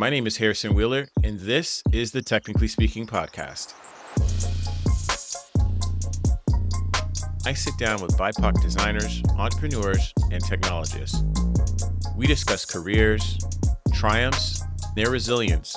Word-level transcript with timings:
My 0.00 0.08
name 0.08 0.26
is 0.26 0.38
Harrison 0.38 0.72
Wheeler, 0.72 1.08
and 1.22 1.38
this 1.38 1.82
is 1.92 2.10
the 2.10 2.22
Technically 2.22 2.68
Speaking 2.68 3.06
podcast. 3.06 3.74
I 7.44 7.52
sit 7.52 7.76
down 7.76 8.00
with 8.00 8.16
BIPOC 8.16 8.62
designers, 8.62 9.22
entrepreneurs, 9.36 10.14
and 10.32 10.42
technologists. 10.42 11.22
We 12.16 12.26
discuss 12.26 12.64
careers, 12.64 13.36
triumphs, 13.92 14.62
their 14.96 15.10
resilience, 15.10 15.76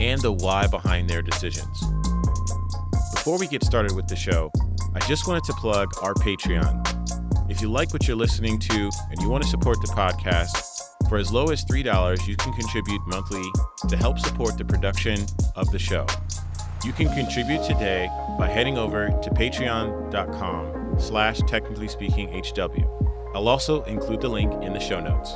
and 0.00 0.20
the 0.20 0.32
why 0.32 0.66
behind 0.66 1.08
their 1.08 1.22
decisions. 1.22 1.84
Before 3.14 3.38
we 3.38 3.46
get 3.46 3.62
started 3.62 3.94
with 3.94 4.08
the 4.08 4.16
show, 4.16 4.50
I 4.92 4.98
just 5.06 5.28
wanted 5.28 5.44
to 5.44 5.52
plug 5.52 5.92
our 6.02 6.14
Patreon. 6.14 7.48
If 7.48 7.60
you 7.60 7.70
like 7.70 7.92
what 7.92 8.08
you're 8.08 8.16
listening 8.16 8.58
to 8.58 8.90
and 9.10 9.22
you 9.22 9.30
want 9.30 9.44
to 9.44 9.48
support 9.48 9.80
the 9.82 9.92
podcast, 9.94 10.69
for 11.10 11.18
as 11.18 11.32
low 11.32 11.46
as 11.46 11.64
$3, 11.64 12.28
you 12.28 12.36
can 12.36 12.52
contribute 12.52 13.04
monthly 13.08 13.42
to 13.88 13.96
help 13.96 14.20
support 14.20 14.56
the 14.56 14.64
production 14.64 15.26
of 15.56 15.68
the 15.72 15.78
show. 15.78 16.06
You 16.84 16.92
can 16.92 17.12
contribute 17.12 17.64
today 17.64 18.08
by 18.38 18.46
heading 18.46 18.78
over 18.78 19.08
to 19.08 19.30
patreon.com 19.30 21.00
slash 21.00 21.40
technically 21.48 21.88
speaking 21.88 22.28
HW. 22.28 22.86
I'll 23.34 23.48
also 23.48 23.82
include 23.84 24.20
the 24.20 24.28
link 24.28 24.52
in 24.62 24.72
the 24.72 24.78
show 24.78 25.00
notes. 25.00 25.32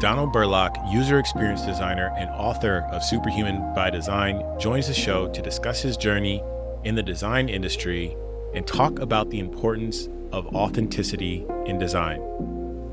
Donald 0.00 0.32
Burlock, 0.32 0.76
user 0.88 1.18
experience 1.18 1.62
designer 1.62 2.14
and 2.16 2.30
author 2.30 2.88
of 2.92 3.02
Superhuman 3.02 3.74
by 3.74 3.90
Design, 3.90 4.44
joins 4.60 4.86
the 4.86 4.94
show 4.94 5.28
to 5.28 5.42
discuss 5.42 5.82
his 5.82 5.96
journey 5.96 6.40
in 6.84 6.94
the 6.94 7.02
design 7.02 7.48
industry 7.48 8.16
and 8.54 8.66
talk 8.66 8.98
about 8.98 9.30
the 9.30 9.38
importance 9.38 10.08
of 10.32 10.46
authenticity 10.54 11.44
in 11.66 11.78
design. 11.78 12.20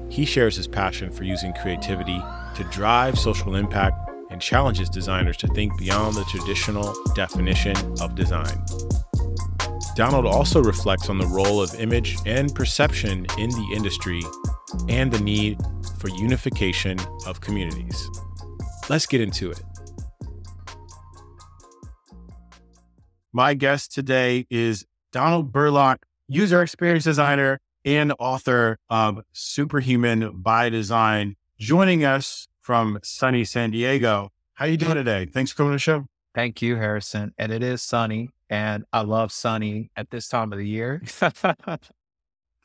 He 0.10 0.26
shares 0.26 0.56
his 0.56 0.68
passion 0.68 1.12
for 1.12 1.24
using 1.24 1.54
creativity 1.54 2.20
to 2.56 2.64
drive 2.72 3.18
social 3.18 3.56
impact 3.56 4.10
and 4.32 4.42
challenges 4.42 4.90
designers 4.90 5.38
to 5.38 5.48
think 5.48 5.78
beyond 5.78 6.16
the 6.16 6.24
traditional 6.26 6.96
definition 7.16 7.76
of 8.02 8.16
design. 8.16 8.64
Donald 9.96 10.26
also 10.26 10.64
reflects 10.64 11.10
on 11.10 11.18
the 11.18 11.28
role 11.28 11.62
of 11.62 11.74
image 11.76 12.18
and 12.26 12.54
perception 12.56 13.26
in 13.38 13.50
the 13.50 13.74
industry 13.76 14.22
and 14.88 15.12
the 15.12 15.20
need 15.20 15.58
for 16.00 16.10
unification 16.10 16.98
of 17.28 17.42
communities. 17.42 18.10
Let's 18.90 19.06
get 19.06 19.22
into 19.22 19.52
it. 19.52 19.62
My 23.34 23.54
guest 23.54 23.92
today 23.92 24.48
is 24.50 24.86
Donald 25.12 25.52
Burlock, 25.52 26.06
user 26.28 26.62
experience 26.62 27.04
designer 27.04 27.60
and 27.84 28.14
author 28.20 28.78
of 28.90 29.22
Superhuman 29.32 30.42
by 30.42 30.70
Design, 30.70 31.36
joining 31.58 32.06
us 32.06 32.48
from 32.62 33.00
sunny 33.02 33.44
San 33.44 33.72
Diego. 33.72 34.32
How 34.54 34.66
you 34.66 34.78
doing 34.78 34.96
today? 34.96 35.26
Thanks 35.26 35.52
for 35.52 35.58
coming 35.58 35.72
to 35.72 35.76
the 35.76 35.80
show. 35.80 36.06
Thank 36.36 36.62
you, 36.62 36.76
Harrison. 36.76 37.34
And 37.38 37.52
it 37.52 37.64
is 37.64 37.82
sunny, 37.82 38.30
and 38.50 38.86
I 38.94 39.02
love 39.02 39.32
sunny 39.32 39.90
at 39.96 40.12
this 40.12 40.28
time 40.28 40.52
of 40.54 40.60
the 40.60 40.68
year. 40.68 41.02
so 41.06 41.80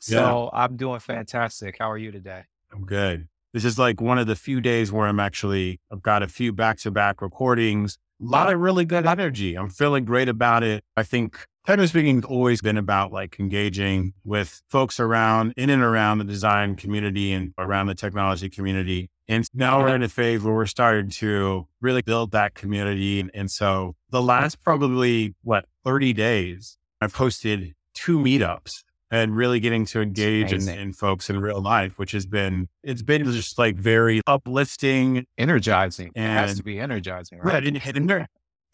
yeah. 0.09 0.48
I'm 0.53 0.77
doing 0.77 1.00
fantastic. 1.00 1.77
How 1.78 1.91
are 1.91 1.98
you 1.98 2.12
today? 2.12 2.42
I'm 2.72 2.84
good. 2.84 3.28
This 3.55 3.65
is 3.65 3.78
like 3.78 4.00
one 4.00 4.19
of 4.19 4.27
the 4.27 4.37
few 4.37 4.61
days 4.61 4.92
where 4.92 5.06
I'm 5.06 5.20
actually, 5.20 5.81
I've 5.91 6.03
got 6.03 6.22
a 6.22 6.28
few 6.28 6.53
back 6.53 6.78
to 6.78 6.91
back 6.91 7.22
recordings, 7.22 7.97
a 8.20 8.27
lot 8.27 8.53
of 8.53 8.61
really 8.61 8.84
good 8.84 9.06
energy. 9.06 9.55
I'm 9.55 9.70
feeling 9.70 10.05
great 10.05 10.28
about 10.28 10.62
it. 10.62 10.84
I 10.97 11.05
think 11.05 11.47
Technically 11.67 11.87
speaking, 11.87 12.17
has 12.17 12.25
always 12.25 12.61
been 12.61 12.77
about 12.77 13.11
like 13.11 13.41
engaging 13.41 14.12
with 14.23 14.62
folks 14.69 15.01
around 15.01 15.55
in 15.57 15.71
and 15.71 15.83
around 15.83 16.19
the 16.19 16.25
design 16.25 16.77
community 16.77 17.33
and 17.33 17.55
around 17.59 17.87
the 17.87 17.95
technology 17.95 18.51
community. 18.51 19.09
And 19.29 19.48
now 19.55 19.81
we're 19.81 19.95
in 19.95 20.03
a 20.03 20.09
phase 20.09 20.43
where 20.43 20.55
we're 20.55 20.67
starting 20.67 21.09
to 21.11 21.67
really 21.81 22.03
build 22.03 22.33
that 22.33 22.55
community. 22.55 23.27
And 23.33 23.50
so 23.50 23.97
the 24.11 24.21
last 24.21 24.62
probably 24.62 25.34
what 25.43 25.65
30 25.84 26.12
days, 26.12 26.77
I've 27.00 27.15
hosted 27.15 27.72
two 27.94 28.19
meetups 28.19 28.72
and 29.11 29.34
really 29.34 29.61
getting 29.61 29.87
to 29.87 30.03
engage 30.03 30.53
in, 30.53 30.69
in, 30.69 30.93
folks 30.93 31.31
in 31.31 31.41
real 31.41 31.62
life, 31.62 31.99
which 31.99 32.12
has 32.12 32.27
been, 32.27 32.69
it's 32.83 33.03
been 33.03 33.25
just 33.31 33.59
like 33.59 33.77
very 33.77 34.21
uplifting, 34.27 35.25
energizing. 35.38 36.11
And, 36.15 36.25
it 36.25 36.49
has 36.49 36.56
to 36.59 36.65
be 36.65 36.78
energizing, 36.78 37.38
right? 37.38 37.62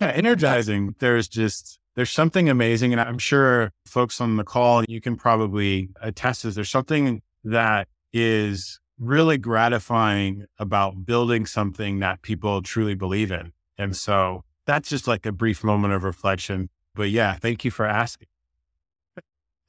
Yeah, 0.00 0.09
yeah, 0.09 0.09
energizing. 0.09 0.94
There's 0.98 1.28
just, 1.28 1.79
there's 2.00 2.09
something 2.09 2.49
amazing. 2.49 2.93
And 2.93 3.00
I'm 3.03 3.19
sure 3.19 3.72
folks 3.84 4.22
on 4.22 4.38
the 4.38 4.43
call, 4.43 4.83
you 4.84 5.03
can 5.03 5.16
probably 5.16 5.91
attest 6.00 6.41
to 6.41 6.50
there's 6.50 6.71
something 6.71 7.21
that 7.44 7.88
is 8.11 8.81
really 8.99 9.37
gratifying 9.37 10.47
about 10.59 11.05
building 11.05 11.44
something 11.44 11.99
that 11.99 12.22
people 12.22 12.62
truly 12.62 12.94
believe 12.94 13.31
in. 13.31 13.53
And 13.77 13.94
so 13.94 14.44
that's 14.65 14.88
just 14.88 15.06
like 15.06 15.27
a 15.27 15.33
brief 15.33 15.62
moment 15.62 15.93
of 15.93 16.03
reflection. 16.03 16.71
But 16.94 17.11
yeah, 17.11 17.34
thank 17.34 17.66
you 17.66 17.71
for 17.71 17.84
asking. 17.84 18.28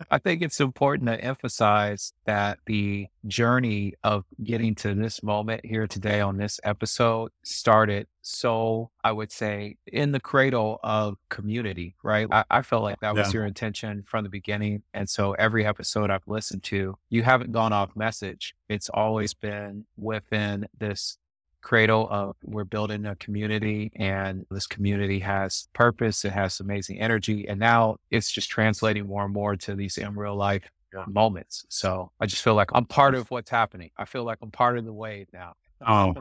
I 0.10 0.18
think 0.18 0.42
it's 0.42 0.60
important 0.60 1.08
to 1.10 1.24
emphasize 1.24 2.14
that 2.26 2.60
the 2.66 3.08
journey 3.28 3.94
of 4.04 4.26
getting 4.44 4.76
to 4.76 4.94
this 4.94 5.22
moment 5.22 5.66
here 5.66 5.88
today 5.88 6.22
on 6.22 6.38
this 6.38 6.60
episode 6.64 7.32
started 7.44 8.08
so, 8.22 8.92
I 9.04 9.12
would 9.12 9.32
say, 9.32 9.78
in 9.88 10.12
the 10.12 10.20
cradle 10.20 10.80
of 10.84 11.18
community, 11.30 11.96
right? 12.04 12.28
I, 12.32 12.44
I 12.50 12.62
felt 12.62 12.84
like 12.84 13.00
that 13.02 13.16
was 13.16 13.28
yeah. 13.28 13.40
your 13.40 13.46
intention 13.46 14.04
from 14.08 14.24
the 14.24 14.30
beginning. 14.30 14.84
And 14.94 15.10
so, 15.10 15.34
every 15.34 15.66
episode 15.66 16.12
I've 16.12 16.28
listened 16.28 16.64
to, 16.64 16.98
you 17.10 17.24
haven't 17.24 17.52
gone 17.52 17.74
off 17.74 17.96
message. 17.96 18.54
It's 18.70 18.90
always 18.90 19.34
been 19.34 19.86
within 19.98 20.68
this 20.78 21.18
cradle 21.62 22.08
of 22.10 22.36
we're 22.44 22.64
building 22.64 23.06
a 23.06 23.16
community 23.16 23.92
and 23.96 24.46
this 24.50 24.68
community 24.68 25.20
has 25.20 25.68
purpose 25.74 26.26
it 26.26 26.32
has 26.32 26.60
amazing 26.60 27.00
energy 27.00 27.48
and 27.48 27.60
now 27.60 27.96
it's 28.10 28.32
just 28.32 28.50
translating 28.50 29.06
more 29.06 29.24
and 29.24 29.34
more 29.34 29.56
to 29.56 29.76
these 29.76 29.98
in 29.98 30.16
real 30.16 30.36
life 30.36 30.64
yeah. 30.94 31.06
moments. 31.08 31.66
So 31.70 32.12
i 32.20 32.26
just 32.26 32.44
feel 32.44 32.56
like 32.56 32.70
i'm 32.74 32.86
part 32.86 33.16
of 33.16 33.30
what's 33.32 33.50
happening. 33.50 33.92
I 33.98 34.06
feel 34.06 34.24
like 34.24 34.40
i'm 34.42 34.52
part 34.52 34.78
of 34.78 34.86
the 34.86 34.94
wave 34.94 35.28
now. 35.34 35.54
Oh 35.86 36.16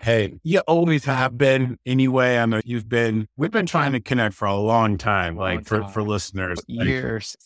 hey 0.00 0.34
you 0.42 0.58
always 0.60 1.04
have 1.04 1.38
been 1.38 1.78
anyway. 1.86 2.38
I 2.38 2.46
know 2.46 2.60
you've 2.64 2.88
been 2.88 3.28
we've 3.36 3.50
been 3.50 3.66
trying 3.66 3.92
to 3.92 4.00
connect 4.00 4.34
for 4.34 4.46
a 4.46 4.56
long 4.56 4.98
time 4.98 5.36
long 5.36 5.56
like 5.56 5.66
time. 5.66 5.84
for 5.84 5.88
for 5.88 6.02
listeners 6.02 6.58
years. 6.66 7.36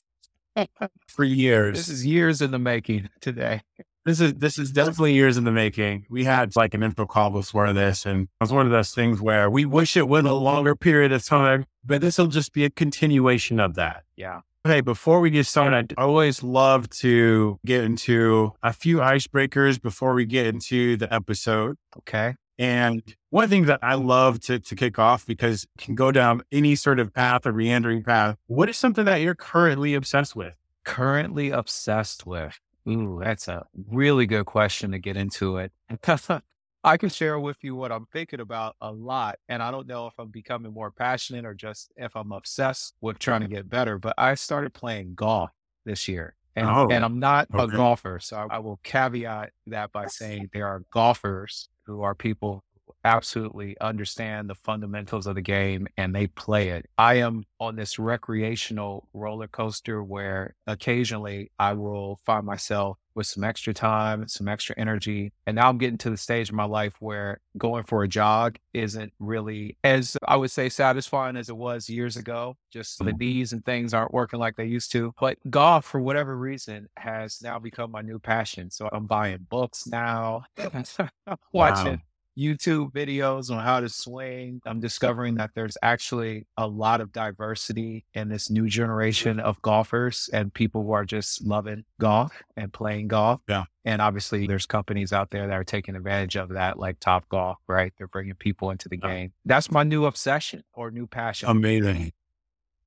for 1.06 1.24
years. 1.24 1.76
This 1.76 1.88
is 1.88 2.06
years 2.06 2.42
in 2.42 2.50
the 2.50 2.58
making 2.58 3.10
today 3.20 3.62
this 4.08 4.20
is 4.20 4.34
this 4.34 4.58
is 4.58 4.72
definitely 4.72 5.12
years 5.12 5.36
in 5.36 5.44
the 5.44 5.52
making. 5.52 6.06
We 6.08 6.24
had 6.24 6.56
like 6.56 6.74
an 6.74 6.82
intro 6.82 7.06
call 7.06 7.30
before 7.30 7.72
this, 7.72 8.06
and 8.06 8.22
it 8.22 8.28
was 8.40 8.52
one 8.52 8.64
of 8.64 8.72
those 8.72 8.92
things 8.92 9.20
where 9.20 9.50
we 9.50 9.64
wish 9.64 9.96
it 9.96 10.08
went 10.08 10.26
a 10.26 10.32
longer 10.32 10.74
period 10.74 11.12
of 11.12 11.24
time, 11.24 11.66
but 11.84 12.00
this 12.00 12.16
will 12.18 12.28
just 12.28 12.52
be 12.52 12.64
a 12.64 12.70
continuation 12.70 13.60
of 13.60 13.74
that. 13.74 14.04
Yeah. 14.16 14.40
Okay, 14.66 14.80
before 14.80 15.20
we 15.20 15.30
get 15.30 15.46
started, 15.46 15.94
I 15.96 16.02
always 16.02 16.42
love 16.42 16.88
to 16.90 17.58
get 17.64 17.84
into 17.84 18.52
a 18.62 18.72
few 18.72 18.98
icebreakers 18.98 19.80
before 19.80 20.14
we 20.14 20.24
get 20.24 20.46
into 20.46 20.96
the 20.96 21.12
episode. 21.12 21.76
Okay. 21.98 22.34
And 22.58 23.02
one 23.30 23.48
thing 23.48 23.66
that 23.66 23.78
I 23.82 23.94
love 23.94 24.40
to, 24.40 24.58
to 24.58 24.74
kick 24.74 24.98
off 24.98 25.24
because 25.24 25.64
it 25.64 25.84
can 25.84 25.94
go 25.94 26.10
down 26.10 26.42
any 26.50 26.74
sort 26.74 26.98
of 26.98 27.14
path 27.14 27.46
or 27.46 27.52
meandering 27.52 28.02
path. 28.02 28.36
What 28.46 28.68
is 28.68 28.76
something 28.76 29.04
that 29.04 29.20
you're 29.20 29.36
currently 29.36 29.94
obsessed 29.94 30.34
with? 30.34 30.56
Currently 30.84 31.50
obsessed 31.50 32.26
with. 32.26 32.58
Ooh, 32.88 33.20
that's 33.22 33.48
a 33.48 33.66
really 33.90 34.26
good 34.26 34.46
question 34.46 34.92
to 34.92 34.98
get 34.98 35.16
into 35.16 35.58
it. 35.58 35.72
I 36.84 36.96
can 36.96 37.08
share 37.08 37.38
with 37.38 37.58
you 37.62 37.74
what 37.74 37.92
I'm 37.92 38.06
thinking 38.12 38.40
about 38.40 38.76
a 38.80 38.90
lot. 38.90 39.38
And 39.48 39.62
I 39.62 39.70
don't 39.70 39.86
know 39.86 40.06
if 40.06 40.14
I'm 40.18 40.30
becoming 40.30 40.72
more 40.72 40.90
passionate 40.90 41.44
or 41.44 41.54
just 41.54 41.92
if 41.96 42.16
I'm 42.16 42.32
obsessed 42.32 42.94
with 43.00 43.18
trying 43.18 43.42
to 43.42 43.48
get 43.48 43.68
better. 43.68 43.98
But 43.98 44.14
I 44.16 44.34
started 44.34 44.72
playing 44.72 45.14
golf 45.14 45.50
this 45.84 46.08
year. 46.08 46.36
And, 46.56 46.66
oh, 46.66 46.88
and 46.90 47.04
I'm 47.04 47.18
not 47.18 47.48
okay. 47.54 47.64
a 47.64 47.76
golfer. 47.76 48.18
So 48.20 48.36
I, 48.36 48.56
I 48.56 48.58
will 48.58 48.80
caveat 48.82 49.50
that 49.66 49.92
by 49.92 50.06
saying 50.06 50.50
there 50.52 50.66
are 50.66 50.82
golfers 50.92 51.68
who 51.84 52.02
are 52.02 52.14
people 52.14 52.64
absolutely 53.08 53.76
understand 53.80 54.50
the 54.50 54.54
fundamentals 54.54 55.26
of 55.26 55.34
the 55.34 55.42
game 55.42 55.88
and 55.96 56.14
they 56.14 56.26
play 56.26 56.68
it. 56.68 56.86
I 56.98 57.14
am 57.14 57.44
on 57.58 57.74
this 57.74 57.98
recreational 57.98 59.08
roller 59.14 59.48
coaster 59.48 60.02
where 60.02 60.54
occasionally 60.66 61.50
I 61.58 61.72
will 61.72 62.20
find 62.26 62.44
myself 62.44 62.98
with 63.14 63.26
some 63.26 63.42
extra 63.42 63.74
time, 63.74 64.28
some 64.28 64.46
extra 64.46 64.76
energy. 64.78 65.32
And 65.46 65.56
now 65.56 65.68
I'm 65.68 65.78
getting 65.78 65.98
to 65.98 66.10
the 66.10 66.16
stage 66.16 66.50
of 66.50 66.54
my 66.54 66.64
life 66.64 66.94
where 67.00 67.40
going 67.56 67.82
for 67.84 68.04
a 68.04 68.08
jog 68.08 68.58
isn't 68.74 69.12
really 69.18 69.76
as 69.82 70.16
I 70.26 70.36
would 70.36 70.52
say 70.52 70.68
satisfying 70.68 71.36
as 71.36 71.48
it 71.48 71.56
was 71.56 71.88
years 71.88 72.16
ago. 72.16 72.56
Just 72.70 72.98
the 72.98 73.06
mm-hmm. 73.06 73.18
knees 73.18 73.52
and 73.52 73.64
things 73.64 73.94
aren't 73.94 74.12
working 74.12 74.38
like 74.38 74.56
they 74.56 74.66
used 74.66 74.92
to. 74.92 75.14
But 75.18 75.38
golf, 75.50 75.86
for 75.86 76.00
whatever 76.00 76.36
reason, 76.36 76.88
has 76.96 77.40
now 77.42 77.58
become 77.58 77.90
my 77.90 78.02
new 78.02 78.18
passion. 78.18 78.70
So 78.70 78.88
I'm 78.92 79.06
buying 79.06 79.46
books 79.48 79.86
now, 79.86 80.44
watching. 81.52 81.92
Wow 81.92 81.98
YouTube 82.38 82.92
videos 82.92 83.50
on 83.50 83.62
how 83.64 83.80
to 83.80 83.88
swing. 83.88 84.60
I'm 84.64 84.78
discovering 84.80 85.34
that 85.36 85.50
there's 85.54 85.76
actually 85.82 86.46
a 86.56 86.66
lot 86.66 87.00
of 87.00 87.12
diversity 87.12 88.04
in 88.14 88.28
this 88.28 88.48
new 88.48 88.68
generation 88.68 89.40
of 89.40 89.60
golfers 89.62 90.30
and 90.32 90.54
people 90.54 90.84
who 90.84 90.92
are 90.92 91.04
just 91.04 91.44
loving 91.44 91.84
golf 92.00 92.32
and 92.56 92.72
playing 92.72 93.08
golf. 93.08 93.40
Yeah. 93.48 93.64
And 93.84 94.00
obviously, 94.00 94.46
there's 94.46 94.66
companies 94.66 95.12
out 95.12 95.30
there 95.30 95.46
that 95.46 95.52
are 95.52 95.64
taking 95.64 95.96
advantage 95.96 96.36
of 96.36 96.50
that, 96.50 96.78
like 96.78 97.00
Top 97.00 97.28
Golf, 97.28 97.58
right? 97.66 97.92
They're 97.98 98.06
bringing 98.06 98.34
people 98.34 98.70
into 98.70 98.88
the 98.88 98.98
Yeah. 99.02 99.08
game. 99.08 99.32
That's 99.44 99.70
my 99.70 99.82
new 99.82 100.04
obsession 100.04 100.62
or 100.74 100.90
new 100.90 101.06
passion. 101.06 101.48
Amazing. 101.48 102.12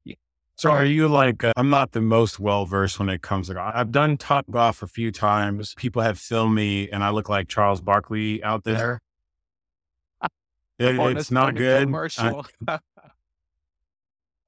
Yeah. 0.06 0.16
So 0.56 0.70
are 0.72 0.86
you 0.86 1.08
like, 1.08 1.44
uh, 1.44 1.54
I'm 1.58 1.70
not 1.72 1.92
the 1.94 2.02
most 2.02 2.40
well 2.40 2.66
versed 2.66 3.00
when 3.00 3.10
it 3.10 3.22
comes 3.24 3.48
to 3.48 3.56
golf. 3.56 3.74
I've 3.76 3.92
done 3.92 4.16
top 4.16 4.46
golf 4.52 4.84
a 4.84 4.88
few 4.88 5.12
times. 5.12 5.74
People 5.76 6.04
have 6.04 6.20
filmed 6.20 6.56
me 6.56 6.88
and 6.90 7.04
I 7.04 7.10
look 7.10 7.28
like 7.30 7.48
Charles 7.48 7.82
Barkley 7.82 8.44
out 8.44 8.64
there. 8.64 9.02
It- 10.82 10.98
it's 11.18 11.32
not 11.32 11.56
good. 11.56 11.88
I- 12.20 12.80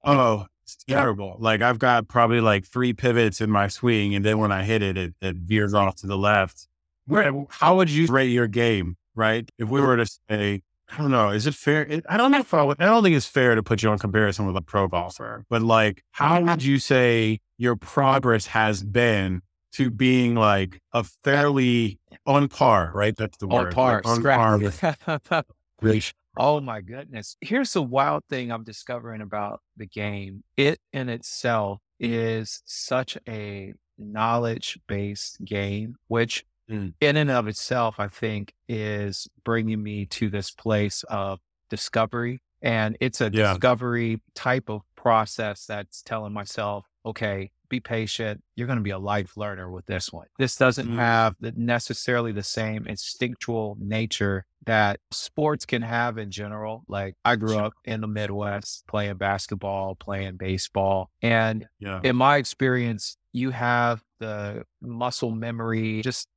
oh, 0.03 0.45
it's 0.63 0.77
terrible. 0.88 1.35
Like 1.39 1.62
I've 1.62 1.80
got 1.80 2.07
probably 2.07 2.41
like 2.41 2.65
three 2.65 2.94
pivots 2.94 3.41
in 3.41 3.50
my 3.50 3.68
swing. 3.68 4.15
And 4.15 4.24
then 4.25 4.38
when 4.39 4.51
I 4.51 4.63
hit 4.63 4.81
it, 4.81 4.97
it, 4.97 5.13
it 5.21 5.35
veers 5.38 5.74
off 5.74 5.95
to 5.97 6.07
the 6.07 6.18
left. 6.18 6.68
Where, 7.06 7.45
how 7.50 7.75
would 7.77 7.89
you 7.89 8.07
rate 8.07 8.30
your 8.31 8.47
game? 8.47 8.95
Right. 9.15 9.50
If 9.57 9.69
we 9.69 9.81
were 9.81 9.97
to 9.97 10.06
say, 10.30 10.62
I 10.89 10.97
don't 10.97 11.12
know. 11.12 11.30
Is 11.30 11.45
it 11.47 11.53
fair? 11.56 11.83
It, 11.83 12.06
I 12.09 12.18
don't 12.18 12.31
know 12.31 12.39
if 12.39 12.53
I, 12.53 12.63
would- 12.63 12.81
I 12.81 12.85
don't 12.85 13.03
think 13.03 13.15
it's 13.15 13.25
fair 13.27 13.56
to 13.56 13.63
put 13.63 13.83
you 13.83 13.91
in 13.91 14.00
comparison 14.00 14.45
with 14.47 14.56
a 14.56 14.62
pro 14.62 14.88
golfer, 14.88 15.45
but 15.50 15.62
like, 15.62 16.03
how 16.12 16.41
would 16.41 16.63
you 16.63 16.80
say 16.80 17.39
your 17.57 17.75
progress 17.75 18.47
has 18.47 18.83
been 18.83 19.41
to 19.74 19.89
being 19.89 20.35
like 20.35 20.80
a 20.94 21.03
fairly 21.24 22.00
on 22.25 22.47
par, 22.47 22.91
right? 22.94 23.15
That's 23.15 23.38
the 23.38 23.47
on 23.47 23.65
word. 23.65 23.74
par, 23.74 23.95
like, 23.95 24.07
on 24.07 24.24
par 24.24 24.57
with. 24.59 25.44
Oh 26.38 26.59
my 26.59 26.81
goodness. 26.81 27.38
Here's 27.41 27.74
the 27.74 27.83
wild 27.83 28.24
thing 28.30 28.51
I'm 28.51 28.63
discovering 28.63 29.21
about 29.21 29.62
the 29.77 29.85
game. 29.85 30.44
It 30.57 30.80
in 30.91 31.09
itself 31.09 31.80
is 32.00 32.62
such 32.65 33.18
a 33.27 33.74
knowledge 33.97 34.80
based 34.88 35.44
game, 35.45 35.95
which 36.07 36.45
Mm. 36.69 36.94
in 37.01 37.18
and 37.18 37.30
of 37.30 37.50
itself, 37.50 38.00
I 38.00 38.07
think 38.07 38.53
is 38.69 39.27
bringing 39.44 39.83
me 39.83 40.06
to 40.07 40.30
this 40.30 40.50
place 40.50 41.03
of 41.09 41.41
discovery. 41.69 42.39
And 42.62 42.95
it's 43.01 43.19
a 43.19 43.30
Yeah. 43.30 43.51
discovery 43.51 44.21
type 44.33 44.69
of 44.69 44.83
process 44.95 45.65
that's 45.65 46.01
telling 46.01 46.31
myself, 46.31 46.85
okay, 47.06 47.51
be 47.73 47.79
patient. 47.79 48.43
You're 48.55 48.67
going 48.67 48.77
to 48.77 48.83
be 48.83 48.91
a 48.91 48.99
life 48.99 49.35
learner 49.35 49.69
with 49.71 49.85
this 49.87 50.11
one. 50.13 50.27
This 50.37 50.55
doesn't 50.55 50.87
Mm. 50.87 50.95
have 50.97 51.35
the, 51.39 51.51
necessarily 51.55 52.31
the 52.31 52.43
same 52.43 52.85
instinctual 52.87 53.77
nature 53.79 54.45
that 54.65 54.99
sports 55.11 55.65
can 55.65 55.81
have 55.81 56.17
in 56.17 56.29
general. 56.31 56.83
Like 56.87 57.15
I 57.25 57.35
grew 57.35 57.57
up 57.57 57.73
in 57.83 58.01
the 58.01 58.07
Midwest 58.07 58.85
playing 58.87 59.17
basketball, 59.17 59.95
playing 59.95 60.37
baseball. 60.37 61.09
And 61.21 61.67
Yeah. 61.79 61.99
in 62.03 62.15
my 62.15 62.37
experience, 62.37 63.17
you 63.33 63.49
have 63.49 64.03
the 64.19 64.63
muscle 64.81 65.31
memory, 65.31 66.01
just 66.01 66.27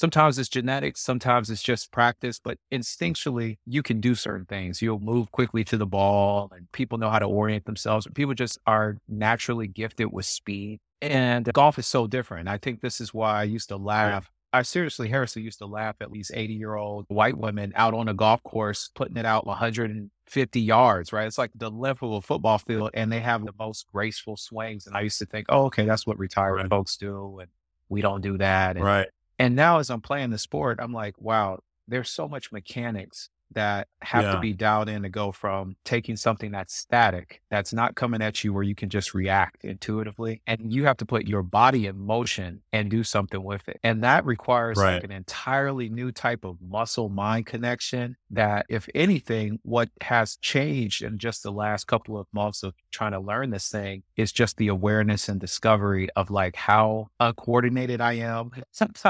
sometimes 0.00 0.38
it's 0.38 0.48
genetics, 0.48 1.02
sometimes 1.02 1.50
it's 1.50 1.62
just 1.62 1.92
practice, 1.92 2.40
but 2.42 2.56
instinctually 2.72 3.58
you 3.66 3.82
can 3.82 4.00
do 4.00 4.14
certain 4.14 4.46
things. 4.46 4.80
You'll 4.80 4.98
move 4.98 5.30
quickly 5.30 5.62
to 5.64 5.76
the 5.76 5.86
ball 5.86 6.50
and 6.56 6.72
people 6.72 6.96
know 6.96 7.10
how 7.10 7.18
to 7.18 7.26
orient 7.26 7.66
themselves. 7.66 8.08
People 8.14 8.32
just 8.32 8.58
are 8.66 8.96
naturally 9.08 9.68
gifted 9.68 10.10
with 10.10 10.24
speed. 10.24 10.80
And 11.02 11.50
golf 11.52 11.78
is 11.78 11.86
so 11.86 12.06
different. 12.06 12.48
I 12.48 12.56
think 12.56 12.80
this 12.80 12.98
is 12.98 13.12
why 13.12 13.40
I 13.40 13.42
used 13.42 13.68
to 13.68 13.76
laugh. 13.76 14.30
I 14.52 14.62
seriously, 14.62 15.08
Harrison 15.08 15.44
used 15.44 15.58
to 15.58 15.66
laugh 15.66 15.96
at 16.00 16.10
these 16.10 16.30
80 16.34 16.54
year 16.54 16.74
old 16.74 17.04
white 17.08 17.36
women 17.36 17.72
out 17.76 17.92
on 17.92 18.08
a 18.08 18.14
golf 18.14 18.42
course, 18.42 18.90
putting 18.94 19.18
it 19.18 19.26
out 19.26 19.46
150 19.46 20.60
yards, 20.60 21.12
right? 21.12 21.26
It's 21.26 21.38
like 21.38 21.52
the 21.54 21.70
length 21.70 22.02
of 22.02 22.12
a 22.12 22.20
football 22.22 22.58
field, 22.58 22.90
and 22.94 23.12
they 23.12 23.20
have 23.20 23.44
the 23.44 23.52
most 23.58 23.86
graceful 23.92 24.36
swings. 24.36 24.86
And 24.86 24.96
I 24.96 25.02
used 25.02 25.18
to 25.18 25.26
think, 25.26 25.46
oh, 25.50 25.66
okay, 25.66 25.84
that's 25.84 26.06
what 26.06 26.18
retired 26.18 26.54
Right. 26.54 26.68
folks 26.68 26.96
do. 26.96 27.38
And 27.40 27.50
we 27.88 28.00
don't 28.00 28.22
do 28.22 28.38
that. 28.38 28.76
And, 28.76 28.84
Right. 28.84 29.08
And 29.40 29.56
now 29.56 29.78
as 29.78 29.88
I'm 29.88 30.02
playing 30.02 30.28
the 30.28 30.38
sport, 30.38 30.78
I'm 30.82 30.92
like, 30.92 31.18
wow, 31.18 31.60
there's 31.88 32.10
so 32.10 32.28
much 32.28 32.52
mechanics 32.52 33.30
that 33.52 33.88
have 34.02 34.24
Yeah. 34.24 34.32
to 34.32 34.40
be 34.40 34.52
dialed 34.52 34.88
in 34.88 35.02
to 35.02 35.08
go 35.08 35.32
from 35.32 35.76
taking 35.84 36.16
something 36.16 36.50
that's 36.52 36.74
static, 36.74 37.42
that's 37.50 37.72
not 37.72 37.94
coming 37.96 38.22
at 38.22 38.42
you 38.44 38.52
where 38.52 38.62
you 38.62 38.74
can 38.74 38.88
just 38.88 39.12
react 39.14 39.64
intuitively, 39.64 40.40
and 40.46 40.72
you 40.72 40.84
have 40.84 40.96
to 40.98 41.06
put 41.06 41.26
your 41.26 41.42
body 41.42 41.86
in 41.86 41.98
motion 41.98 42.62
and 42.72 42.90
do 42.90 43.02
something 43.04 43.42
with 43.42 43.68
it. 43.68 43.78
And 43.82 44.02
that 44.04 44.24
requires 44.24 44.78
Right. 44.78 44.94
like 44.94 45.04
an 45.04 45.10
entirely 45.12 45.88
new 45.88 46.12
type 46.12 46.44
of 46.44 46.60
muscle 46.60 47.08
mind 47.08 47.46
connection 47.46 48.16
that, 48.30 48.66
if 48.68 48.88
anything, 48.94 49.58
what 49.62 49.90
has 50.02 50.36
changed 50.36 51.02
in 51.02 51.18
just 51.18 51.42
the 51.42 51.52
last 51.52 51.86
couple 51.86 52.18
of 52.18 52.26
months 52.32 52.62
of 52.62 52.74
trying 52.92 53.12
to 53.12 53.20
learn 53.20 53.50
this 53.50 53.68
thing 53.68 54.02
is 54.16 54.32
just 54.32 54.56
the 54.56 54.68
awareness 54.68 55.28
and 55.28 55.40
discovery 55.40 56.08
of 56.16 56.30
like 56.30 56.56
how 56.56 57.08
uncoordinated 57.18 58.00
I 58.00 58.14
am, 58.14 58.50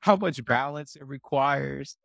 how 0.00 0.16
much 0.16 0.44
balance 0.44 0.94
it 0.96 1.06
requires 1.06 1.96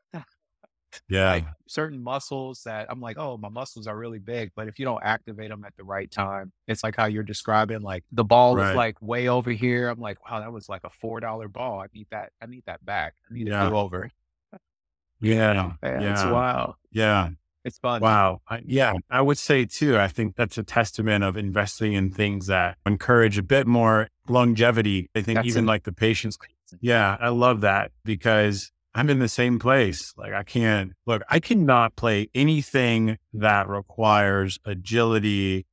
Yeah. 1.10 1.31
like 1.31 1.45
certain 1.68 2.01
muscles 2.04 2.62
that 2.66 2.88
I'm 2.90 3.01
like, 3.01 3.18
oh, 3.18 3.38
my 3.38 3.50
muscles 3.50 3.88
are 3.88 3.98
really 3.98 4.19
big, 4.19 4.51
but 4.56 4.68
if 4.68 4.80
you 4.80 4.86
don't 4.86 5.04
activate 5.04 5.50
them 5.50 5.63
at 5.66 5.75
the 5.78 5.84
right 5.84 6.10
time, 6.12 6.51
it's 6.68 6.84
like 6.84 6.95
how 6.95 7.06
you're 7.06 7.24
describing, 7.24 7.81
like 7.81 8.04
the 8.12 8.24
ball 8.24 8.56
Right. 8.56 8.72
is 8.72 8.75
like 8.75 9.01
way 9.01 9.28
over 9.28 9.51
here. 9.51 9.90
I'm 9.90 10.00
like, 10.00 10.30
wow, 10.30 10.40
that 10.40 10.51
was 10.51 10.69
like 10.69 10.81
a 10.84 10.90
four 10.90 11.19
dollar 11.19 11.48
ball. 11.48 11.80
I 11.81 11.88
need 11.94 12.07
that. 12.12 12.31
I 12.42 12.45
need 12.45 12.63
that 12.68 12.84
back. 12.86 13.13
I 13.30 13.34
need 13.34 13.48
Yeah. 13.48 13.63
to 13.63 13.69
go 13.69 13.78
over. 13.78 14.10
yeah. 15.22 15.74
Yeah, 15.84 16.12
it's 16.13 16.24
wild. 16.24 16.75
Yeah. 16.92 17.30
It's 17.66 17.78
fun. 17.80 18.01
Wow. 18.01 18.42
I, 18.48 18.62
yeah, 18.66 18.94
I 19.10 19.22
would 19.22 19.38
say 19.38 19.63
too. 19.63 19.98
I 19.98 20.10
think 20.10 20.36
that's 20.36 20.57
a 20.57 20.63
testament 20.63 21.24
of 21.24 21.38
investing 21.38 21.94
in 21.94 22.12
things 22.12 22.48
that 22.48 22.78
encourage 22.86 23.38
a 23.38 23.44
bit 23.44 23.68
more 23.68 24.10
longevity. 24.28 25.10
I 25.16 25.22
think 25.22 25.38
That's 25.38 25.48
even 25.48 25.63
it. 25.63 25.68
like 25.68 25.84
the 25.84 25.94
patience. 25.94 26.38
Yeah, 26.81 27.16
I 27.22 27.30
love 27.30 27.62
that 27.62 27.92
because 28.04 28.69
I'm 28.95 29.10
in 29.10 29.19
the 29.19 29.28
same 29.28 29.60
place. 29.60 30.13
Like 30.18 30.34
I 30.34 30.44
can't 30.44 30.94
look, 31.06 31.22
I 31.30 31.40
cannot 31.40 31.95
play 31.95 32.30
anything 32.36 33.18
that 33.34 33.68
requires 33.68 34.60
agility 34.66 35.66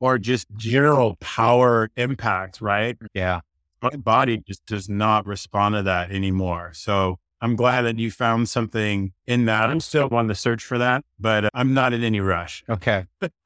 or 0.00 0.18
just 0.18 0.46
general 0.56 1.16
power 1.20 1.90
impact, 1.96 2.60
right? 2.60 2.96
Yeah. 3.14 3.40
my 3.82 3.90
body 3.90 4.38
just 4.38 4.64
does 4.66 4.88
not 4.88 5.26
respond 5.26 5.74
to 5.74 5.82
that 5.82 6.10
anymore. 6.10 6.72
So 6.74 7.18
I'm 7.40 7.56
glad 7.56 7.82
that 7.82 7.98
you 7.98 8.10
found 8.10 8.48
something 8.48 9.12
in 9.26 9.44
that. 9.46 9.68
I'm 9.68 9.80
still 9.80 10.08
on 10.12 10.28
the 10.28 10.34
search 10.34 10.64
for 10.64 10.78
that, 10.78 11.04
but 11.20 11.48
I'm 11.52 11.74
not 11.74 11.92
in 11.92 12.02
any 12.02 12.20
rush. 12.20 12.64
Okay. 12.68 13.04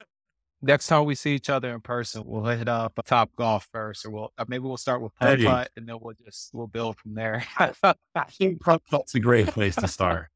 Next 0.61 0.89
time 0.89 1.05
we 1.05 1.15
see 1.15 1.35
each 1.35 1.49
other 1.49 1.73
in 1.73 1.81
person, 1.81 2.23
we'll 2.27 2.45
hit 2.45 2.69
up 2.69 2.99
Top 3.07 3.31
Golf 3.37 3.69
first, 3.73 4.05
or 4.05 4.11
we'll 4.11 4.33
uh, 4.37 4.45
maybe 4.49 4.65
we'll 4.65 4.77
start 4.77 5.01
with 5.01 5.15
putt 5.15 5.41
putt, 5.41 5.71
and 5.77 5.89
then 5.89 5.97
we'll 6.01 6.15
just 6.25 6.51
we'll 6.53 6.67
build 6.67 6.97
from 6.97 7.15
there. 7.15 7.45
That's 8.91 9.15
a 9.15 9.21
great 9.21 9.47
place 9.49 9.77
to 9.77 9.87
start. 9.87 10.29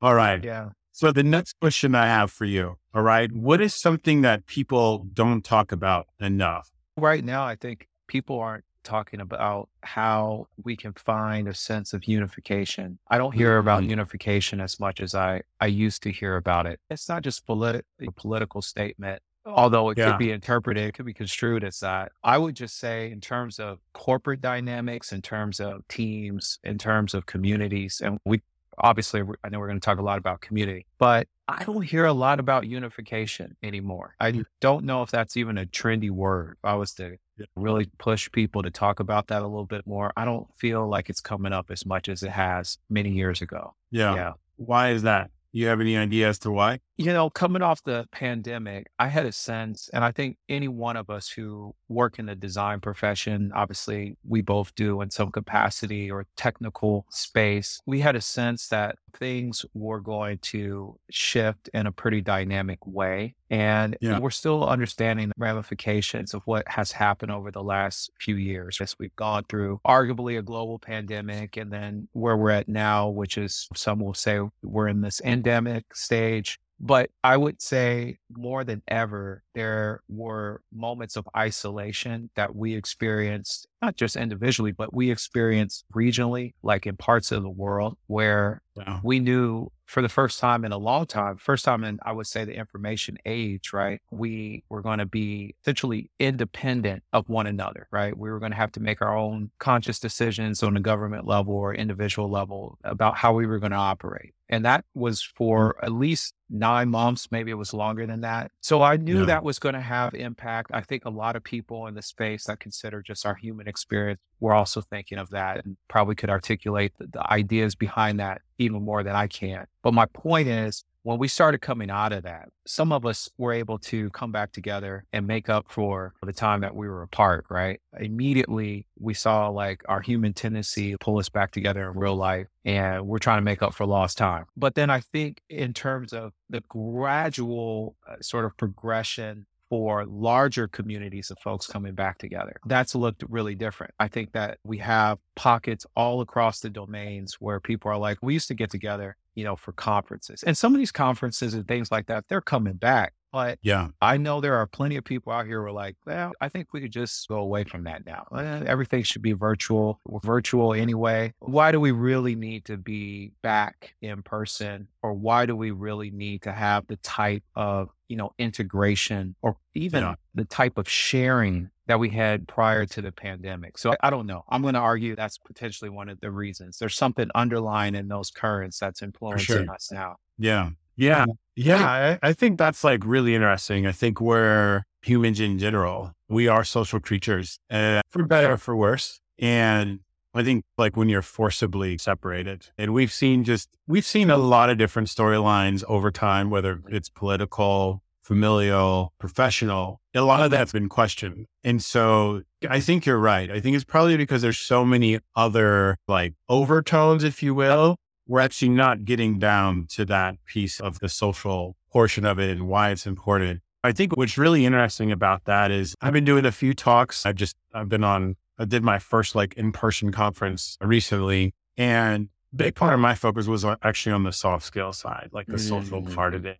all 0.00 0.14
right. 0.14 0.42
yeah. 0.44 0.70
So 0.92 1.12
the 1.12 1.22
next 1.22 1.58
question 1.60 1.94
I 1.94 2.06
have 2.06 2.30
for 2.30 2.44
you, 2.44 2.76
all 2.94 3.02
right, 3.02 3.32
what 3.32 3.60
is 3.60 3.74
something 3.74 4.22
that 4.22 4.46
people 4.46 5.06
don't 5.12 5.42
talk 5.42 5.72
about 5.72 6.06
enough? 6.20 6.70
right 6.96 7.24
now, 7.24 7.44
I 7.44 7.56
think 7.56 7.88
people 8.06 8.38
aren't 8.38 8.64
talking 8.82 9.20
about 9.20 9.68
how 9.82 10.46
we 10.62 10.76
can 10.76 10.92
find 10.92 11.48
a 11.48 11.54
sense 11.54 11.92
of 11.92 12.04
unification. 12.04 12.98
I 13.08 13.18
don't 13.18 13.32
hear 13.34 13.58
about 13.58 13.82
Mhm. 13.82 13.90
unification 13.90 14.60
as 14.60 14.78
much 14.80 15.00
as 15.00 15.14
I, 15.14 15.42
I 15.60 15.66
used 15.66 16.02
to 16.04 16.10
hear 16.12 16.36
about 16.36 16.66
it. 16.66 16.80
It's 16.90 17.08
not 17.08 17.22
just 17.22 17.46
politi- 17.46 17.82
a 18.00 18.10
political 18.12 18.62
statement, 18.62 19.22
although 19.46 19.90
it 19.90 19.98
Yeah. 19.98 20.10
could 20.10 20.18
be 20.18 20.30
interpreted, 20.30 20.84
it 20.84 20.92
could 20.92 21.06
be 21.06 21.14
construed 21.14 21.64
as 21.64 21.80
that. 21.80 22.12
I 22.22 22.38
would 22.38 22.54
just 22.56 22.78
say, 22.78 23.10
in 23.10 23.20
terms 23.20 23.58
of 23.58 23.78
corporate 23.92 24.40
dynamics, 24.40 25.12
in 25.12 25.22
terms 25.22 25.60
of 25.60 25.86
teams, 25.88 26.58
in 26.64 26.78
terms 26.78 27.14
of 27.14 27.26
communities, 27.26 28.00
and 28.04 28.18
we 28.24 28.42
obviously, 28.78 29.22
I 29.42 29.48
know 29.48 29.58
we're 29.58 29.68
going 29.68 29.80
to 29.80 29.84
talk 29.84 29.98
a 29.98 30.02
lot 30.02 30.18
about 30.18 30.40
community, 30.40 30.86
but 30.98 31.28
I 31.48 31.64
don't 31.64 31.82
hear 31.82 32.06
a 32.06 32.12
lot 32.12 32.40
about 32.40 32.66
unification 32.66 33.56
anymore. 33.62 34.14
I 34.20 34.32
mm. 34.32 34.44
don't 34.60 34.84
know 34.84 35.02
if 35.02 35.10
that's 35.10 35.36
even 35.36 35.58
a 35.58 35.66
trendy 35.66 36.10
word. 36.10 36.56
If 36.62 36.64
I 36.64 36.74
was 36.74 36.94
to 36.94 37.16
really 37.56 37.88
push 37.98 38.30
people 38.30 38.62
to 38.62 38.70
talk 38.70 39.00
about 39.00 39.28
that 39.28 39.42
a 39.42 39.46
little 39.46 39.66
bit 39.66 39.86
more, 39.86 40.12
I 40.16 40.24
don't 40.24 40.46
feel 40.56 40.88
like 40.88 41.10
it's 41.10 41.20
coming 41.20 41.52
up 41.52 41.70
as 41.70 41.84
much 41.84 42.08
as 42.08 42.22
it 42.22 42.30
has 42.30 42.78
many 42.88 43.10
years 43.10 43.42
ago. 43.42 43.74
Yeah. 43.90 44.14
yeah. 44.14 44.32
Why 44.56 44.90
is 44.90 45.02
that? 45.02 45.30
You 45.54 45.66
have 45.66 45.80
any 45.80 45.98
idea 45.98 46.28
as 46.28 46.38
to 46.40 46.50
why? 46.50 46.80
You 46.96 47.12
know, 47.12 47.28
coming 47.28 47.60
off 47.60 47.82
the 47.82 48.06
pandemic, 48.10 48.86
I 48.98 49.08
had 49.08 49.26
a 49.26 49.32
sense, 49.32 49.90
and 49.92 50.02
I 50.02 50.10
think 50.10 50.38
any 50.48 50.68
one 50.68 50.96
of 50.96 51.10
us 51.10 51.28
who 51.28 51.74
work 51.88 52.18
in 52.18 52.26
the 52.26 52.34
design 52.34 52.80
profession, 52.80 53.52
obviously 53.54 54.16
we 54.26 54.40
both 54.40 54.74
do 54.74 55.02
in 55.02 55.10
some 55.10 55.30
capacity 55.30 56.10
or 56.10 56.26
technical 56.36 57.06
space, 57.10 57.80
we 57.86 58.00
had 58.00 58.16
a 58.16 58.20
sense 58.20 58.68
that 58.68 58.96
things 59.12 59.66
were 59.74 60.00
going 60.00 60.38
to 60.38 60.98
shift 61.10 61.68
in 61.74 61.86
a 61.86 61.92
pretty 61.92 62.22
dynamic 62.22 62.86
way. 62.86 63.34
And 63.52 63.98
yeah. 64.00 64.18
we're 64.18 64.30
still 64.30 64.66
understanding 64.66 65.28
the 65.28 65.34
ramifications 65.36 66.32
of 66.32 66.40
what 66.46 66.66
has 66.68 66.90
happened 66.90 67.30
over 67.30 67.50
the 67.50 67.62
last 67.62 68.10
few 68.18 68.36
years 68.36 68.80
as 68.80 68.96
we've 68.98 69.14
gone 69.14 69.44
through 69.46 69.78
arguably 69.86 70.38
a 70.38 70.42
global 70.42 70.78
pandemic 70.78 71.58
and 71.58 71.70
then 71.70 72.08
where 72.12 72.34
we're 72.34 72.48
at 72.48 72.66
now, 72.66 73.10
which 73.10 73.36
is 73.36 73.68
some 73.76 74.00
will 74.00 74.14
say 74.14 74.40
we're 74.62 74.88
in 74.88 75.02
this 75.02 75.20
endemic 75.20 75.94
stage. 75.94 76.58
But 76.82 77.10
I 77.22 77.36
would 77.36 77.62
say 77.62 78.18
more 78.28 78.64
than 78.64 78.82
ever, 78.88 79.44
there 79.54 80.02
were 80.08 80.62
moments 80.72 81.16
of 81.16 81.28
isolation 81.36 82.28
that 82.34 82.56
we 82.56 82.74
experienced, 82.74 83.68
not 83.80 83.94
just 83.94 84.16
individually, 84.16 84.72
but 84.72 84.92
we 84.92 85.12
experienced 85.12 85.84
regionally, 85.94 86.54
like 86.62 86.84
in 86.86 86.96
parts 86.96 87.30
of 87.30 87.44
the 87.44 87.50
world 87.50 87.96
where 88.08 88.62
wow. 88.74 89.00
we 89.04 89.20
knew 89.20 89.70
for 89.86 90.02
the 90.02 90.08
first 90.08 90.40
time 90.40 90.64
in 90.64 90.72
a 90.72 90.78
long 90.78 91.04
time, 91.06 91.36
first 91.36 91.64
time 91.66 91.84
in, 91.84 92.00
I 92.02 92.12
would 92.12 92.26
say, 92.26 92.44
the 92.44 92.56
information 92.56 93.18
age, 93.26 93.72
right? 93.72 94.00
We 94.10 94.64
were 94.68 94.80
going 94.80 94.98
to 94.98 95.06
be 95.06 95.54
essentially 95.62 96.10
independent 96.18 97.02
of 97.12 97.28
one 97.28 97.46
another, 97.46 97.88
right? 97.90 98.16
We 98.16 98.30
were 98.30 98.38
going 98.38 98.52
to 98.52 98.56
have 98.56 98.72
to 98.72 98.80
make 98.80 99.02
our 99.02 99.14
own 99.16 99.50
conscious 99.58 99.98
decisions 99.98 100.62
on 100.62 100.76
a 100.76 100.80
government 100.80 101.26
level 101.26 101.54
or 101.54 101.74
individual 101.74 102.30
level 102.30 102.78
about 102.84 103.16
how 103.18 103.34
we 103.34 103.46
were 103.46 103.58
going 103.58 103.72
to 103.72 103.78
operate. 103.78 104.32
And 104.52 104.66
that 104.66 104.84
was 104.94 105.22
for 105.22 105.76
mm. 105.80 105.86
at 105.86 105.92
least 105.92 106.34
nine 106.50 106.90
months. 106.90 107.32
Maybe 107.32 107.50
it 107.50 107.54
was 107.54 107.72
longer 107.72 108.06
than 108.06 108.20
that. 108.20 108.52
So 108.60 108.82
I 108.82 108.98
knew 108.98 109.20
yeah. 109.20 109.26
that 109.26 109.44
was 109.44 109.58
going 109.58 109.74
to 109.74 109.80
have 109.80 110.14
impact. 110.14 110.70
I 110.74 110.82
think 110.82 111.06
a 111.06 111.10
lot 111.10 111.36
of 111.36 111.42
people 111.42 111.86
in 111.86 111.94
the 111.94 112.02
space 112.02 112.44
that 112.44 112.60
consider 112.60 113.00
just 113.00 113.24
our 113.24 113.34
human 113.34 113.66
experience 113.66 114.20
were 114.40 114.52
also 114.52 114.82
thinking 114.82 115.16
of 115.16 115.30
that 115.30 115.64
and 115.64 115.78
probably 115.88 116.14
could 116.14 116.28
articulate 116.28 116.92
the, 116.98 117.06
the 117.06 117.32
ideas 117.32 117.74
behind 117.74 118.20
that 118.20 118.42
even 118.58 118.82
more 118.84 119.02
than 119.02 119.16
I 119.16 119.26
can. 119.26 119.66
But 119.82 119.94
my 119.94 120.04
point 120.06 120.48
is, 120.48 120.84
when 121.02 121.18
we 121.18 121.28
started 121.28 121.60
coming 121.60 121.90
out 121.90 122.12
of 122.12 122.22
that, 122.22 122.48
some 122.66 122.92
of 122.92 123.04
us 123.04 123.28
were 123.36 123.52
able 123.52 123.78
to 123.78 124.10
come 124.10 124.32
back 124.32 124.52
together 124.52 125.04
and 125.12 125.26
make 125.26 125.48
up 125.48 125.66
for 125.68 126.14
the 126.22 126.32
time 126.32 126.60
that 126.60 126.74
we 126.74 126.88
were 126.88 127.02
apart, 127.02 127.44
right? 127.50 127.80
Immediately, 127.98 128.86
we 128.98 129.14
saw 129.14 129.48
like 129.48 129.82
our 129.88 130.00
human 130.00 130.32
tendency 130.32 130.96
pull 131.00 131.18
us 131.18 131.28
back 131.28 131.50
together 131.50 131.90
in 131.90 131.98
real 131.98 132.16
life, 132.16 132.46
and 132.64 133.06
we're 133.06 133.18
trying 133.18 133.38
to 133.38 133.44
make 133.44 133.62
up 133.62 133.74
for 133.74 133.86
lost 133.86 134.18
time. 134.18 134.44
But 134.56 134.74
then 134.74 134.90
I 134.90 135.00
think, 135.00 135.40
in 135.48 135.74
terms 135.74 136.12
of 136.12 136.32
the 136.48 136.62
gradual 136.68 137.96
uh, 138.08 138.16
sort 138.20 138.44
of 138.44 138.56
progression 138.56 139.46
for 139.72 140.04
larger 140.04 140.68
communities 140.68 141.30
of 141.30 141.38
folks 141.38 141.66
coming 141.66 141.94
back 141.94 142.18
together. 142.18 142.54
That's 142.66 142.94
looked 142.94 143.24
really 143.30 143.54
different. 143.54 143.94
I 143.98 144.06
think 144.06 144.32
that 144.32 144.58
we 144.64 144.76
have 144.76 145.18
pockets 145.34 145.86
all 145.96 146.20
across 146.20 146.60
the 146.60 146.68
domains 146.68 147.36
where 147.40 147.58
people 147.58 147.90
are 147.90 147.96
like, 147.96 148.18
we 148.20 148.34
used 148.34 148.48
to 148.48 148.54
get 148.54 148.70
together, 148.70 149.16
you 149.34 149.44
know, 149.44 149.56
for 149.56 149.72
conferences. 149.72 150.42
And 150.42 150.56
some 150.56 150.74
of 150.74 150.78
these 150.78 150.92
conferences 150.92 151.54
and 151.54 151.66
things 151.66 151.90
like 151.90 152.06
that, 152.06 152.24
they're 152.28 152.40
coming 152.40 152.74
back. 152.74 153.14
But 153.32 153.58
yeah, 153.62 153.88
I 154.00 154.18
know 154.18 154.40
there 154.40 154.56
are 154.56 154.66
plenty 154.66 154.96
of 154.96 155.04
people 155.04 155.32
out 155.32 155.46
here 155.46 155.60
who 155.60 155.66
are 155.66 155.72
like, 155.72 155.96
well, 156.06 156.32
I 156.40 156.48
think 156.48 156.68
we 156.72 156.80
could 156.82 156.92
just 156.92 157.26
go 157.28 157.36
away 157.36 157.64
from 157.64 157.84
that 157.84 158.04
now. 158.04 158.26
Eh, 158.36 158.64
everything 158.66 159.02
should 159.02 159.22
be 159.22 159.32
virtual. 159.32 160.00
We're 160.06 160.20
virtual 160.20 160.74
anyway. 160.74 161.32
Why 161.38 161.72
do 161.72 161.80
we 161.80 161.92
really 161.92 162.34
need 162.34 162.66
to 162.66 162.76
be 162.76 163.32
back 163.42 163.94
in 164.02 164.22
person? 164.22 164.88
Or 165.02 165.14
why 165.14 165.46
do 165.46 165.56
we 165.56 165.70
really 165.70 166.10
need 166.10 166.42
to 166.42 166.52
have 166.52 166.86
the 166.86 166.96
type 166.96 167.42
of, 167.56 167.88
you 168.08 168.16
know, 168.16 168.32
integration 168.38 169.34
or 169.40 169.56
even 169.74 170.02
yeah. 170.02 170.14
the 170.34 170.44
type 170.44 170.76
of 170.76 170.88
sharing 170.88 171.70
that 171.86 171.98
we 171.98 172.08
had 172.08 172.46
prior 172.46 172.86
to 172.86 173.02
the 173.02 173.10
pandemic. 173.10 173.76
So 173.76 173.94
I 174.00 174.10
don't 174.10 174.26
know. 174.26 174.44
I'm 174.48 174.62
going 174.62 174.74
to 174.74 174.80
argue 174.80 175.16
that's 175.16 175.38
potentially 175.38 175.90
one 175.90 176.08
of 176.08 176.20
the 176.20 176.30
reasons. 176.30 176.78
There's 176.78 176.96
something 176.96 177.28
underlying 177.34 177.94
in 177.94 178.08
those 178.08 178.30
currents 178.30 178.78
that's 178.78 179.02
influencing 179.02 179.64
sure. 179.64 179.74
us 179.74 179.90
now. 179.90 180.16
Yeah. 180.38 180.70
Yeah. 180.96 181.26
Yeah. 181.56 182.18
I, 182.22 182.28
I 182.28 182.32
think 182.32 182.58
that's 182.58 182.84
like 182.84 183.04
really 183.04 183.34
interesting. 183.34 183.86
I 183.86 183.92
think 183.92 184.20
we're 184.20 184.84
humans 185.02 185.40
in 185.40 185.58
general. 185.58 186.12
We 186.28 186.48
are 186.48 186.64
social 186.64 187.00
creatures, 187.00 187.58
uh, 187.70 188.00
for 188.08 188.24
better 188.24 188.52
or 188.52 188.56
for 188.56 188.76
worse. 188.76 189.20
And 189.38 190.00
I 190.34 190.42
think 190.42 190.64
like 190.78 190.96
when 190.96 191.08
you're 191.08 191.22
forcibly 191.22 191.98
separated, 191.98 192.70
and 192.78 192.94
we've 192.94 193.12
seen 193.12 193.44
just, 193.44 193.68
we've 193.86 194.06
seen 194.06 194.30
a 194.30 194.38
lot 194.38 194.70
of 194.70 194.78
different 194.78 195.08
storylines 195.08 195.84
over 195.88 196.10
time, 196.10 196.48
whether 196.48 196.80
it's 196.88 197.10
political, 197.10 198.02
familial, 198.22 199.12
professional, 199.18 200.00
a 200.14 200.22
lot 200.22 200.42
of 200.42 200.50
that's 200.50 200.72
been 200.72 200.88
questioned. 200.88 201.46
And 201.64 201.82
so 201.82 202.42
I 202.68 202.80
think 202.80 203.04
you're 203.04 203.18
right. 203.18 203.50
I 203.50 203.60
think 203.60 203.74
it's 203.74 203.84
probably 203.84 204.16
because 204.16 204.40
there's 204.40 204.58
so 204.58 204.84
many 204.84 205.18
other 205.34 205.98
like 206.08 206.34
overtones, 206.48 207.24
if 207.24 207.42
you 207.42 207.54
will, 207.54 207.96
we're 208.26 208.40
actually 208.40 208.70
not 208.70 209.04
getting 209.04 209.38
down 209.38 209.86
to 209.90 210.04
that 210.06 210.36
piece 210.46 210.80
of 210.80 211.00
the 211.00 211.08
social 211.08 211.76
portion 211.92 212.24
of 212.24 212.38
it 212.38 212.50
and 212.50 212.68
why 212.68 212.90
it's 212.90 213.06
important. 213.06 213.60
I 213.84 213.92
think 213.92 214.16
what's 214.16 214.38
really 214.38 214.64
interesting 214.64 215.10
about 215.10 215.44
that 215.44 215.70
is 215.70 215.94
I've 216.00 216.12
been 216.12 216.24
doing 216.24 216.44
a 216.44 216.52
few 216.52 216.72
talks. 216.72 217.26
I've 217.26 217.34
just, 217.34 217.56
I've 217.74 217.88
been 217.88 218.04
on, 218.04 218.36
I 218.58 218.64
did 218.64 218.84
my 218.84 218.98
first 218.98 219.34
like 219.34 219.54
in 219.54 219.72
person 219.72 220.12
conference 220.12 220.78
recently. 220.80 221.52
And 221.76 222.28
big 222.54 222.74
part 222.74 222.94
of 222.94 223.00
my 223.00 223.14
focus 223.14 223.46
was 223.46 223.64
actually 223.82 224.12
on 224.12 224.22
the 224.22 224.32
soft 224.32 224.64
skill 224.64 224.92
side, 224.92 225.30
like 225.32 225.48
the 225.48 225.58
social 225.58 226.02
mm. 226.02 226.14
part 226.14 226.34
of 226.34 226.46
it, 226.46 226.58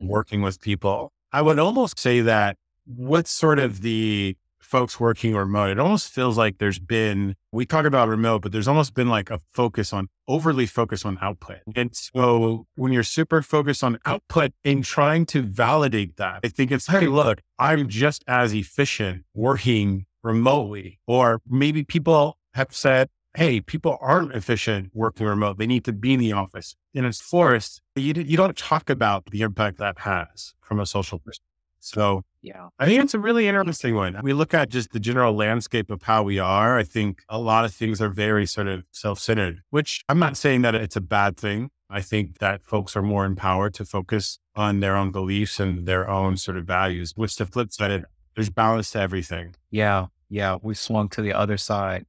working 0.00 0.40
with 0.40 0.60
people. 0.60 1.12
I 1.32 1.42
would 1.42 1.58
almost 1.58 1.98
say 1.98 2.22
that 2.22 2.56
what's 2.86 3.30
sort 3.30 3.58
of 3.58 3.82
the 3.82 4.36
folks 4.68 5.00
working 5.00 5.34
remote, 5.34 5.70
it 5.70 5.78
almost 5.78 6.10
feels 6.10 6.36
like 6.36 6.58
there's 6.58 6.78
been, 6.78 7.34
we 7.52 7.64
talk 7.64 7.86
about 7.86 8.08
remote, 8.08 8.42
but 8.42 8.52
there's 8.52 8.68
almost 8.68 8.92
been 8.92 9.08
like 9.08 9.30
a 9.30 9.40
focus 9.50 9.94
on 9.94 10.08
overly 10.28 10.66
focused 10.66 11.06
on 11.06 11.16
output. 11.22 11.60
And 11.74 11.96
so 11.96 12.66
when 12.76 12.92
you're 12.92 13.02
super 13.02 13.40
focused 13.40 13.82
on 13.82 13.98
output 14.04 14.52
and 14.64 14.84
trying 14.84 15.24
to 15.26 15.40
validate 15.40 16.18
that, 16.18 16.40
I 16.44 16.48
think 16.48 16.70
it's, 16.70 16.86
hey, 16.86 17.06
look, 17.06 17.40
I'm 17.58 17.88
just 17.88 18.22
as 18.28 18.52
efficient 18.52 19.24
working 19.32 20.04
remotely. 20.22 21.00
Or 21.06 21.40
maybe 21.48 21.82
people 21.82 22.36
have 22.52 22.74
said, 22.74 23.08
hey, 23.34 23.62
people 23.62 23.96
aren't 24.02 24.34
efficient 24.34 24.90
working 24.92 25.26
remote. 25.26 25.56
They 25.56 25.66
need 25.66 25.84
to 25.86 25.92
be 25.94 26.12
in 26.12 26.20
the 26.20 26.32
office. 26.32 26.76
And 26.94 27.06
it's 27.06 27.20
forced. 27.20 27.80
You, 27.96 28.12
you 28.14 28.36
don't 28.36 28.56
talk 28.56 28.90
about 28.90 29.26
the 29.30 29.40
impact 29.40 29.78
that 29.78 30.00
has 30.00 30.52
from 30.60 30.78
a 30.78 30.84
social 30.84 31.18
perspective. 31.18 31.44
So 31.80 32.24
yeah, 32.40 32.68
I 32.78 32.86
think 32.86 33.02
it's 33.02 33.14
a 33.14 33.18
really 33.18 33.48
interesting 33.48 33.94
one. 33.94 34.18
We 34.22 34.32
look 34.32 34.54
at 34.54 34.68
just 34.68 34.92
the 34.92 35.00
general 35.00 35.34
landscape 35.34 35.90
of 35.90 36.02
how 36.02 36.22
we 36.22 36.38
are. 36.38 36.78
I 36.78 36.84
think 36.84 37.22
a 37.28 37.38
lot 37.38 37.64
of 37.64 37.74
things 37.74 38.00
are 38.00 38.08
very 38.08 38.46
sort 38.46 38.68
of 38.68 38.84
self 38.92 39.18
centered, 39.18 39.62
which 39.70 40.02
I'm 40.08 40.18
not 40.18 40.36
saying 40.36 40.62
that 40.62 40.74
it's 40.74 40.96
a 40.96 41.00
bad 41.00 41.36
thing. 41.36 41.70
I 41.90 42.02
think 42.02 42.38
that 42.38 42.62
folks 42.64 42.96
are 42.96 43.02
more 43.02 43.24
empowered 43.24 43.74
to 43.74 43.84
focus 43.84 44.38
on 44.54 44.80
their 44.80 44.94
own 44.94 45.10
beliefs 45.10 45.58
and 45.58 45.86
their 45.86 46.08
own 46.08 46.36
sort 46.36 46.58
of 46.58 46.66
values, 46.66 47.12
which 47.16 47.36
the 47.36 47.46
flip 47.46 47.72
side, 47.72 48.04
there's 48.34 48.50
balance 48.50 48.90
to 48.90 49.00
everything. 49.00 49.54
Yeah. 49.70 50.06
Yeah. 50.28 50.58
We 50.62 50.74
swung 50.74 51.08
to 51.10 51.22
the 51.22 51.32
other 51.32 51.56
side. 51.56 52.04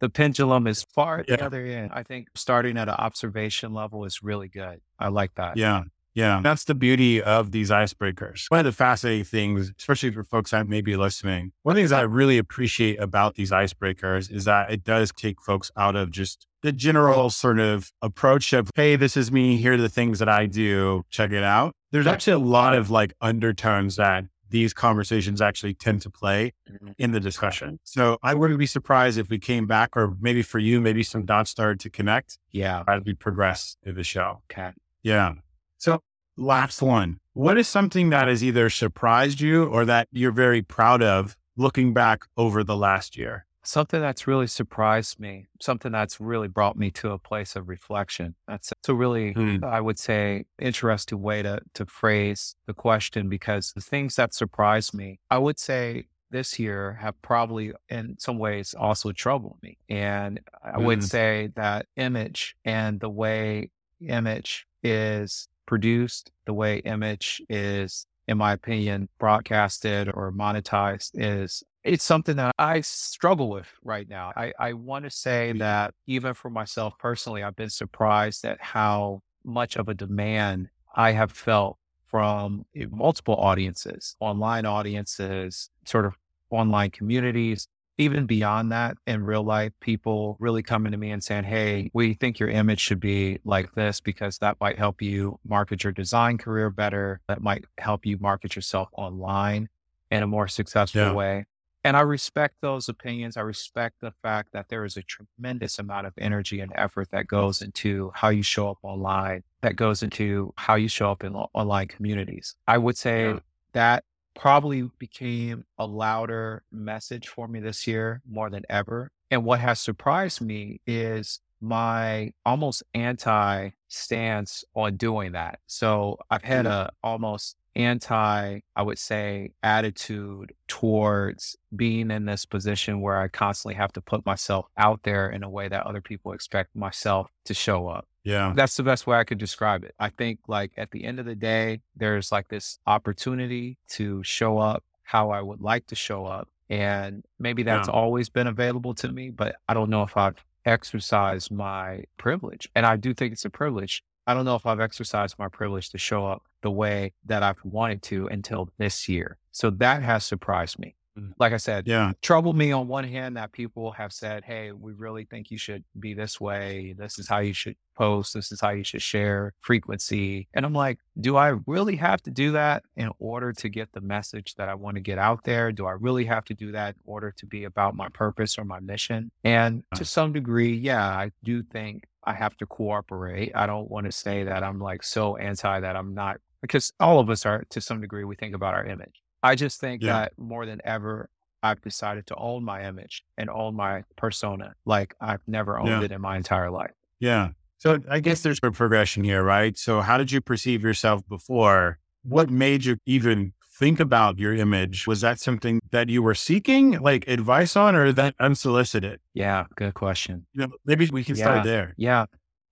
The 0.00 0.08
pendulum 0.08 0.68
is 0.68 0.84
far 0.94 1.20
at 1.20 1.28
yeah. 1.28 1.36
the 1.36 1.46
other 1.46 1.64
end. 1.64 1.90
I 1.92 2.04
think 2.04 2.28
starting 2.36 2.76
at 2.76 2.88
an 2.88 2.94
observation 2.94 3.74
level 3.74 4.04
is 4.04 4.22
really 4.22 4.48
good. 4.48 4.80
I 4.98 5.08
like 5.08 5.34
that. 5.34 5.56
Yeah. 5.56 5.84
Yeah, 6.18 6.40
that's 6.42 6.64
the 6.64 6.74
beauty 6.74 7.22
of 7.22 7.52
these 7.52 7.70
icebreakers. 7.70 8.46
One 8.48 8.58
of 8.58 8.66
the 8.66 8.72
fascinating 8.72 9.24
things, 9.24 9.72
especially 9.78 10.10
for 10.10 10.24
folks 10.24 10.50
that 10.50 10.66
may 10.66 10.80
be 10.80 10.96
listening, 10.96 11.52
one 11.62 11.72
of 11.72 11.76
the 11.76 11.82
things 11.82 11.92
I 11.92 12.00
really 12.00 12.38
appreciate 12.38 13.00
about 13.00 13.36
these 13.36 13.52
icebreakers 13.52 14.28
is 14.28 14.44
that 14.44 14.72
it 14.72 14.82
does 14.82 15.12
take 15.12 15.40
folks 15.40 15.70
out 15.76 15.94
of 15.94 16.10
just 16.10 16.48
the 16.62 16.72
general 16.72 17.30
sort 17.30 17.60
of 17.60 17.92
approach 18.02 18.52
of, 18.52 18.68
hey, 18.74 18.96
this 18.96 19.16
is 19.16 19.30
me. 19.30 19.58
Here 19.58 19.74
are 19.74 19.76
the 19.76 19.88
things 19.88 20.18
that 20.18 20.28
I 20.28 20.46
do. 20.46 21.04
Check 21.08 21.30
it 21.30 21.44
out. 21.44 21.76
There's 21.92 22.08
actually 22.08 22.32
a 22.32 22.38
lot 22.38 22.74
of 22.74 22.90
like 22.90 23.14
undertones 23.20 23.94
that 23.94 24.24
these 24.50 24.74
conversations 24.74 25.40
actually 25.40 25.74
tend 25.74 26.02
to 26.02 26.10
play 26.10 26.52
mm-hmm. 26.68 26.92
in 26.98 27.12
the 27.12 27.20
discussion. 27.20 27.78
So 27.84 28.18
I 28.24 28.34
wouldn't 28.34 28.58
be 28.58 28.66
surprised 28.66 29.18
if 29.18 29.30
we 29.30 29.38
came 29.38 29.66
back, 29.66 29.96
or 29.96 30.16
maybe 30.20 30.42
for 30.42 30.58
you, 30.58 30.80
maybe 30.80 31.04
some 31.04 31.24
dots 31.24 31.50
started 31.50 31.78
to 31.80 31.90
connect. 31.90 32.38
Yeah. 32.50 32.82
As 32.88 33.02
we 33.04 33.14
progress 33.14 33.76
through 33.84 33.92
the 33.92 34.02
show. 34.02 34.42
Okay. 34.50 34.72
Yeah. 35.04 35.34
So 35.76 36.02
last 36.38 36.80
one. 36.80 37.18
What 37.34 37.58
is 37.58 37.68
something 37.68 38.10
that 38.10 38.28
has 38.28 38.42
either 38.42 38.70
surprised 38.70 39.40
you 39.40 39.64
or 39.64 39.84
that 39.84 40.08
you're 40.10 40.32
very 40.32 40.62
proud 40.62 41.02
of 41.02 41.36
looking 41.56 41.92
back 41.92 42.24
over 42.36 42.64
the 42.64 42.76
last 42.76 43.16
year? 43.16 43.44
Something 43.62 44.00
that's 44.00 44.26
really 44.26 44.46
surprised 44.46 45.20
me, 45.20 45.46
something 45.60 45.92
that's 45.92 46.20
really 46.20 46.48
brought 46.48 46.78
me 46.78 46.90
to 46.92 47.10
a 47.10 47.18
place 47.18 47.54
of 47.54 47.68
reflection. 47.68 48.34
That's 48.46 48.72
a 48.88 48.94
really, 48.94 49.32
hmm. 49.32 49.62
I 49.62 49.80
would 49.80 49.98
say, 49.98 50.44
interesting 50.58 51.20
way 51.20 51.42
to, 51.42 51.60
to 51.74 51.84
phrase 51.84 52.54
the 52.66 52.72
question 52.72 53.28
because 53.28 53.72
the 53.72 53.82
things 53.82 54.16
that 54.16 54.32
surprised 54.32 54.94
me, 54.94 55.20
I 55.30 55.36
would 55.38 55.58
say 55.58 56.06
this 56.30 56.58
year 56.58 56.98
have 57.00 57.20
probably 57.20 57.72
in 57.88 58.16
some 58.18 58.38
ways 58.38 58.74
also 58.78 59.12
troubled 59.12 59.58
me. 59.62 59.76
And 59.88 60.40
I 60.62 60.78
would 60.78 60.98
hmm. 60.98 61.04
say 61.04 61.50
that 61.56 61.86
image 61.96 62.56
and 62.64 63.00
the 63.00 63.10
way 63.10 63.70
image 64.00 64.66
is 64.82 65.48
produced, 65.68 66.32
the 66.46 66.54
way 66.54 66.78
image 66.78 67.42
is, 67.50 68.06
in 68.26 68.38
my 68.38 68.54
opinion, 68.54 69.08
broadcasted 69.18 70.10
or 70.12 70.32
monetized 70.32 71.10
is 71.14 71.62
it's 71.84 72.04
something 72.04 72.36
that 72.36 72.52
I 72.58 72.80
struggle 72.80 73.50
with 73.50 73.68
right 73.84 74.08
now. 74.08 74.32
I, 74.34 74.52
I 74.58 74.72
want 74.72 75.04
to 75.04 75.10
say 75.10 75.52
that 75.58 75.94
even 76.06 76.32
for 76.32 76.50
myself 76.50 76.94
personally, 76.98 77.42
I've 77.42 77.54
been 77.54 77.70
surprised 77.70 78.44
at 78.46 78.60
how 78.60 79.20
much 79.44 79.76
of 79.76 79.88
a 79.88 79.94
demand 79.94 80.70
I 80.96 81.12
have 81.12 81.32
felt 81.32 81.76
from 82.06 82.64
eh, 82.74 82.86
multiple 82.90 83.36
audiences, 83.36 84.16
online 84.20 84.64
audiences, 84.64 85.68
sort 85.84 86.06
of 86.06 86.14
online 86.50 86.90
communities, 86.90 87.68
even 87.98 88.26
beyond 88.26 88.70
that 88.72 88.96
in 89.06 89.24
real 89.24 89.42
life, 89.42 89.72
people 89.80 90.36
really 90.38 90.62
coming 90.62 90.92
to 90.92 90.98
me 90.98 91.10
and 91.10 91.22
saying, 91.22 91.44
Hey, 91.44 91.90
we 91.92 92.14
think 92.14 92.38
your 92.38 92.48
image 92.48 92.80
should 92.80 93.00
be 93.00 93.40
like 93.44 93.74
this 93.74 94.00
because 94.00 94.38
that 94.38 94.56
might 94.60 94.78
help 94.78 95.02
you 95.02 95.38
market 95.46 95.82
your 95.84 95.92
design 95.92 96.38
career 96.38 96.70
better. 96.70 97.20
That 97.26 97.42
might 97.42 97.64
help 97.78 98.06
you 98.06 98.16
market 98.18 98.54
yourself 98.56 98.88
online 98.92 99.68
in 100.10 100.22
a 100.22 100.26
more 100.26 100.48
successful 100.48 101.02
Yeah. 101.02 101.12
way. 101.12 101.44
And 101.84 101.96
I 101.96 102.00
respect 102.00 102.56
those 102.60 102.88
opinions. 102.88 103.36
I 103.36 103.40
respect 103.40 103.96
the 104.00 104.12
fact 104.22 104.52
that 104.52 104.68
there 104.68 104.84
is 104.84 104.96
a 104.96 105.02
tremendous 105.02 105.78
amount 105.78 106.06
of 106.06 106.12
energy 106.18 106.60
and 106.60 106.72
effort 106.74 107.10
that 107.10 107.26
goes 107.26 107.62
into 107.62 108.10
how 108.14 108.28
you 108.30 108.42
show 108.42 108.68
up 108.70 108.78
online, 108.82 109.42
that 109.62 109.76
goes 109.76 110.02
into 110.02 110.52
how 110.56 110.74
you 110.74 110.88
show 110.88 111.10
up 111.10 111.22
in 111.24 111.34
online 111.34 111.86
communities. 111.88 112.56
I 112.66 112.78
would 112.78 112.96
say 112.96 113.30
Yeah. 113.30 113.38
that 113.72 114.04
probably 114.34 114.82
became 114.98 115.64
a 115.78 115.86
louder 115.86 116.62
message 116.70 117.28
for 117.28 117.48
me 117.48 117.60
this 117.60 117.86
year 117.86 118.22
more 118.28 118.50
than 118.50 118.64
ever. 118.68 119.10
And 119.30 119.44
what 119.44 119.60
has 119.60 119.80
surprised 119.80 120.40
me 120.40 120.80
is 120.86 121.40
my 121.60 122.32
almost 122.46 122.82
anti 122.94 123.70
stance 123.88 124.64
on 124.74 124.96
doing 124.96 125.32
that. 125.32 125.58
So 125.66 126.18
I've 126.30 126.44
had 126.44 126.66
Mhm. 126.66 126.70
a 126.70 126.90
almost 127.02 127.56
anti, 127.74 128.60
I 128.76 128.82
would 128.82 128.98
say, 128.98 129.52
attitude 129.62 130.52
towards 130.68 131.56
being 131.74 132.10
in 132.10 132.26
this 132.26 132.44
position 132.46 133.00
where 133.00 133.20
I 133.20 133.28
constantly 133.28 133.74
have 133.74 133.92
to 133.94 134.00
put 134.00 134.24
myself 134.26 134.66
out 134.76 135.02
there 135.04 135.28
in 135.30 135.42
a 135.42 135.50
way 135.50 135.68
that 135.68 135.86
other 135.86 136.00
people 136.00 136.32
expect 136.32 136.74
myself 136.76 137.30
to 137.44 137.54
show 137.54 137.88
up. 137.88 138.06
Yeah. 138.28 138.52
That's 138.54 138.76
the 138.76 138.82
best 138.82 139.06
way 139.06 139.16
I 139.18 139.24
could 139.24 139.38
describe 139.38 139.84
it. 139.84 139.94
I 139.98 140.10
think 140.10 140.40
like 140.48 140.72
at 140.76 140.90
the 140.90 141.04
end 141.04 141.18
of 141.18 141.24
the 141.26 141.34
day, 141.34 141.80
there's 141.96 142.30
like 142.30 142.48
this 142.48 142.78
opportunity 142.86 143.78
to 143.96 144.22
show 144.22 144.58
up 144.58 144.84
how 145.02 145.30
I 145.30 145.40
would 145.40 145.60
like 145.62 145.86
to 145.86 145.94
show 145.94 146.26
up. 146.26 146.48
And 146.68 147.24
maybe 147.38 147.62
that's 147.62 147.88
Yeah. 147.88 147.94
always 147.94 148.28
been 148.28 148.46
available 148.46 148.94
to 148.96 149.10
me, 149.10 149.30
but 149.30 149.56
I 149.66 149.72
don't 149.72 149.88
know 149.88 150.02
if 150.02 150.14
I've 150.16 150.44
exercised 150.66 151.50
my 151.50 152.04
privilege. 152.18 152.68
And 152.74 152.84
I 152.84 152.96
do 152.96 153.14
think 153.14 153.32
it's 153.32 153.46
a 153.46 153.50
privilege. 153.50 154.02
I 154.26 154.34
don't 154.34 154.44
know 154.44 154.56
if 154.56 154.66
I've 154.66 154.80
exercised 154.80 155.38
my 155.38 155.48
privilege 155.48 155.88
to 155.90 155.98
show 155.98 156.26
up 156.26 156.42
the 156.60 156.70
way 156.70 157.14
that 157.24 157.42
I've 157.42 157.64
wanted 157.64 158.02
to 158.02 158.26
until 158.26 158.68
this 158.76 159.08
year. 159.08 159.38
So 159.52 159.70
that 159.70 160.02
has 160.02 160.22
surprised 160.26 160.78
me. 160.78 160.96
Mm. 161.18 161.32
Like 161.38 161.52
I 161.52 161.56
said, 161.56 161.86
Yeah. 161.86 162.12
troubled 162.22 162.56
me 162.56 162.72
on 162.72 162.88
one 162.88 163.04
hand 163.04 163.36
that 163.36 163.52
people 163.52 163.92
have 163.92 164.12
said, 164.12 164.44
Hey, 164.44 164.72
we 164.72 164.92
really 164.92 165.24
think 165.24 165.50
you 165.50 165.58
should 165.58 165.84
be 165.98 166.14
this 166.14 166.40
way. 166.40 166.94
This 166.96 167.18
is 167.18 167.28
how 167.28 167.38
you 167.38 167.52
should 167.52 167.76
post. 167.96 168.34
This 168.34 168.52
is 168.52 168.60
how 168.60 168.70
you 168.70 168.84
should 168.84 169.02
share 169.02 169.52
frequency. 169.60 170.48
And 170.54 170.64
I'm 170.64 170.72
like, 170.72 170.98
do 171.20 171.36
I 171.36 171.56
really 171.66 171.96
have 171.96 172.22
to 172.22 172.30
do 172.30 172.52
that 172.52 172.84
in 172.96 173.10
order 173.18 173.52
to 173.54 173.68
get 173.68 173.92
the 173.92 174.00
message 174.00 174.54
that 174.54 174.68
I 174.68 174.74
want 174.76 174.94
to 174.94 175.00
get 175.00 175.18
out 175.18 175.44
there? 175.44 175.72
Do 175.72 175.86
I 175.86 175.92
really 175.92 176.24
have 176.26 176.44
to 176.44 176.54
do 176.54 176.72
that 176.72 176.94
in 176.94 177.02
order 177.04 177.32
to 177.36 177.46
be 177.46 177.64
about 177.64 177.96
my 177.96 178.08
purpose 178.08 178.56
or 178.56 178.64
my 178.64 178.78
mission? 178.78 179.32
And 179.42 179.82
to 179.96 180.04
some 180.04 180.32
degree, 180.32 180.74
yeah, 180.74 181.04
I 181.04 181.32
do 181.42 181.62
think 181.62 182.04
I 182.22 182.34
have 182.34 182.56
to 182.58 182.66
cooperate. 182.66 183.52
I 183.54 183.66
don't 183.66 183.90
want 183.90 184.06
to 184.06 184.12
say 184.12 184.44
that 184.44 184.62
I'm 184.62 184.78
like 184.80 185.02
so 185.02 185.36
anti 185.36 185.80
that 185.80 185.96
I'm 185.96 186.14
not, 186.14 186.40
because 186.62 186.92
all 187.00 187.18
of 187.18 187.28
us 187.30 187.44
are 187.46 187.64
to 187.70 187.80
some 187.80 188.00
degree, 188.00 188.24
we 188.24 188.36
think 188.36 188.54
about 188.54 188.74
our 188.74 188.84
image. 188.84 189.22
I 189.42 189.54
just 189.54 189.80
think 189.80 190.02
Yeah. 190.02 190.12
that 190.20 190.32
more 190.38 190.66
than 190.66 190.80
ever, 190.84 191.28
I've 191.62 191.80
decided 191.80 192.26
to 192.28 192.36
own 192.36 192.64
my 192.64 192.84
image 192.86 193.24
and 193.36 193.50
own 193.50 193.74
my 193.74 194.04
persona 194.16 194.74
like 194.84 195.14
I've 195.20 195.42
never 195.46 195.78
owned 195.78 195.88
Yeah. 195.88 196.02
it 196.02 196.12
in 196.12 196.20
my 196.20 196.36
entire 196.36 196.70
life. 196.70 196.92
Yeah. 197.20 197.50
So 197.78 197.98
I 198.10 198.20
guess 198.20 198.42
there's 198.42 198.58
a 198.62 198.70
progression 198.70 199.24
here, 199.24 199.42
right? 199.42 199.76
So 199.78 200.00
how 200.00 200.18
did 200.18 200.32
you 200.32 200.40
perceive 200.40 200.82
yourself 200.82 201.22
before? 201.28 201.98
What 202.22 202.50
made 202.50 202.84
you 202.84 202.96
even 203.06 203.52
think 203.78 204.00
about 204.00 204.38
your 204.38 204.52
image? 204.54 205.06
Was 205.06 205.20
that 205.20 205.38
something 205.38 205.80
that 205.92 206.08
you 206.08 206.20
were 206.22 206.34
seeking 206.34 206.98
like 207.00 207.26
advice 207.28 207.76
on 207.76 207.94
or 207.94 208.12
that 208.12 208.34
unsolicited? 208.40 209.20
Yeah, 209.34 209.66
good 209.76 209.94
question. 209.94 210.46
You 210.52 210.62
know, 210.66 210.72
maybe 210.84 211.08
we 211.12 211.22
can 211.22 211.36
Yeah. 211.36 211.44
start 211.44 211.64
there. 211.64 211.94
Yeah. 211.96 212.26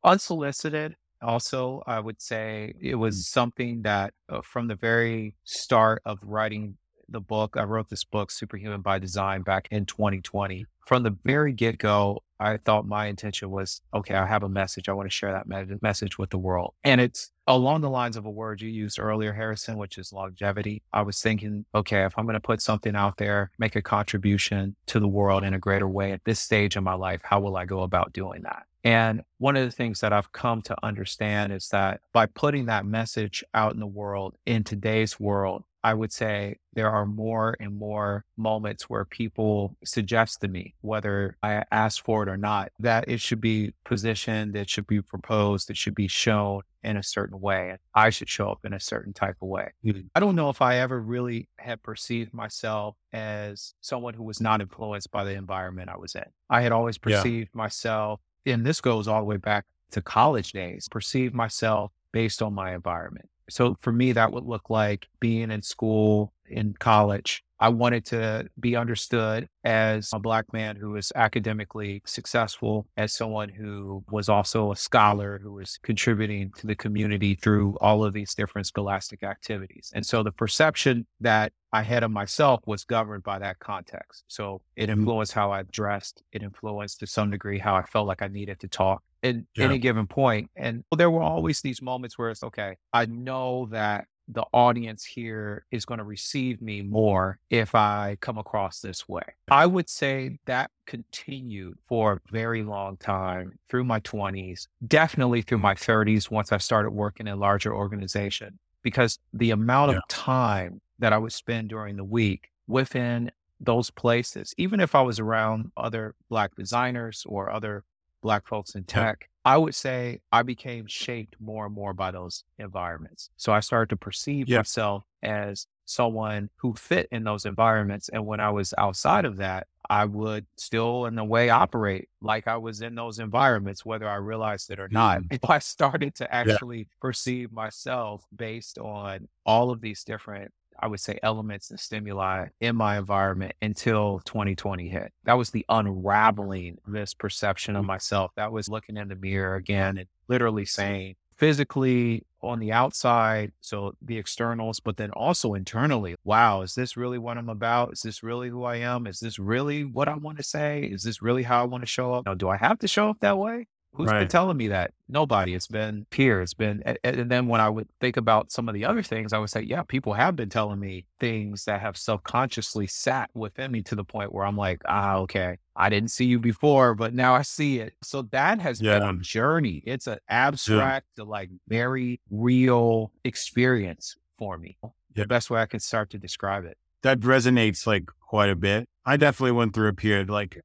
Unsolicited. 0.04 0.96
Also, 1.22 1.82
I 1.86 2.00
would 2.00 2.20
say 2.20 2.74
it 2.80 2.94
Mm. 2.94 2.98
was 2.98 3.28
something 3.30 3.82
that 3.82 4.14
uh, 4.28 4.42
from 4.42 4.68
the 4.68 4.74
very 4.76 5.34
start 5.44 6.02
of 6.04 6.18
writing 6.22 6.76
the 7.08 7.20
book, 7.20 7.56
I 7.56 7.62
wrote 7.64 7.88
this 7.88 8.04
book, 8.04 8.30
Superhuman 8.30 8.82
by 8.82 8.98
Design, 8.98 9.42
back 9.42 9.68
in 9.70 9.86
2020. 9.86 10.66
From 10.86 11.02
the 11.02 11.16
very 11.24 11.52
get 11.52 11.78
go, 11.78 12.22
I 12.38 12.56
thought 12.58 12.86
my 12.86 13.06
intention 13.06 13.50
was 13.50 13.80
okay, 13.94 14.14
I 14.14 14.26
have 14.26 14.42
a 14.42 14.48
message. 14.48 14.88
I 14.88 14.92
want 14.92 15.06
to 15.06 15.14
share 15.14 15.32
that 15.32 15.48
me- 15.48 15.78
message 15.82 16.18
with 16.18 16.30
the 16.30 16.38
world. 16.38 16.74
And 16.84 17.00
it's 17.00 17.30
along 17.46 17.80
the 17.80 17.90
lines 17.90 18.16
of 18.16 18.26
a 18.26 18.30
word 18.30 18.60
you 18.60 18.68
used 18.68 18.98
earlier, 18.98 19.32
Harrison, 19.32 19.78
which 19.78 19.98
is 19.98 20.12
longevity. 20.12 20.82
I 20.92 21.02
was 21.02 21.20
thinking, 21.20 21.64
okay, 21.74 22.04
if 22.04 22.18
I'm 22.18 22.24
going 22.24 22.34
to 22.34 22.40
put 22.40 22.60
something 22.60 22.96
out 22.96 23.18
there, 23.18 23.50
make 23.58 23.76
a 23.76 23.82
contribution 23.82 24.76
to 24.86 25.00
the 25.00 25.08
world 25.08 25.44
in 25.44 25.54
a 25.54 25.58
greater 25.58 25.88
way 25.88 26.12
at 26.12 26.24
this 26.24 26.40
stage 26.40 26.76
in 26.76 26.84
my 26.84 26.94
life, 26.94 27.20
how 27.22 27.40
will 27.40 27.56
I 27.56 27.64
go 27.64 27.82
about 27.82 28.12
doing 28.12 28.42
that? 28.42 28.64
And 28.84 29.22
one 29.38 29.56
of 29.56 29.64
the 29.64 29.74
things 29.74 29.98
that 30.00 30.12
I've 30.12 30.30
come 30.30 30.62
to 30.62 30.76
understand 30.84 31.52
is 31.52 31.68
that 31.70 32.00
by 32.12 32.26
putting 32.26 32.66
that 32.66 32.86
message 32.86 33.42
out 33.52 33.74
in 33.74 33.80
the 33.80 33.86
world, 33.86 34.36
in 34.46 34.62
today's 34.62 35.18
world, 35.18 35.64
I 35.86 35.94
would 35.94 36.12
say 36.12 36.56
there 36.72 36.90
are 36.90 37.06
more 37.06 37.54
and 37.60 37.78
more 37.78 38.24
moments 38.36 38.90
where 38.90 39.04
people 39.04 39.76
suggest 39.84 40.40
to 40.40 40.48
me, 40.48 40.74
whether 40.80 41.36
I 41.44 41.62
ask 41.70 42.04
for 42.04 42.24
it 42.24 42.28
or 42.28 42.36
not, 42.36 42.72
that 42.80 43.08
it 43.08 43.20
should 43.20 43.40
be 43.40 43.72
positioned, 43.84 44.56
it 44.56 44.68
should 44.68 44.88
be 44.88 45.00
proposed, 45.00 45.70
it 45.70 45.76
should 45.76 45.94
be 45.94 46.08
shown 46.08 46.62
in 46.82 46.96
a 46.96 47.04
certain 47.04 47.40
way. 47.40 47.70
And 47.70 47.78
I 47.94 48.10
should 48.10 48.28
show 48.28 48.50
up 48.50 48.64
in 48.64 48.72
a 48.72 48.80
certain 48.80 49.12
type 49.12 49.36
of 49.40 49.46
way. 49.48 49.68
Mhm. 49.84 50.08
I 50.16 50.18
don't 50.18 50.34
know 50.34 50.50
if 50.50 50.60
I 50.60 50.78
ever 50.78 51.00
really 51.00 51.48
had 51.58 51.84
perceived 51.84 52.34
myself 52.34 52.96
as 53.12 53.74
someone 53.80 54.14
who 54.14 54.24
was 54.24 54.40
not 54.40 54.60
influenced 54.60 55.12
by 55.12 55.22
the 55.22 55.34
environment 55.34 55.88
I 55.88 55.98
was 55.98 56.16
in. 56.16 56.26
I 56.50 56.62
had 56.62 56.72
always 56.72 56.96
Yeah. 56.96 57.18
perceived 57.22 57.54
myself, 57.54 58.20
and 58.44 58.66
this 58.66 58.80
goes 58.80 59.06
all 59.06 59.20
the 59.20 59.24
way 59.24 59.36
back 59.36 59.66
to 59.92 60.02
college 60.02 60.50
days, 60.50 60.88
perceived 60.88 61.32
myself 61.32 61.92
based 62.10 62.42
on 62.42 62.54
my 62.54 62.74
environment. 62.74 63.30
So 63.50 63.76
for 63.80 63.92
me, 63.92 64.12
that 64.12 64.32
would 64.32 64.44
look 64.44 64.70
like 64.70 65.08
being 65.20 65.50
in 65.50 65.62
school, 65.62 66.32
in 66.48 66.74
college. 66.78 67.44
I 67.58 67.68
wanted 67.70 68.04
to 68.06 68.48
be 68.60 68.76
understood 68.76 69.48
as 69.64 70.10
a 70.12 70.18
Black 70.18 70.52
man 70.52 70.76
who 70.76 70.90
was 70.90 71.12
academically 71.14 72.02
successful, 72.04 72.86
as 72.96 73.12
someone 73.14 73.48
who 73.48 74.04
was 74.10 74.28
also 74.28 74.72
a 74.72 74.76
scholar 74.76 75.38
who 75.42 75.52
was 75.54 75.78
contributing 75.82 76.52
to 76.58 76.66
the 76.66 76.74
community 76.74 77.34
through 77.34 77.76
all 77.80 78.04
of 78.04 78.12
these 78.12 78.34
different 78.34 78.66
scholastic 78.66 79.22
activities. 79.22 79.90
And 79.94 80.04
so 80.04 80.22
the 80.22 80.32
perception 80.32 81.06
that 81.20 81.52
I 81.72 81.82
had 81.82 82.02
of 82.04 82.10
myself 82.10 82.60
was 82.66 82.84
governed 82.84 83.22
by 83.24 83.38
that 83.38 83.58
context. 83.58 84.24
So 84.28 84.60
it 84.76 84.88
Mhm. 84.88 84.98
influenced 84.98 85.32
how 85.32 85.50
I 85.52 85.62
dressed, 85.64 86.22
it 86.32 86.42
influenced 86.42 87.00
to 87.00 87.06
some 87.06 87.30
degree 87.30 87.58
how 87.58 87.74
I 87.74 87.82
felt 87.84 88.06
like 88.06 88.22
I 88.22 88.28
needed 88.28 88.60
to 88.60 88.68
talk 88.68 89.02
at 89.22 89.36
Yeah. 89.54 89.64
any 89.64 89.78
given 89.78 90.06
point. 90.06 90.50
And 90.56 90.84
there 90.96 91.10
were 91.10 91.22
always 91.22 91.60
these 91.62 91.82
moments 91.82 92.18
where 92.18 92.30
it's 92.30 92.42
okay, 92.44 92.76
I 92.92 93.06
know 93.06 93.66
that 93.72 94.06
the 94.28 94.44
audience 94.52 95.04
here 95.04 95.64
is 95.70 95.84
going 95.84 95.98
to 95.98 96.04
receive 96.04 96.60
me 96.60 96.82
more 96.82 97.38
if 97.50 97.74
I 97.74 98.16
come 98.20 98.38
across 98.38 98.80
this 98.80 99.08
way. 99.08 99.22
I 99.48 99.66
would 99.66 99.88
say 99.88 100.38
that 100.46 100.70
continued 100.86 101.78
for 101.88 102.14
a 102.14 102.20
very 102.30 102.62
long 102.62 102.96
time 102.96 103.58
through 103.68 103.84
my 103.84 104.00
20s, 104.00 104.66
definitely 104.86 105.42
through 105.42 105.58
my 105.58 105.74
30s 105.74 106.30
once 106.30 106.50
I 106.52 106.58
started 106.58 106.90
working 106.90 107.26
in 107.28 107.34
a 107.34 107.36
larger 107.36 107.74
organization, 107.74 108.58
because 108.82 109.18
the 109.32 109.50
amount 109.50 109.92
Yeah. 109.92 109.98
of 109.98 110.08
time 110.08 110.80
that 110.98 111.12
I 111.12 111.18
would 111.18 111.32
spend 111.32 111.68
during 111.68 111.96
the 111.96 112.04
week 112.04 112.50
within 112.66 113.30
those 113.60 113.90
places, 113.90 114.54
even 114.58 114.80
if 114.80 114.94
I 114.94 115.02
was 115.02 115.18
around 115.20 115.70
other 115.76 116.14
Black 116.28 116.54
designers 116.56 117.24
or 117.26 117.50
other 117.50 117.84
Black 118.22 118.46
folks 118.46 118.74
in 118.74 118.84
tech, 118.84 119.28
I 119.46 119.56
would 119.56 119.74
say 119.76 120.20
I 120.32 120.42
became 120.42 120.86
shaped 120.88 121.36
more 121.40 121.66
and 121.66 121.74
more 121.74 121.94
by 121.94 122.10
those 122.10 122.44
environments. 122.58 123.30
So 123.38 123.52
I 123.52 123.60
started 123.60 123.90
to 123.90 123.96
perceive 123.96 124.48
Yeah. 124.48 124.58
myself 124.58 125.04
as 125.22 125.68
someone 125.86 126.50
who 126.56 126.74
fit 126.74 127.08
in 127.12 127.24
those 127.24 127.46
environments. 127.46 128.08
And 128.10 128.26
when 128.26 128.40
I 128.40 128.50
was 128.50 128.74
outside 128.76 129.24
of 129.24 129.38
that, 129.38 129.68
I 129.88 130.04
would 130.04 130.46
still, 130.56 131.06
in 131.06 131.16
a 131.18 131.24
way, 131.24 131.48
operate 131.48 132.08
like 132.20 132.48
I 132.48 132.56
was 132.56 132.82
in 132.82 132.96
those 132.96 133.20
environments, 133.20 133.86
whether 133.86 134.08
I 134.08 134.16
realized 134.16 134.70
it 134.70 134.80
or 134.80 134.88
not. 134.88 135.22
Mhm. 135.30 135.48
I 135.48 135.60
started 135.60 136.16
to 136.16 136.34
actually 136.34 136.88
perceive 137.00 137.52
myself 137.52 138.26
based 138.34 138.78
on 138.78 139.28
all 139.46 139.70
of 139.70 139.80
these 139.80 140.04
different 140.04 140.52
I 140.80 140.86
would 140.86 141.00
say 141.00 141.18
elements 141.22 141.70
and 141.70 141.80
stimuli 141.80 142.48
in 142.60 142.76
my 142.76 142.98
environment 142.98 143.54
until 143.62 144.20
2020 144.24 144.88
hit. 144.88 145.12
That 145.24 145.38
was 145.38 145.50
the 145.50 145.64
unraveling 145.68 146.78
this 146.86 147.14
perception 147.14 147.76
of 147.76 147.84
mm. 147.84 147.88
myself. 147.88 148.32
That 148.36 148.52
was 148.52 148.68
looking 148.68 148.96
in 148.96 149.08
the 149.08 149.16
mirror 149.16 149.56
again 149.56 149.98
and 149.98 150.08
literally 150.28 150.64
saying 150.64 151.16
physically 151.36 152.24
on 152.42 152.58
the 152.60 152.72
outside, 152.72 153.52
so 153.60 153.94
the 154.00 154.18
externals, 154.18 154.80
but 154.80 154.96
then 154.96 155.10
also 155.10 155.54
internally, 155.54 156.14
wow, 156.24 156.62
is 156.62 156.74
this 156.74 156.96
really 156.96 157.18
what 157.18 157.36
I'm 157.36 157.48
about? 157.48 157.92
Is 157.92 158.02
this 158.02 158.22
really 158.22 158.48
who 158.48 158.64
I 158.64 158.76
am? 158.76 159.06
Is 159.06 159.20
this 159.20 159.38
really 159.38 159.84
what 159.84 160.08
I 160.08 160.14
want 160.14 160.38
to 160.38 160.44
say? 160.44 160.84
Is 160.84 161.02
this 161.02 161.20
really 161.20 161.42
how 161.42 161.62
I 161.62 161.66
want 161.66 161.82
to 161.82 161.88
show 161.88 162.12
up? 162.14 162.26
Now, 162.26 162.34
do 162.34 162.48
I 162.48 162.56
have 162.56 162.78
to 162.80 162.88
show 162.88 163.10
up 163.10 163.18
that 163.20 163.38
way? 163.38 163.66
Who's 163.96 164.08
right. 164.08 164.20
been 164.20 164.28
telling 164.28 164.58
me 164.58 164.68
that? 164.68 164.92
Nobody. 165.08 165.54
It's 165.54 165.68
been 165.68 166.06
peers. 166.10 166.48
It's 166.48 166.54
been, 166.54 166.82
and, 166.84 166.98
and, 167.02 167.30
then 167.30 167.46
when 167.46 167.62
I 167.62 167.70
would 167.70 167.88
think 167.98 168.18
about 168.18 168.52
some 168.52 168.68
of 168.68 168.74
the 168.74 168.84
other 168.84 169.02
things, 169.02 169.32
I 169.32 169.38
would 169.38 169.48
say, 169.48 169.62
yeah, 169.62 169.82
people 169.84 170.12
have 170.12 170.36
been 170.36 170.50
telling 170.50 170.78
me 170.78 171.06
things 171.18 171.64
that 171.64 171.80
have 171.80 171.96
subconsciously 171.96 172.88
sat 172.88 173.30
within 173.32 173.72
me 173.72 173.80
to 173.84 173.94
the 173.94 174.04
point 174.04 174.34
where 174.34 174.44
I'm 174.44 174.56
like, 174.56 174.82
ah, 174.86 175.16
okay, 175.20 175.56
I 175.74 175.88
didn't 175.88 176.10
see 176.10 176.26
you 176.26 176.38
before, 176.38 176.94
but 176.94 177.14
now 177.14 177.34
I 177.34 177.40
see 177.40 177.78
it. 177.78 177.94
So 178.02 178.22
that 178.32 178.60
has 178.60 178.82
yeah. 178.82 178.98
been 178.98 179.08
a 179.08 179.14
journey. 179.20 179.82
It's 179.86 180.06
an 180.06 180.18
abstract, 180.28 181.06
yeah. 181.16 181.24
like 181.24 181.48
very 181.66 182.20
real 182.30 183.12
experience 183.24 184.14
for 184.38 184.58
me. 184.58 184.76
Yeah. 184.82 184.90
The 185.22 185.26
best 185.26 185.48
way 185.48 185.62
I 185.62 185.66
can 185.66 185.80
start 185.80 186.10
to 186.10 186.18
describe 186.18 186.66
it. 186.66 186.76
That 187.00 187.20
resonates 187.20 187.86
like 187.86 188.04
quite 188.20 188.50
a 188.50 188.56
bit. 188.56 188.90
I 189.06 189.16
definitely 189.16 189.52
went 189.52 189.72
through 189.72 189.88
a 189.88 189.94
period 189.94 190.28
like 190.28 190.60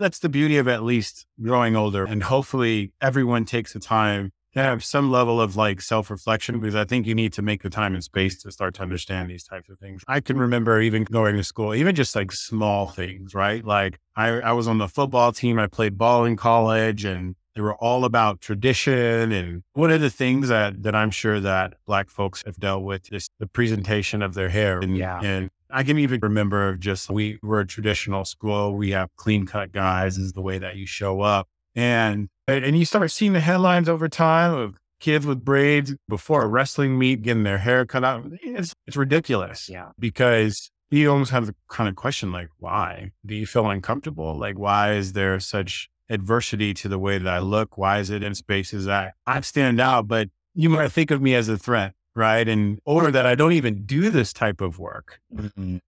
that's 0.00 0.18
the 0.18 0.28
beauty 0.28 0.56
of 0.56 0.66
at 0.66 0.82
least 0.82 1.26
growing 1.40 1.76
older. 1.76 2.04
And 2.04 2.24
hopefully 2.24 2.92
everyone 3.00 3.44
takes 3.44 3.72
the 3.72 3.80
time 3.80 4.32
to 4.54 4.60
have 4.60 4.82
some 4.82 5.10
level 5.10 5.40
of 5.40 5.54
like 5.54 5.80
self 5.80 6.10
reflection 6.10 6.58
because 6.58 6.74
I 6.74 6.84
think 6.84 7.06
you 7.06 7.14
need 7.14 7.32
to 7.34 7.42
make 7.42 7.62
the 7.62 7.70
time 7.70 7.94
and 7.94 8.02
space 8.02 8.42
to 8.42 8.50
start 8.50 8.74
to 8.74 8.82
understand 8.82 9.30
these 9.30 9.44
types 9.44 9.68
of 9.68 9.78
things. 9.78 10.02
I 10.08 10.20
can 10.20 10.38
remember 10.38 10.80
even 10.80 11.04
going 11.04 11.36
to 11.36 11.44
school, 11.44 11.74
even 11.74 11.94
just 11.94 12.16
like 12.16 12.32
small 12.32 12.88
things, 12.88 13.34
right? 13.34 13.64
Like 13.64 14.00
I, 14.16 14.28
I 14.40 14.52
was 14.52 14.66
on 14.66 14.78
the 14.78 14.88
football 14.88 15.32
team, 15.32 15.58
I 15.58 15.68
played 15.68 15.96
ball 15.96 16.24
in 16.24 16.36
college 16.36 17.04
and 17.04 17.36
they 17.54 17.60
were 17.60 17.74
all 17.76 18.04
about 18.04 18.40
tradition. 18.40 19.32
And 19.32 19.62
one 19.72 19.90
of 19.90 20.00
the 20.00 20.10
things 20.10 20.48
that, 20.48 20.82
that 20.82 20.94
I'm 20.94 21.10
sure 21.10 21.40
that 21.40 21.74
Black 21.86 22.08
folks 22.10 22.42
have 22.46 22.56
dealt 22.56 22.82
with 22.82 23.12
is 23.12 23.28
the 23.38 23.46
presentation 23.46 24.22
of 24.22 24.34
their 24.34 24.48
hair. 24.48 24.78
And, 24.80 24.96
yeah. 24.96 25.20
and 25.22 25.50
I 25.72 25.82
can 25.82 25.98
even 25.98 26.20
remember 26.20 26.76
just 26.76 27.10
we 27.10 27.38
were 27.42 27.60
a 27.60 27.66
traditional 27.66 28.24
school. 28.24 28.74
We 28.74 28.90
have 28.90 29.08
clean 29.16 29.46
cut 29.46 29.72
guys 29.72 30.18
is 30.18 30.32
the 30.32 30.42
way 30.42 30.58
that 30.58 30.76
you 30.76 30.86
show 30.86 31.20
up. 31.20 31.48
And 31.74 32.28
and 32.48 32.78
you 32.78 32.84
start 32.84 33.10
seeing 33.10 33.32
the 33.32 33.40
headlines 33.40 33.88
over 33.88 34.08
time 34.08 34.54
of 34.54 34.76
kids 34.98 35.26
with 35.26 35.44
braids 35.44 35.94
before 36.08 36.42
a 36.42 36.46
wrestling 36.46 36.98
meet 36.98 37.22
getting 37.22 37.44
their 37.44 37.58
hair 37.58 37.86
cut 37.86 38.04
out. 38.04 38.24
It's 38.42 38.74
it's 38.86 38.96
ridiculous. 38.96 39.68
Yeah. 39.68 39.90
Because 39.98 40.70
you 40.90 41.10
almost 41.10 41.30
have 41.30 41.46
the 41.46 41.54
kind 41.68 41.88
of 41.88 41.96
question 41.96 42.32
like, 42.32 42.48
why? 42.58 43.12
Do 43.24 43.34
you 43.34 43.46
feel 43.46 43.68
uncomfortable? 43.68 44.36
Like 44.36 44.58
why 44.58 44.92
is 44.92 45.12
there 45.12 45.38
such 45.40 45.88
adversity 46.08 46.74
to 46.74 46.88
the 46.88 46.98
way 46.98 47.18
that 47.18 47.32
I 47.32 47.38
look? 47.38 47.78
Why 47.78 48.00
is 48.00 48.10
it 48.10 48.22
in 48.22 48.34
spaces 48.34 48.86
that 48.86 49.14
I 49.26 49.40
stand 49.42 49.80
out, 49.80 50.08
but 50.08 50.28
you 50.54 50.68
might 50.68 50.90
think 50.90 51.10
of 51.10 51.22
me 51.22 51.34
as 51.34 51.48
a 51.48 51.56
threat? 51.56 51.94
Right? 52.14 52.48
And 52.48 52.80
or 52.84 53.10
that 53.10 53.26
I 53.26 53.34
don't 53.34 53.52
even 53.52 53.84
do 53.84 54.10
this 54.10 54.32
type 54.32 54.60
of 54.60 54.78
work. 54.78 55.20
Mm-hmm. 55.34 55.78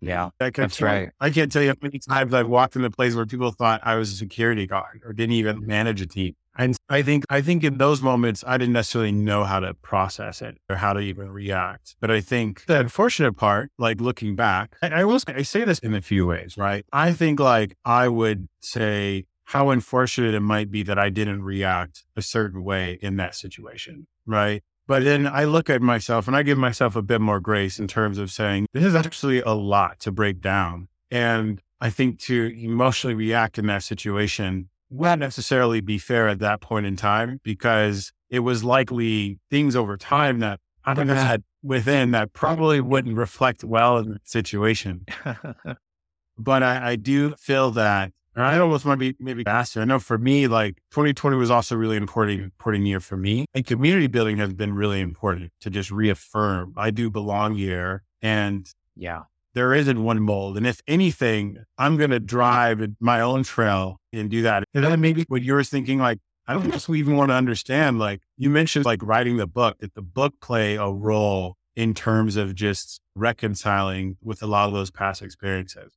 Yeah, 0.00 0.30
I 0.40 0.50
that's 0.50 0.80
right. 0.82 1.10
I 1.20 1.30
can't 1.30 1.50
tell 1.50 1.62
you 1.62 1.70
how 1.70 1.76
many 1.80 1.98
times 1.98 2.34
I've 2.34 2.48
walked 2.48 2.76
in 2.76 2.84
a 2.84 2.90
place 2.90 3.14
where 3.14 3.26
people 3.26 3.50
thought 3.50 3.80
I 3.82 3.96
was 3.96 4.12
a 4.12 4.16
security 4.16 4.66
guard 4.66 5.00
or 5.04 5.12
didn't 5.12 5.32
even 5.32 5.66
manage 5.66 6.00
a 6.02 6.06
team. 6.06 6.34
And 6.58 6.76
I 6.88 7.02
think 7.02 7.24
I 7.28 7.40
think 7.40 7.64
in 7.64 7.78
those 7.78 8.02
moments 8.02 8.44
I 8.46 8.56
didn't 8.56 8.74
necessarily 8.74 9.12
know 9.12 9.44
how 9.44 9.60
to 9.60 9.74
process 9.74 10.42
it 10.42 10.58
or 10.68 10.76
how 10.76 10.92
to 10.92 11.00
even 11.00 11.30
react. 11.30 11.96
But 12.00 12.10
I 12.10 12.20
think 12.20 12.64
the 12.66 12.80
unfortunate 12.80 13.34
part, 13.34 13.70
like 13.78 14.00
looking 14.00 14.36
back, 14.36 14.76
I, 14.82 14.88
I 14.88 15.04
will 15.04 15.20
I 15.28 15.42
say 15.42 15.64
this 15.64 15.78
in 15.80 15.94
a 15.94 16.02
few 16.02 16.26
ways, 16.26 16.56
right? 16.56 16.84
I 16.92 17.12
think 17.12 17.40
like 17.40 17.76
I 17.84 18.08
would 18.08 18.48
say 18.60 19.26
how 19.44 19.70
unfortunate 19.70 20.34
it 20.34 20.40
might 20.40 20.70
be 20.70 20.82
that 20.82 20.98
I 20.98 21.08
didn't 21.08 21.42
react 21.42 22.04
a 22.16 22.22
certain 22.22 22.64
way 22.64 22.98
in 23.00 23.16
that 23.16 23.34
situation, 23.34 24.06
right? 24.26 24.62
But 24.86 25.04
then 25.04 25.26
I 25.26 25.44
look 25.44 25.68
at 25.68 25.82
myself 25.82 26.28
and 26.28 26.36
I 26.36 26.42
give 26.42 26.58
myself 26.58 26.94
a 26.96 27.02
bit 27.02 27.20
more 27.20 27.40
grace 27.40 27.78
in 27.78 27.88
terms 27.88 28.18
of 28.18 28.30
saying, 28.30 28.66
this 28.72 28.84
is 28.84 28.94
actually 28.94 29.40
a 29.40 29.50
lot 29.50 29.98
to 30.00 30.12
break 30.12 30.40
down. 30.40 30.88
And 31.10 31.60
I 31.80 31.90
think 31.90 32.20
to 32.20 32.52
emotionally 32.56 33.14
react 33.14 33.58
in 33.58 33.66
that 33.66 33.82
situation 33.82 34.68
would 34.90 35.06
not 35.06 35.18
necessarily 35.18 35.80
be 35.80 35.98
fair 35.98 36.28
at 36.28 36.38
that 36.38 36.60
point 36.60 36.86
in 36.86 36.96
time 36.96 37.40
because 37.42 38.12
it 38.30 38.40
was 38.40 38.62
likely 38.62 39.38
things 39.50 39.74
over 39.74 39.96
time 39.96 40.38
that 40.40 40.60
I 40.84 40.94
had 40.94 41.42
within 41.62 42.12
that 42.12 42.32
probably 42.32 42.80
wouldn't 42.80 43.16
reflect 43.16 43.64
well 43.64 43.98
in 43.98 44.10
the 44.10 44.20
situation. 44.22 45.04
but 46.38 46.62
I, 46.62 46.90
I 46.90 46.96
do 46.96 47.34
feel 47.36 47.72
that 47.72 48.12
I 48.44 48.58
almost 48.58 48.84
want 48.84 49.00
to 49.00 49.12
be 49.12 49.16
maybe 49.18 49.44
faster. 49.44 49.80
I 49.80 49.84
know 49.84 49.98
for 49.98 50.18
me, 50.18 50.46
like 50.46 50.76
2020 50.90 51.36
was 51.36 51.50
also 51.50 51.74
really 51.74 51.96
important, 51.96 52.40
important 52.40 52.86
year 52.86 53.00
for 53.00 53.16
me. 53.16 53.46
And 53.54 53.64
community 53.64 54.08
building 54.08 54.36
has 54.38 54.52
been 54.52 54.74
really 54.74 55.00
important 55.00 55.52
to 55.60 55.70
just 55.70 55.90
reaffirm 55.90 56.74
I 56.76 56.90
do 56.90 57.10
belong 57.10 57.54
here. 57.54 58.02
And 58.20 58.68
yeah, 58.94 59.22
there 59.54 59.72
isn't 59.72 60.02
one 60.02 60.20
mold. 60.20 60.58
And 60.58 60.66
if 60.66 60.82
anything, 60.86 61.64
I'm 61.78 61.96
going 61.96 62.10
to 62.10 62.20
drive 62.20 62.86
my 63.00 63.22
own 63.22 63.42
trail 63.42 63.96
and 64.12 64.30
do 64.30 64.42
that. 64.42 64.64
And 64.74 64.84
then 64.84 65.00
maybe 65.00 65.24
what 65.28 65.42
you're 65.42 65.64
thinking, 65.64 65.98
like, 65.98 66.18
I 66.46 66.52
don't 66.54 66.68
know 66.68 66.78
we 66.88 67.00
even 67.00 67.16
want 67.16 67.30
to 67.30 67.34
understand, 67.34 67.98
like 67.98 68.20
you 68.36 68.50
mentioned, 68.50 68.84
like 68.84 69.02
writing 69.02 69.36
the 69.36 69.46
book, 69.48 69.78
did 69.78 69.92
the 69.94 70.02
book 70.02 70.34
play 70.40 70.76
a 70.76 70.88
role 70.88 71.56
in 71.74 71.92
terms 71.92 72.36
of 72.36 72.54
just 72.54 73.00
reconciling 73.14 74.16
with 74.22 74.42
a 74.42 74.46
lot 74.46 74.68
of 74.68 74.74
those 74.74 74.90
past 74.90 75.22
experiences? 75.22 75.94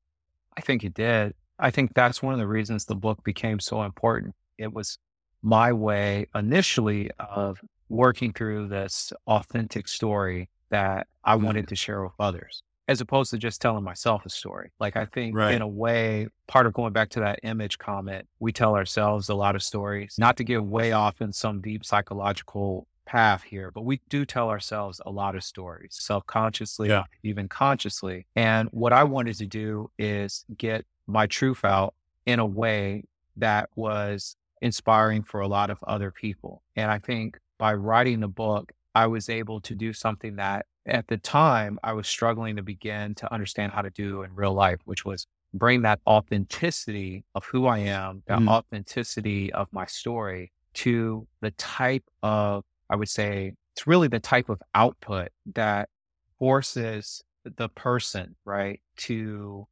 I 0.58 0.62
think 0.62 0.84
it 0.84 0.94
did. 0.94 1.36
I 1.60 1.72
think 1.72 1.94
that's 1.94 2.24
one 2.24 2.34
of 2.34 2.40
the 2.40 2.48
reasons 2.48 2.86
the 2.86 2.96
book 2.96 3.24
became 3.24 3.60
so 3.60 3.84
important. 3.84 4.34
It 4.58 4.74
was 4.74 4.98
my 5.42 5.74
way 5.74 6.28
initially 6.34 7.12
of 7.20 7.60
working 7.90 8.34
through 8.34 8.68
this 8.68 9.12
authentic 9.28 9.88
story 9.88 10.50
that 10.70 11.08
I 11.24 11.36
mm-hmm. 11.36 11.46
wanted 11.46 11.68
to 11.70 11.76
share 11.76 12.04
with 12.04 12.14
others, 12.20 12.62
as 12.88 13.02
opposed 13.02 13.32
to 13.32 13.38
just 13.38 13.62
telling 13.62 13.84
myself 13.84 14.26
a 14.26 14.30
story. 14.30 14.72
Like, 14.80 14.96
I 14.96 15.06
think 15.06 15.36
right. 15.36 15.54
in 15.54 15.62
a 15.62 15.68
way, 15.68 16.28
part 16.48 16.66
of 16.66 16.74
going 16.74 16.94
back 16.94 17.10
to 17.12 17.20
that 17.22 17.40
image 17.44 17.78
comment, 17.78 18.28
we 18.40 18.52
tell 18.52 18.76
ourselves 18.76 19.30
a 19.30 19.36
lot 19.36 19.56
of 19.56 19.64
stories, 19.64 20.16
not 20.18 20.38
to 20.38 20.44
get 20.44 20.64
way 20.64 20.92
off 20.92 21.22
in 21.22 21.34
some 21.34 21.62
deep 21.62 21.84
psychological 21.84 22.88
path 23.10 23.42
here, 23.42 23.72
but 23.72 23.82
we 23.82 24.00
do 24.08 24.24
tell 24.24 24.50
ourselves 24.50 25.02
a 25.04 25.10
lot 25.10 25.36
of 25.36 25.44
stories, 25.44 25.98
self 26.00 26.28
consciously, 26.28 26.90
yeah. 26.90 27.06
even 27.24 27.48
consciously. 27.48 28.28
And 28.36 28.70
what 28.72 28.94
I 28.94 29.04
wanted 29.04 29.36
to 29.40 29.48
do 29.48 29.90
is 29.98 30.46
get 30.58 30.86
my 31.08 31.26
truth 31.26 31.66
out 31.66 31.96
in 32.28 32.38
a 32.38 32.46
way 32.46 33.06
that 33.36 33.70
was 33.76 34.36
inspiring 34.62 35.24
for 35.24 35.40
a 35.40 35.48
lot 35.48 35.72
of 35.72 35.80
other 35.88 36.12
people. 36.12 36.62
And 36.76 36.92
I 36.92 37.00
think 37.00 37.40
by 37.58 37.74
writing 37.74 38.20
the 38.20 38.28
book, 38.28 38.74
I 38.94 39.08
was 39.08 39.28
able 39.28 39.60
to 39.62 39.74
do 39.74 39.92
something 39.92 40.36
that 40.36 40.68
at 40.86 41.08
the 41.08 41.18
time 41.18 41.80
I 41.84 41.94
was 41.94 42.08
struggling 42.08 42.58
to 42.58 42.64
begin 42.64 43.16
to 43.16 43.34
understand 43.34 43.72
how 43.72 43.82
to 43.82 43.90
do 43.90 44.22
in 44.22 44.36
real 44.36 44.54
life, 44.54 44.80
which 44.86 45.04
was 45.04 45.26
bring 45.52 45.82
that 45.82 46.00
authenticity 46.06 47.24
of 47.34 47.44
who 47.46 47.66
I 47.66 47.80
am, 47.80 48.22
that 48.28 48.40
mm. 48.40 48.50
authenticity 48.50 49.52
of 49.52 49.68
my 49.72 49.88
story 49.88 50.52
to 50.76 51.28
the 51.42 51.52
type 51.52 52.04
of, 52.22 52.64
I 52.90 52.96
would 52.96 53.10
say, 53.10 53.54
it's 53.76 53.88
really 53.88 54.08
the 54.08 54.20
type 54.20 54.50
of 54.50 54.62
output 54.76 55.30
that 55.54 55.90
forces 56.38 57.24
the 57.44 57.70
person, 57.70 58.36
right, 58.46 58.82
to 58.98 59.68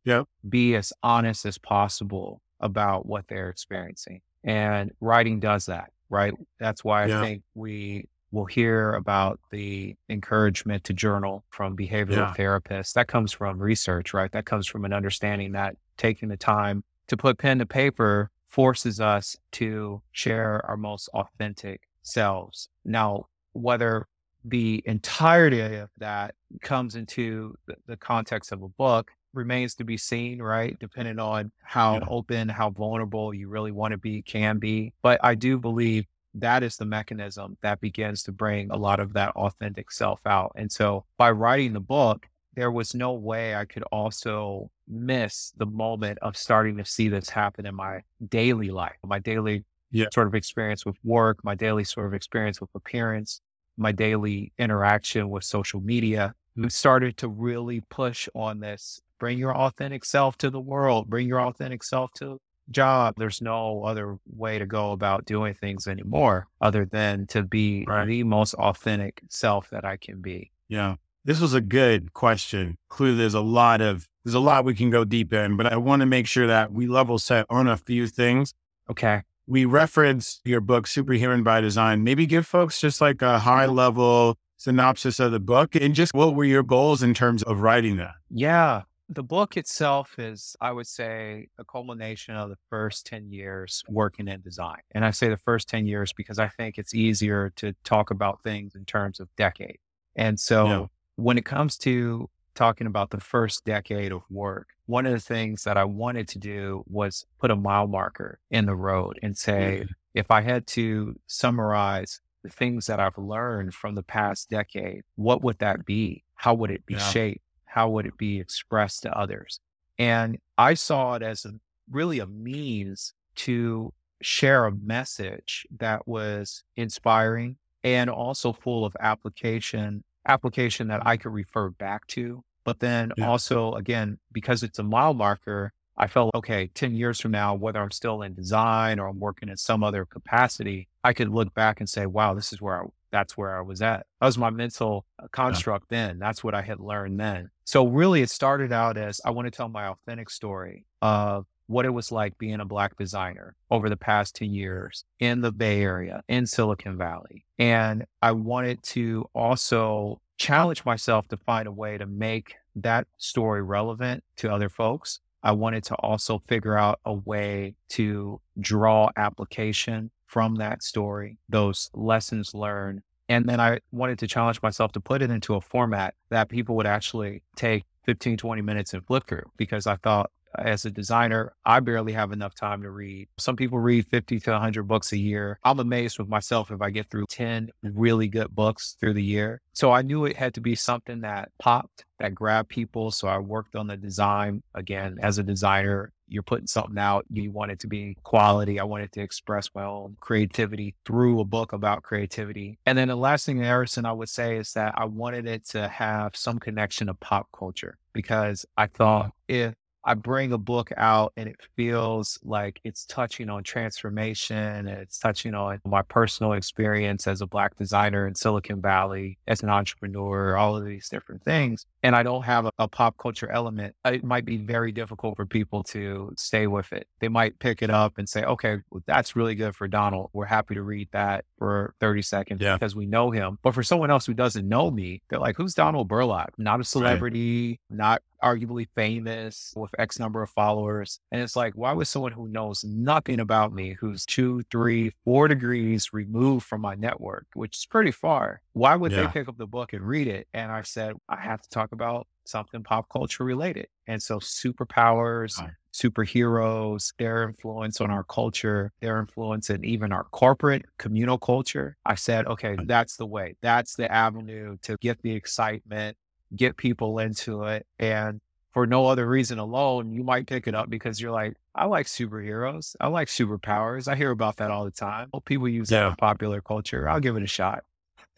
be 0.47 0.75
as 0.75 0.93
honest 1.03 1.45
as 1.45 1.57
possible 1.57 2.41
about 2.59 3.05
what 3.05 3.27
they're 3.27 3.49
experiencing. 3.49 4.21
And 4.43 4.91
writing 5.01 5.39
does 5.39 5.65
that, 5.65 5.91
right? 6.09 6.33
That's 6.59 6.83
why 6.83 7.03
I 7.03 7.07
yeah. 7.07 7.21
think 7.21 7.43
we 7.53 8.07
will 8.31 8.45
hear 8.45 8.93
about 8.93 9.39
the 9.51 9.95
encouragement 10.09 10.83
to 10.85 10.93
journal 10.93 11.43
from 11.49 11.75
behavioral 11.75 12.11
yeah. 12.11 12.33
therapists. 12.37 12.93
That 12.93 13.07
comes 13.07 13.31
from 13.33 13.59
research, 13.59 14.13
right? 14.13 14.31
That 14.31 14.45
comes 14.45 14.67
from 14.67 14.85
an 14.85 14.93
understanding 14.93 15.53
that 15.53 15.75
taking 15.97 16.29
the 16.29 16.37
time 16.37 16.83
to 17.07 17.17
put 17.17 17.37
pen 17.37 17.59
to 17.59 17.65
paper 17.65 18.31
forces 18.47 18.99
us 18.99 19.37
to 19.53 20.01
share 20.11 20.65
our 20.65 20.77
most 20.77 21.09
authentic 21.13 21.81
selves. 22.03 22.69
Now, 22.87 23.27
whether 23.53 24.07
the 24.45 24.81
entirety 24.85 25.61
of 25.75 25.89
that 25.97 26.33
comes 26.61 26.95
into 26.95 27.55
the, 27.85 27.97
context 27.97 28.51
of 28.51 28.63
a 28.63 28.69
book 28.69 29.11
remains 29.33 29.75
to 29.75 29.83
be 29.83 29.97
seen, 29.97 30.41
right? 30.41 30.77
Depending 30.79 31.19
on 31.19 31.51
how 31.61 31.95
yeah. 31.95 32.05
open, 32.07 32.49
how 32.49 32.69
vulnerable 32.69 33.33
you 33.33 33.49
really 33.49 33.71
want 33.71 33.91
to 33.91 33.97
be, 33.97 34.21
can 34.21 34.57
be. 34.57 34.93
But 35.01 35.19
I 35.23 35.35
do 35.35 35.57
believe 35.59 36.05
that 36.33 36.63
is 36.63 36.77
the 36.77 36.85
mechanism 36.85 37.57
that 37.61 37.81
begins 37.81 38.23
to 38.23 38.31
bring 38.31 38.71
a 38.71 38.77
lot 38.77 38.99
of 38.99 39.13
that 39.13 39.35
authentic 39.35 39.91
self 39.91 40.19
out. 40.25 40.53
And 40.55 40.71
so 40.71 41.05
by 41.17 41.31
writing 41.31 41.73
the 41.73 41.79
book, 41.79 42.27
there 42.55 42.71
was 42.71 42.95
no 42.95 43.13
way 43.13 43.55
I 43.55 43.65
could 43.65 43.83
also 43.91 44.71
miss 44.87 45.53
the 45.57 45.65
moment 45.65 46.19
of 46.21 46.37
starting 46.37 46.77
to 46.77 46.85
see 46.85 47.09
this 47.09 47.29
happen 47.29 47.65
in 47.65 47.75
my 47.75 48.01
daily 48.29 48.71
life, 48.71 48.95
my 49.03 49.19
daily 49.19 49.63
yeah. 49.97 50.07
sort 50.13 50.27
of 50.27 50.35
experience 50.35 50.85
with 50.85 50.95
work, 51.03 51.43
my 51.43 51.55
daily 51.55 51.83
sort 51.83 52.07
of 52.07 52.13
experience 52.13 52.61
with 52.61 52.69
appearance, 52.75 53.41
my 53.77 53.91
daily 53.91 54.51
interaction 54.57 55.29
with 55.29 55.43
social 55.43 55.81
media, 55.81 56.33
we 56.55 56.69
started 56.69 57.17
to 57.17 57.27
really 57.27 57.81
push 57.89 58.27
on 58.33 58.59
this 58.59 59.01
bring 59.19 59.37
your 59.37 59.55
authentic 59.55 60.05
self 60.05 60.37
to 60.37 60.49
the 60.49 60.59
world, 60.59 61.09
bring 61.09 61.27
your 61.27 61.41
authentic 61.41 61.83
self 61.83 62.11
to 62.13 62.39
job. 62.69 63.15
There's 63.17 63.41
no 63.41 63.83
other 63.83 64.17
way 64.25 64.59
to 64.59 64.65
go 64.65 64.91
about 64.91 65.25
doing 65.25 65.53
things 65.53 65.87
anymore 65.87 66.47
other 66.61 66.85
than 66.85 67.27
to 67.27 67.43
be 67.43 67.85
right. 67.87 68.05
the 68.05 68.23
most 68.23 68.53
authentic 68.55 69.21
self 69.29 69.69
that 69.69 69.85
I 69.85 69.97
can 69.97 70.21
be. 70.21 70.51
Yeah. 70.67 70.95
This 71.25 71.39
was 71.39 71.53
a 71.53 71.61
good 71.61 72.13
question. 72.13 72.77
Clearly 72.89 73.17
there's 73.17 73.33
a 73.33 73.41
lot 73.41 73.81
of 73.81 74.07
there's 74.23 74.33
a 74.35 74.39
lot 74.39 74.65
we 74.65 74.75
can 74.75 74.89
go 74.89 75.05
deep 75.05 75.31
in, 75.31 75.55
but 75.55 75.71
I 75.71 75.77
want 75.77 76.01
to 76.01 76.05
make 76.05 76.27
sure 76.27 76.47
that 76.47 76.71
we 76.71 76.87
level 76.87 77.17
set 77.17 77.45
on 77.49 77.67
a 77.67 77.77
few 77.77 78.07
things. 78.07 78.53
Okay. 78.89 79.23
We 79.47 79.65
reference 79.65 80.41
your 80.43 80.61
book, 80.61 80.87
Superhuman 80.87 81.41
by 81.41 81.61
Design. 81.61 82.03
Maybe 82.03 82.25
give 82.25 82.45
folks 82.45 82.79
just 82.79 82.99
like 82.99 83.21
a 83.21 83.39
high 83.39 83.65
mm-hmm. 83.65 83.75
level 83.75 84.37
synopsis 84.57 85.19
of 85.19 85.31
the 85.31 85.39
book 85.39 85.75
and 85.75 85.95
just 85.95 86.13
what 86.13 86.35
were 86.35 86.43
your 86.43 86.63
goals 86.63 87.01
in 87.01 87.13
terms 87.13 87.43
of 87.43 87.61
writing 87.61 87.97
that? 87.97 88.15
Yeah. 88.29 88.83
The 89.09 89.23
book 89.23 89.55
itself 89.55 90.19
is, 90.19 90.57
I 90.59 90.73
would 90.73 90.87
say, 90.87 91.47
a 91.57 91.63
culmination 91.63 92.35
of 92.35 92.49
the 92.49 92.57
first 92.69 93.05
10 93.05 93.31
years 93.31 93.81
working 93.87 94.27
in 94.27 94.41
design. 94.41 94.81
And 94.91 95.05
I 95.05 95.11
say 95.11 95.29
the 95.29 95.37
first 95.37 95.69
10 95.69 95.85
years 95.85 96.11
because 96.11 96.39
I 96.39 96.49
think 96.49 96.77
it's 96.77 96.93
easier 96.93 97.53
to 97.55 97.73
talk 97.85 98.11
about 98.11 98.43
things 98.43 98.75
in 98.75 98.83
terms 98.83 99.21
of 99.21 99.29
decade. 99.37 99.77
And 100.17 100.37
so 100.37 100.65
yeah. 100.67 100.85
when 101.15 101.37
it 101.37 101.45
comes 101.45 101.77
to 101.79 102.29
talking 102.57 102.87
about 102.87 103.11
the 103.11 103.19
first 103.19 103.63
decade 103.63 104.11
of 104.11 104.23
work, 104.29 104.69
one 104.87 105.05
of 105.05 105.13
the 105.13 105.19
things 105.19 105.63
that 105.63 105.77
I 105.77 105.85
wanted 105.85 106.27
to 106.29 106.39
do 106.39 106.83
was 106.87 107.25
put 107.39 107.51
a 107.51 107.55
mile 107.55 107.87
marker 107.87 108.39
in 108.49 108.65
the 108.65 108.75
road 108.75 109.19
and 109.21 109.37
say, 109.37 109.81
mm-hmm. 109.83 109.91
if 110.13 110.31
I 110.31 110.41
had 110.41 110.67
to 110.67 111.17
summarize 111.27 112.19
the 112.43 112.49
things 112.49 112.87
that 112.87 112.99
I've 112.99 113.17
learned 113.17 113.73
from 113.73 113.95
the 113.95 114.03
past 114.03 114.49
decade, 114.49 115.03
what 115.15 115.43
would 115.43 115.59
that 115.59 115.85
be? 115.85 116.23
How 116.35 116.53
would 116.55 116.71
it 116.71 116.85
be 116.85 116.95
yeah. 116.95 117.09
shaped? 117.09 117.43
How 117.65 117.89
would 117.89 118.05
it 118.05 118.17
be 118.17 118.39
expressed 118.39 119.03
to 119.03 119.17
others? 119.17 119.59
And 119.99 120.39
I 120.57 120.73
saw 120.73 121.13
it 121.15 121.21
as 121.21 121.45
a, 121.45 121.51
really 121.89 122.19
a 122.19 122.27
means 122.27 123.13
to 123.35 123.93
share 124.21 124.65
a 124.65 124.71
message 124.71 125.67
that 125.77 126.07
was 126.07 126.63
inspiring 126.75 127.57
and 127.83 128.09
also 128.09 128.51
full 128.51 128.83
of 128.83 128.97
application 128.99 130.03
application 130.27 130.89
that 130.89 131.05
I 131.05 131.17
could 131.17 131.31
refer 131.31 131.69
back 131.69 132.05
to 132.07 132.43
but 132.67 132.81
then 132.81 133.13
yeah. 133.15 133.29
also, 133.29 133.71
again, 133.75 134.19
because 134.33 134.61
it's 134.61 134.77
a 134.77 134.83
mile 134.83 135.13
marker, 135.13 135.71
I 135.97 136.07
felt, 136.07 136.35
okay, 136.35 136.69
10 136.73 136.95
years 136.95 137.17
from 137.17 137.31
now, 137.31 137.55
whether 137.55 137.79
I'm 137.81 137.91
still 137.91 138.23
in 138.23 138.33
design 138.33 138.99
or 138.99 139.07
I'm 139.07 139.21
working 139.21 139.47
in 139.47 139.55
some 139.55 139.85
other 139.85 140.03
capacity, 140.03 140.89
I 141.01 141.13
could 141.13 141.29
look 141.29 141.53
back 141.53 141.79
and 141.79 141.89
say, 141.89 142.05
wow, 142.07 142.33
this 142.33 142.51
is 142.51 142.61
where 142.61 142.83
I, 142.83 142.85
that's 143.09 143.37
where 143.37 143.57
I 143.57 143.61
was 143.61 143.81
at. 143.81 144.05
That 144.19 144.25
was 144.25 144.37
my 144.37 144.49
mental 144.49 145.05
uh, 145.17 145.27
construct 145.31 145.85
yeah. 145.89 146.07
then. 146.07 146.19
That's 146.19 146.43
what 146.43 146.55
I 146.55 146.61
had 146.61 146.81
learned 146.81 147.21
then. 147.21 147.51
So 147.63 147.87
really 147.87 148.21
it 148.21 148.29
started 148.29 148.73
out 148.73 148.97
as 148.97 149.21
I 149.23 149.29
want 149.29 149.45
to 149.45 149.51
tell 149.51 149.69
my 149.69 149.87
authentic 149.87 150.29
story 150.29 150.85
of 151.01 151.45
what 151.67 151.85
it 151.85 151.91
was 151.91 152.11
like 152.11 152.37
being 152.37 152.59
a 152.59 152.65
black 152.65 152.97
designer 152.97 153.55
over 153.71 153.87
the 153.87 153.95
past 153.95 154.35
10 154.35 154.53
years 154.53 155.05
in 155.21 155.39
the 155.39 155.53
Bay 155.53 155.81
Area, 155.81 156.21
in 156.27 156.45
Silicon 156.45 156.97
Valley. 156.97 157.45
And 157.57 158.03
I 158.21 158.33
wanted 158.33 158.83
to 158.83 159.29
also 159.33 160.19
challenge 160.37 160.85
myself 160.85 161.27
to 161.29 161.37
find 161.37 161.67
a 161.67 161.71
way 161.71 161.97
to 161.97 162.05
make 162.05 162.55
that 162.75 163.07
story 163.17 163.61
relevant 163.61 164.23
to 164.37 164.51
other 164.51 164.69
folks. 164.69 165.19
I 165.43 165.51
wanted 165.51 165.83
to 165.85 165.95
also 165.95 166.41
figure 166.47 166.77
out 166.77 166.99
a 167.05 167.13
way 167.13 167.75
to 167.89 168.41
draw 168.59 169.09
application 169.15 170.11
from 170.25 170.55
that 170.55 170.83
story, 170.83 171.37
those 171.47 171.89
lessons 171.93 172.53
learned. 172.53 173.01
And 173.29 173.47
then 173.47 173.59
I 173.59 173.79
wanted 173.91 174.19
to 174.19 174.27
challenge 174.27 174.61
myself 174.61 174.91
to 174.93 174.99
put 174.99 175.21
it 175.21 175.31
into 175.31 175.55
a 175.55 175.61
format 175.61 176.15
that 176.29 176.49
people 176.49 176.75
would 176.75 176.87
actually 176.87 177.43
take 177.55 177.83
15, 178.05 178.37
20 178.37 178.61
minutes 178.61 178.93
and 178.93 179.05
flip 179.05 179.27
through 179.27 179.51
because 179.57 179.85
I 179.85 179.97
thought 179.97 180.31
as 180.57 180.85
a 180.85 180.91
designer, 180.91 181.53
I 181.65 181.79
barely 181.79 182.13
have 182.13 182.31
enough 182.31 182.55
time 182.55 182.81
to 182.81 182.89
read. 182.89 183.27
Some 183.37 183.55
people 183.55 183.79
read 183.79 184.07
50 184.07 184.39
to 184.41 184.51
100 184.51 184.83
books 184.83 185.11
a 185.11 185.17
year. 185.17 185.59
I'm 185.63 185.79
amazed 185.79 186.19
with 186.19 186.27
myself 186.27 186.71
if 186.71 186.81
I 186.81 186.89
get 186.89 187.09
through 187.09 187.25
10 187.29 187.69
really 187.83 188.27
good 188.27 188.53
books 188.53 188.95
through 188.99 189.13
the 189.13 189.23
year. 189.23 189.61
So 189.73 189.91
I 189.91 190.01
knew 190.01 190.25
it 190.25 190.35
had 190.35 190.53
to 190.55 190.61
be 190.61 190.75
something 190.75 191.21
that 191.21 191.51
popped, 191.59 192.05
that 192.19 192.33
grabbed 192.33 192.69
people. 192.69 193.11
So 193.11 193.27
I 193.27 193.37
worked 193.37 193.75
on 193.75 193.87
the 193.87 193.97
design. 193.97 194.63
Again, 194.73 195.17
as 195.21 195.37
a 195.37 195.43
designer, 195.43 196.11
you're 196.27 196.43
putting 196.43 196.67
something 196.67 196.97
out, 196.97 197.25
you 197.31 197.51
want 197.51 197.71
it 197.71 197.79
to 197.79 197.87
be 197.87 198.17
quality. 198.23 198.79
I 198.79 198.83
wanted 198.83 199.11
to 199.13 199.21
express 199.21 199.69
my 199.73 199.83
own 199.83 200.17
creativity 200.19 200.95
through 201.05 201.39
a 201.39 201.45
book 201.45 201.73
about 201.73 202.03
creativity. 202.03 202.79
And 202.85 202.97
then 202.97 203.07
the 203.07 203.15
last 203.15 203.45
thing, 203.45 203.59
Harrison, 203.59 204.05
I 204.05 204.11
would 204.11 204.29
say 204.29 204.57
is 204.57 204.73
that 204.73 204.93
I 204.97 205.05
wanted 205.05 205.47
it 205.47 205.65
to 205.69 205.87
have 205.87 206.35
some 206.35 206.59
connection 206.59 207.07
to 207.07 207.13
pop 207.13 207.47
culture 207.57 207.97
because 208.13 208.65
I 208.77 208.87
thought 208.87 209.31
if 209.47 209.73
I 210.07 210.13
bring 210.13 210.53
a 210.53 210.57
book 210.57 210.89
out 210.95 211.33
and 211.35 211.49
it 211.49 211.57
feels 211.75 212.39
like 212.41 212.79
it's 212.85 213.05
touching 213.05 213.49
on 213.49 213.61
transformation. 213.63 214.87
It's 214.87 215.19
touching 215.19 215.53
on 215.53 215.81
my 215.85 216.01
personal 216.01 216.53
experience 216.53 217.27
as 217.27 217.41
a 217.41 217.45
Black 217.45 217.75
designer 217.75 218.25
in 218.25 218.33
Silicon 218.33 218.81
Valley, 218.81 219.37
as 219.47 219.63
an 219.63 219.69
entrepreneur, 219.69 220.55
all 220.55 220.77
of 220.77 220.85
these 220.85 221.09
different 221.09 221.43
things. 221.43 221.85
And 222.03 222.15
I 222.15 222.23
don't 222.23 222.43
have 222.43 222.67
a, 222.67 222.71
a 222.79 222.87
pop 222.87 223.17
culture 223.17 223.51
element. 223.51 223.95
Uh, 224.05 224.11
it 224.13 224.23
might 224.23 224.45
be 224.45 224.55
very 224.55 224.93
difficult 224.93 225.35
for 225.35 225.45
people 225.45 225.83
to 225.83 226.31
stay 226.37 226.67
with 226.67 226.93
it. 226.93 227.05
They 227.19 227.27
might 227.27 227.59
pick 227.59 227.81
it 227.81 227.89
up 227.89 228.17
and 228.17 228.29
say, 228.29 228.45
okay, 228.45 228.77
well, 228.89 229.03
that's 229.07 229.35
really 229.35 229.55
good 229.55 229.75
for 229.75 229.89
Donald. 229.89 230.29
We're 230.31 230.45
happy 230.45 230.75
to 230.75 230.83
read 230.83 231.09
that 231.11 231.43
for 231.57 231.95
30 231.99 232.21
seconds 232.21 232.61
yeah. 232.61 232.75
because 232.77 232.95
we 232.95 233.07
know 233.07 233.31
him. 233.31 233.59
But 233.61 233.73
for 233.73 233.83
someone 233.83 234.09
else 234.09 234.25
who 234.25 234.33
doesn't 234.33 234.65
know 234.65 234.89
me, 234.89 235.21
they're 235.29 235.39
like, 235.39 235.57
who's 235.57 235.73
Donald 235.73 236.07
Burlock? 236.07 236.53
Not 236.57 236.79
a 236.79 236.85
celebrity, 236.85 237.81
right. 237.89 237.97
not 237.97 238.21
arguably 238.43 238.87
famous 238.95 239.73
with 239.75 239.91
X 239.97 240.19
number 240.19 240.41
of 240.41 240.49
followers. 240.49 241.19
And 241.31 241.41
it's 241.41 241.55
like, 241.55 241.73
why 241.73 241.93
would 241.93 242.07
someone 242.07 242.31
who 242.31 242.47
knows 242.47 242.83
nothing 242.83 243.39
about 243.39 243.73
me, 243.73 243.95
who's 243.99 244.25
two, 244.25 244.63
three, 244.71 245.11
four 245.25 245.47
degrees 245.47 246.13
removed 246.13 246.65
from 246.65 246.81
my 246.81 246.95
network, 246.95 247.47
which 247.53 247.77
is 247.77 247.85
pretty 247.85 248.11
far, 248.11 248.61
why 248.73 248.95
would 248.95 249.11
yeah. 249.11 249.23
they 249.23 249.27
pick 249.27 249.47
up 249.47 249.57
the 249.57 249.67
book 249.67 249.93
and 249.93 250.01
read 250.01 250.27
it? 250.27 250.47
And 250.53 250.71
I 250.71 250.83
said, 250.83 251.15
I 251.27 251.37
have 251.37 251.61
to 251.61 251.69
talk 251.69 251.91
about 251.91 252.27
something 252.45 252.83
pop 252.83 253.09
culture 253.09 253.43
related. 253.43 253.87
And 254.07 254.23
so 254.23 254.39
superpowers, 254.39 255.61
superheroes, 255.93 257.13
their 257.17 257.43
influence 257.43 257.99
on 257.99 258.11
our 258.11 258.23
culture, 258.23 258.91
their 259.01 259.19
influence 259.19 259.69
in 259.69 259.83
even 259.83 260.11
our 260.11 260.23
corporate 260.25 260.85
communal 260.97 261.37
culture. 261.37 261.97
I 262.05 262.15
said, 262.15 262.45
okay, 262.47 262.77
that's 262.85 263.17
the 263.17 263.25
way. 263.25 263.55
That's 263.61 263.95
the 263.95 264.11
avenue 264.11 264.77
to 264.83 264.95
get 265.01 265.21
the 265.21 265.31
excitement, 265.33 266.17
get 266.55 266.77
people 266.77 267.19
into 267.19 267.63
it. 267.63 267.85
And 267.99 268.41
for 268.71 268.85
no 268.85 269.07
other 269.07 269.27
reason 269.27 269.59
alone, 269.59 270.11
you 270.11 270.23
might 270.23 270.47
pick 270.47 270.67
it 270.67 270.75
up 270.75 270.89
because 270.89 271.19
you're 271.19 271.31
like, 271.31 271.55
I 271.73 271.85
like 271.85 272.05
superheroes. 272.05 272.95
I 272.99 273.07
like 273.07 273.27
superpowers. 273.27 274.07
I 274.07 274.15
hear 274.15 274.31
about 274.31 274.57
that 274.57 274.71
all 274.71 274.85
the 274.85 274.91
time. 274.91 275.29
Well, 275.33 275.41
people 275.41 275.67
use 275.67 275.91
yeah. 275.91 276.07
it 276.07 276.09
in 276.09 276.15
popular 276.15 276.61
culture. 276.61 277.07
I'll 277.09 277.19
give 277.19 277.37
it 277.37 277.43
a 277.43 277.47
shot. 277.47 277.83